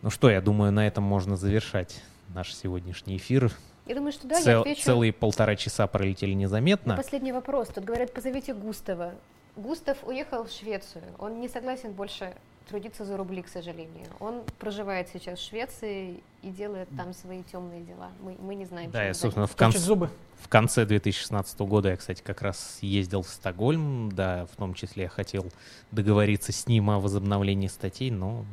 [0.02, 2.02] Ну что, я думаю, на этом можно завершать
[2.34, 3.50] наш сегодняшний эфир.
[3.86, 6.96] Я думаю, что да, я Цел- отвечу Целые полтора часа пролетели незаметно.
[6.96, 7.68] последний вопрос.
[7.68, 9.14] Тут говорят, позовите Густава.
[9.56, 11.02] Густав уехал в Швецию.
[11.18, 12.32] Он не согласен больше
[12.68, 14.06] трудиться за рубли, к сожалению.
[14.20, 18.10] Он проживает сейчас в Швеции и делает там свои темные дела.
[18.20, 20.10] Мы, мы не знаем, Да, я, собственно, в конце, зубы.
[20.38, 25.04] В конце 2016 года я, кстати, как раз ездил в Стокгольм, да, в том числе
[25.04, 25.46] я хотел
[25.90, 28.44] договориться с ним о возобновлении статей, но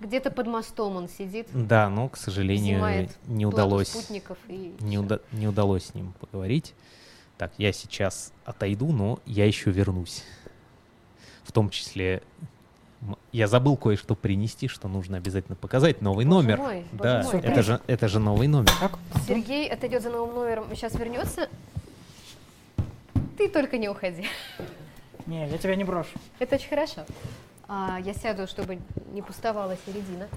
[0.00, 5.20] Где-то под мостом он сидит, да, но, к сожалению, не удалось, спутников и не, уда-
[5.32, 6.74] не удалось с ним поговорить.
[7.38, 10.24] Так, я сейчас отойду, но я еще вернусь.
[11.44, 12.22] В том числе
[13.32, 16.00] я забыл кое-что принести, что нужно обязательно показать.
[16.00, 16.58] Новый боже номер.
[16.58, 17.40] Мой, да, мой.
[17.42, 18.72] это же, это же новый номер.
[18.80, 18.98] Как?
[19.28, 21.48] Сергей отойдет за новым номером, сейчас вернется.
[23.36, 24.24] Ты только не уходи.
[25.26, 26.10] Не, я тебя не брошу.
[26.38, 27.04] Это очень хорошо.
[27.68, 28.78] А, я сяду, чтобы
[29.12, 30.28] не пустовала середина.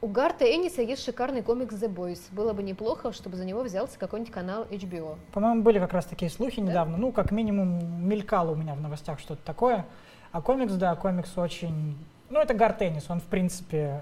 [0.00, 2.20] У Гарта Энниса есть шикарный комикс The Boys.
[2.32, 5.16] Было бы неплохо, чтобы за него взялся какой-нибудь канал HBO.
[5.32, 6.68] По-моему, были как раз такие слухи да?
[6.68, 6.96] недавно.
[6.96, 9.86] Ну, как минимум, мелькало у меня в новостях что-то такое.
[10.32, 11.96] А комикс, да, комикс очень...
[12.30, 14.00] Ну, это Гарт Эннис, он, в принципе...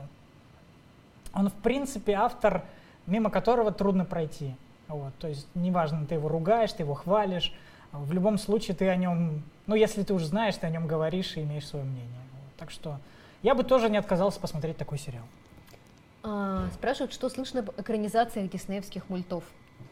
[1.35, 2.65] Он, в принципе, автор,
[3.07, 4.55] мимо которого трудно пройти.
[4.89, 7.53] Вот, то есть, неважно, ты его ругаешь, ты его хвалишь,
[7.93, 11.37] в любом случае ты о нем, ну, если ты уже знаешь, ты о нем говоришь
[11.37, 12.21] и имеешь свое мнение.
[12.59, 12.99] Так что
[13.41, 15.23] я бы тоже не отказался посмотреть такой сериал.
[16.25, 19.45] А, спрашивают, что слышно об экранизациях диснеевских мультов.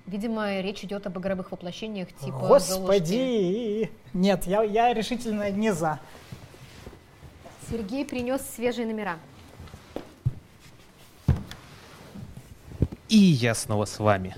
[0.07, 2.73] Видимо, речь идет об игровых воплощениях типа Господи!
[2.73, 3.91] Золушки.
[4.15, 6.01] Нет, я, я решительно не за.
[7.71, 9.17] Сергей принес свежие номера.
[13.09, 14.35] И я снова с вами.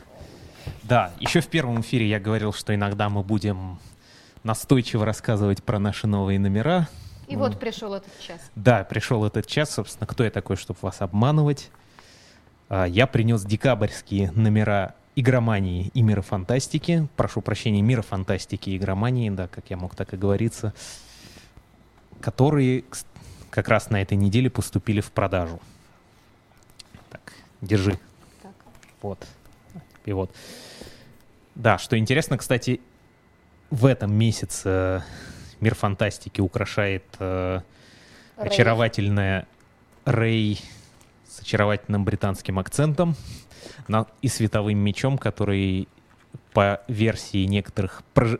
[0.82, 3.78] Да, еще в первом эфире я говорил, что иногда мы будем
[4.42, 6.88] настойчиво рассказывать про наши новые номера.
[7.28, 8.40] И ну, вот пришел этот час.
[8.56, 9.70] Да, пришел этот час.
[9.74, 11.70] Собственно, кто я такой, чтобы вас обманывать?
[12.68, 17.08] А, я принес декабрьские номера игромании и мира фантастики.
[17.16, 20.74] Прошу прощения, мира фантастики и игромании, да, как я мог так и говориться.
[22.20, 22.84] Которые
[23.50, 25.60] как раз на этой неделе поступили в продажу.
[27.10, 27.98] Так, держи.
[28.42, 28.52] Так.
[29.02, 29.26] Вот.
[30.04, 30.34] И вот.
[31.54, 32.80] Да, что интересно, кстати,
[33.70, 35.02] в этом месяце
[35.60, 37.60] мир фантастики украшает э,
[38.36, 39.46] очаровательная
[40.04, 40.60] Рэй
[41.28, 43.14] с очаровательным британским акцентом
[43.86, 45.88] на, и световым мечом, который
[46.52, 48.38] по версии некоторых прож,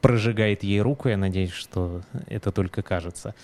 [0.00, 1.08] прожигает ей руку.
[1.08, 3.34] Я надеюсь, что это только кажется.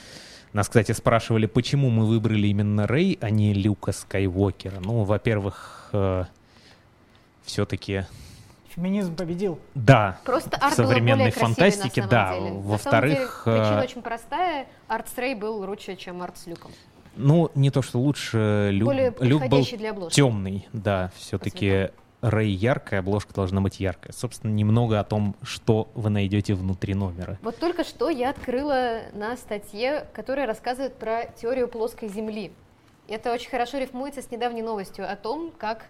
[0.53, 4.81] Нас, кстати, спрашивали, почему мы выбрали именно Рэй, а не Люка Скайуокера.
[4.81, 6.25] Ну, во-первых, э,
[7.45, 8.07] все-таки
[8.79, 9.59] феминизм победил.
[9.75, 10.19] Да.
[10.25, 12.35] Просто арт в современной фантастике, да.
[12.39, 14.67] Во-вторых, причина э, очень простая.
[14.87, 16.71] Арт Рэй был лучше, чем арт с Люком.
[17.17, 18.71] Ну, не то, что лучше.
[18.73, 19.65] Люк, Люк был
[20.11, 21.11] темный, да.
[21.17, 21.91] Все-таки
[22.21, 24.13] Рэй яркая, обложка должна быть яркая.
[24.13, 27.37] Собственно, немного о том, что вы найдете внутри номера.
[27.43, 32.53] Вот только что я открыла на статье, которая рассказывает про теорию плоской Земли.
[33.09, 35.87] Это очень хорошо рифмуется с недавней новостью о том, как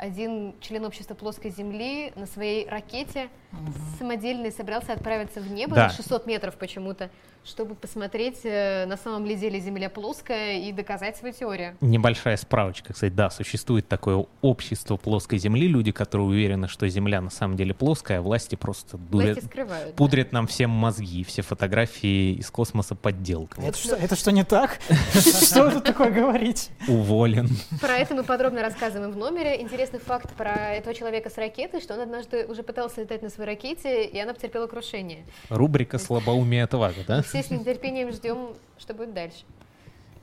[0.00, 3.72] один член общества плоской Земли на своей ракете угу.
[3.98, 5.84] самодельной собирался отправиться в небо да.
[5.84, 7.10] на 600 метров почему-то,
[7.44, 11.76] чтобы посмотреть, э, на самом ли деле Земля плоская и доказать свою теорию.
[11.80, 17.30] Небольшая справочка, кстати, да, существует такое общество плоской Земли, люди, которые уверены, что Земля на
[17.30, 20.38] самом деле плоская, а власти просто дурят, власти скрывают, пудрят да.
[20.38, 23.60] нам всем мозги, все фотографии из космоса подделка.
[23.62, 24.78] Это, что, это что не так?
[25.12, 26.70] Что тут такое говорите?
[26.88, 27.48] Уволен.
[27.80, 29.60] Про это мы подробно рассказываем в номере.
[29.60, 33.50] Интересный факт про этого человека с ракетой, что он однажды уже пытался летать на своей
[33.50, 35.24] ракете, и она потерпела крушение.
[35.48, 37.22] Рубрика «Слабоумие отвага», да?
[37.30, 39.44] Все с нетерпением ждем, что будет дальше.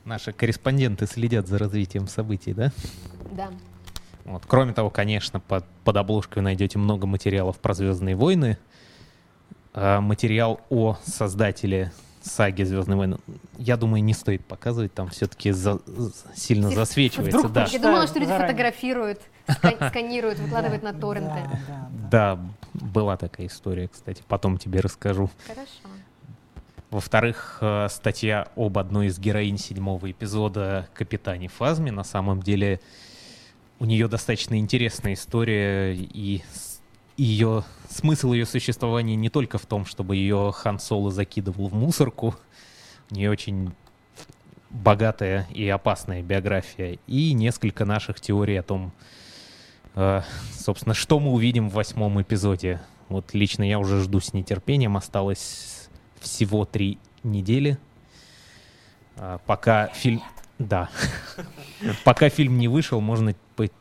[0.04, 2.72] Наши корреспонденты следят за развитием событий, да?
[3.32, 3.50] Да.
[4.24, 4.44] Вот.
[4.46, 8.58] Кроме того, конечно, под, под обложкой вы найдете много материалов про Звездные войны.
[9.72, 13.18] А материал о создателе саги Звездные войны,
[13.58, 15.80] я думаю, не стоит показывать, там все-таки за,
[16.34, 17.38] сильно засвечивается.
[17.38, 17.66] Вдруг да.
[17.70, 19.20] Я думала, что люди фотографируют,
[19.88, 21.40] сканируют, выкладывают на торренты.
[22.10, 22.38] Да,
[22.74, 25.30] была такая история, кстати, потом тебе расскажу.
[25.46, 25.68] Хорошо.
[26.90, 31.92] Во-вторых, э, статья об одной из героинь седьмого эпизода «Капитане Фазме».
[31.92, 32.80] На самом деле
[33.78, 36.42] у нее достаточно интересная история, и
[37.18, 42.34] ее смысл ее существования не только в том, чтобы ее Хан Соло закидывал в мусорку.
[43.10, 43.72] У нее очень
[44.70, 46.98] богатая и опасная биография.
[47.06, 48.92] И несколько наших теорий о том,
[49.94, 52.80] э, собственно, что мы увидим в восьмом эпизоде.
[53.10, 54.96] Вот лично я уже жду с нетерпением.
[54.96, 55.77] Осталось
[56.28, 57.78] всего три недели.
[59.16, 60.22] А, пока фильм...
[60.58, 60.88] Да.
[62.04, 63.32] Пока фильм не вышел, можно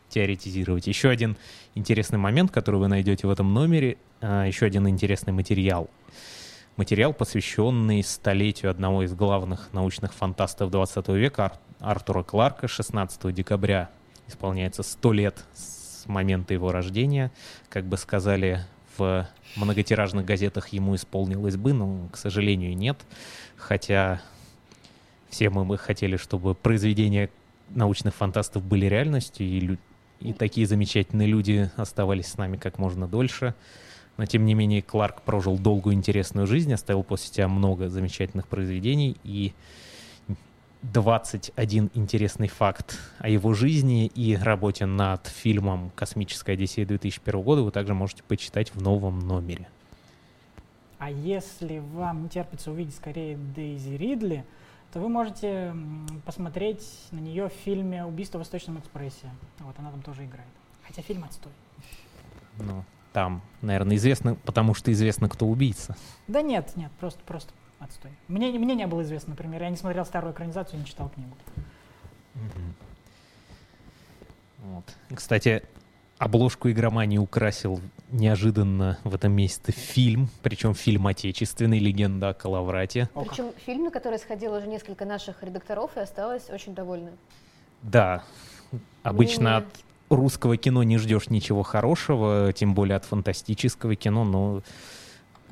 [0.10, 0.86] теоретизировать.
[0.86, 1.36] Еще один
[1.74, 5.90] интересный момент, который вы найдете в этом номере, а, еще один интересный материал.
[6.76, 13.90] Материал, посвященный столетию одного из главных научных фантастов 20 века, Артура Кларка, 16 декабря
[14.28, 17.32] исполняется 100 лет с момента его рождения.
[17.70, 18.66] Как бы сказали
[18.98, 22.98] в многотиражных газетах ему исполнилось бы, но, к сожалению, нет.
[23.56, 24.22] Хотя
[25.30, 27.30] все мы бы хотели, чтобы произведения
[27.70, 29.78] научных фантастов были реальностью, и,
[30.20, 33.54] и такие замечательные люди оставались с нами как можно дольше.
[34.18, 39.16] Но, тем не менее, Кларк прожил долгую интересную жизнь, оставил после себя много замечательных произведений
[39.24, 39.54] и
[40.84, 47.72] 21 интересный факт о его жизни и работе над фильмом «Космическая Одиссея» 2001 года вы
[47.72, 49.68] также можете почитать в новом номере.
[51.00, 54.46] А если вам не терпится увидеть скорее Дейзи Ридли,
[54.94, 55.76] то вы можете
[56.26, 59.30] посмотреть на нее в фильме «Убийство в Восточном экспрессе».
[59.60, 60.48] Вот она там тоже играет.
[60.86, 61.52] Хотя фильм отстой.
[62.60, 62.84] Ну,
[63.14, 65.96] там, наверное, известно, потому что известно, кто убийца.
[66.28, 68.12] Да нет, нет, просто, просто отстой.
[68.28, 71.36] Мне, мне не было известно, например, я не смотрел старую экранизацию, не читал книгу.
[74.60, 74.84] Вот.
[75.14, 75.64] Кстати,
[76.18, 77.80] обложку игромании украсил
[78.12, 83.10] неожиданно в этом месяце фильм, причем фильм отечественный «Легенда о Калаврате».
[83.14, 87.12] Причем фильм, на который сходило уже несколько наших редакторов и осталось очень довольны.
[87.82, 88.24] Да,
[89.04, 89.66] обычно от
[90.10, 94.62] русского кино не ждешь ничего хорошего, тем более от фантастического кино, но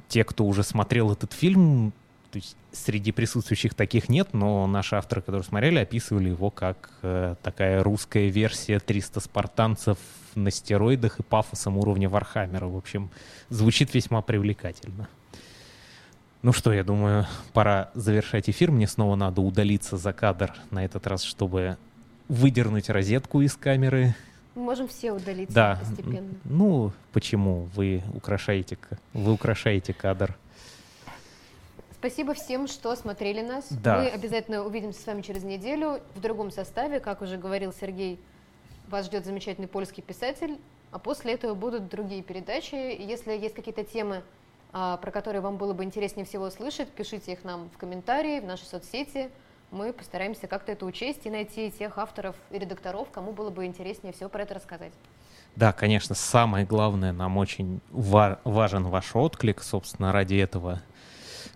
[0.07, 1.93] те, кто уже смотрел этот фильм,
[2.35, 7.35] то есть среди присутствующих таких нет, но наши авторы, которые смотрели, описывали его как э,
[7.41, 9.97] такая русская версия 300 спартанцев
[10.35, 12.67] на стероидах и пафосом уровня Вархаммера.
[12.67, 13.09] В общем,
[13.47, 15.07] звучит весьма привлекательно.
[16.41, 18.69] Ну что, я думаю, пора завершать эфир.
[18.69, 21.77] Мне снова надо удалиться за кадр на этот раз, чтобы
[22.27, 24.13] выдернуть розетку из камеры.
[24.55, 25.79] Мы можем все удалиться да.
[25.81, 26.33] постепенно.
[26.43, 27.69] Ну, почему?
[27.75, 28.77] Вы украшаете,
[29.13, 30.35] вы украшаете кадр.
[32.05, 33.65] Спасибо всем, что смотрели нас.
[33.71, 33.97] Да.
[33.97, 36.99] Мы обязательно увидимся с вами через неделю в другом составе.
[36.99, 38.19] Как уже говорил Сергей,
[38.89, 40.59] вас ждет замечательный польский писатель,
[40.91, 42.75] а после этого будут другие передачи.
[42.75, 44.21] Если есть какие-то темы,
[44.71, 48.45] а, про которые вам было бы интереснее всего услышать, пишите их нам в комментарии, в
[48.45, 49.31] наши соцсети.
[49.71, 54.13] Мы постараемся как-то это учесть и найти тех авторов и редакторов, кому было бы интереснее
[54.13, 54.93] всего про это рассказать.
[55.55, 59.63] Да, конечно, самое главное, нам очень важен ваш отклик.
[59.63, 60.83] Собственно, ради этого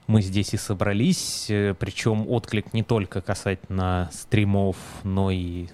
[0.10, 1.46] мы здесь и собрались.
[1.50, 5.68] Э, Причем отклик не только касательно стримов, но и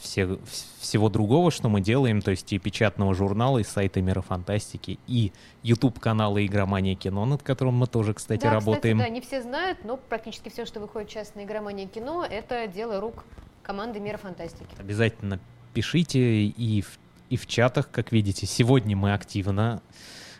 [0.00, 0.38] все,
[0.78, 5.32] всего другого, что мы делаем, то есть и печатного журнала, и сайта Мира Фантастики, и
[5.64, 8.98] YouTube-канала Игромания Кино, над которым мы тоже, кстати, да, работаем.
[8.98, 12.68] Кстати, да, не все знают, но практически все, что выходит сейчас на Игромания Кино, это
[12.68, 13.24] дело рук
[13.64, 14.76] команды Мира Фантастики.
[14.78, 15.40] Обязательно
[15.74, 16.98] пишите и в,
[17.30, 18.46] и в чатах, как видите.
[18.46, 19.82] Сегодня мы активно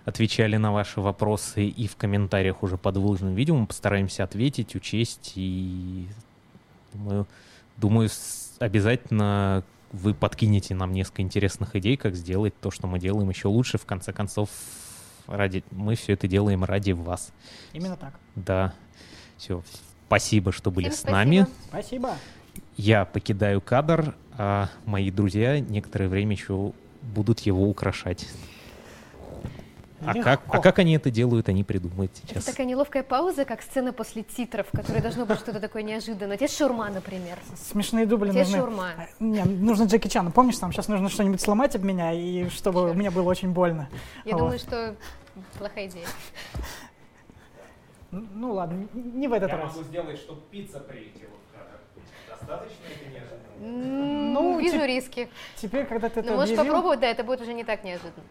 [0.07, 3.57] отвечали на ваши вопросы и в комментариях уже под выложенным видео.
[3.57, 6.09] Мы постараемся ответить, учесть и
[6.95, 7.27] думаю,
[7.77, 8.09] думаю
[8.59, 13.79] обязательно вы подкинете нам несколько интересных идей, как сделать то, что мы делаем еще лучше.
[13.79, 14.49] В конце концов,
[15.27, 17.33] ради мы все это делаем ради вас.
[17.73, 18.15] Именно так.
[18.37, 18.75] Да.
[19.37, 19.63] Все.
[20.07, 21.47] Спасибо, что были Всем с нами.
[21.69, 22.15] Спасибо.
[22.77, 26.73] Я покидаю кадр, а мои друзья некоторое время еще
[27.03, 28.27] будут его украшать.
[30.07, 32.43] А как, а как они это делают, они придумают сейчас.
[32.43, 36.37] Это такая неловкая пауза, как сцена после титров, в которой должно быть что-то такое неожиданное.
[36.37, 37.39] Тебе шурма, например.
[37.57, 38.57] Смешные дубли Тебе нужны.
[38.59, 38.91] шаурма.
[38.97, 40.31] А, Не, нужно Джеки Чан.
[40.33, 43.89] Помнишь, там сейчас нужно что-нибудь сломать об меня, и чтобы мне было очень больно.
[44.25, 44.39] Я Вот.
[44.41, 44.95] думаю, что
[45.59, 46.07] плохая идея.
[48.13, 49.75] Ну ладно, не- в этот раз.
[49.77, 51.79] сделать, чтобы пицца прилетела в кадр.
[52.29, 53.43] Достаточно это неожиданно?
[53.61, 55.29] Ну, Ну, вижу риски.
[55.57, 58.25] Теперь, когда ты это Но можешь объявил- попробовать, да, это будет уже не так неожиданно.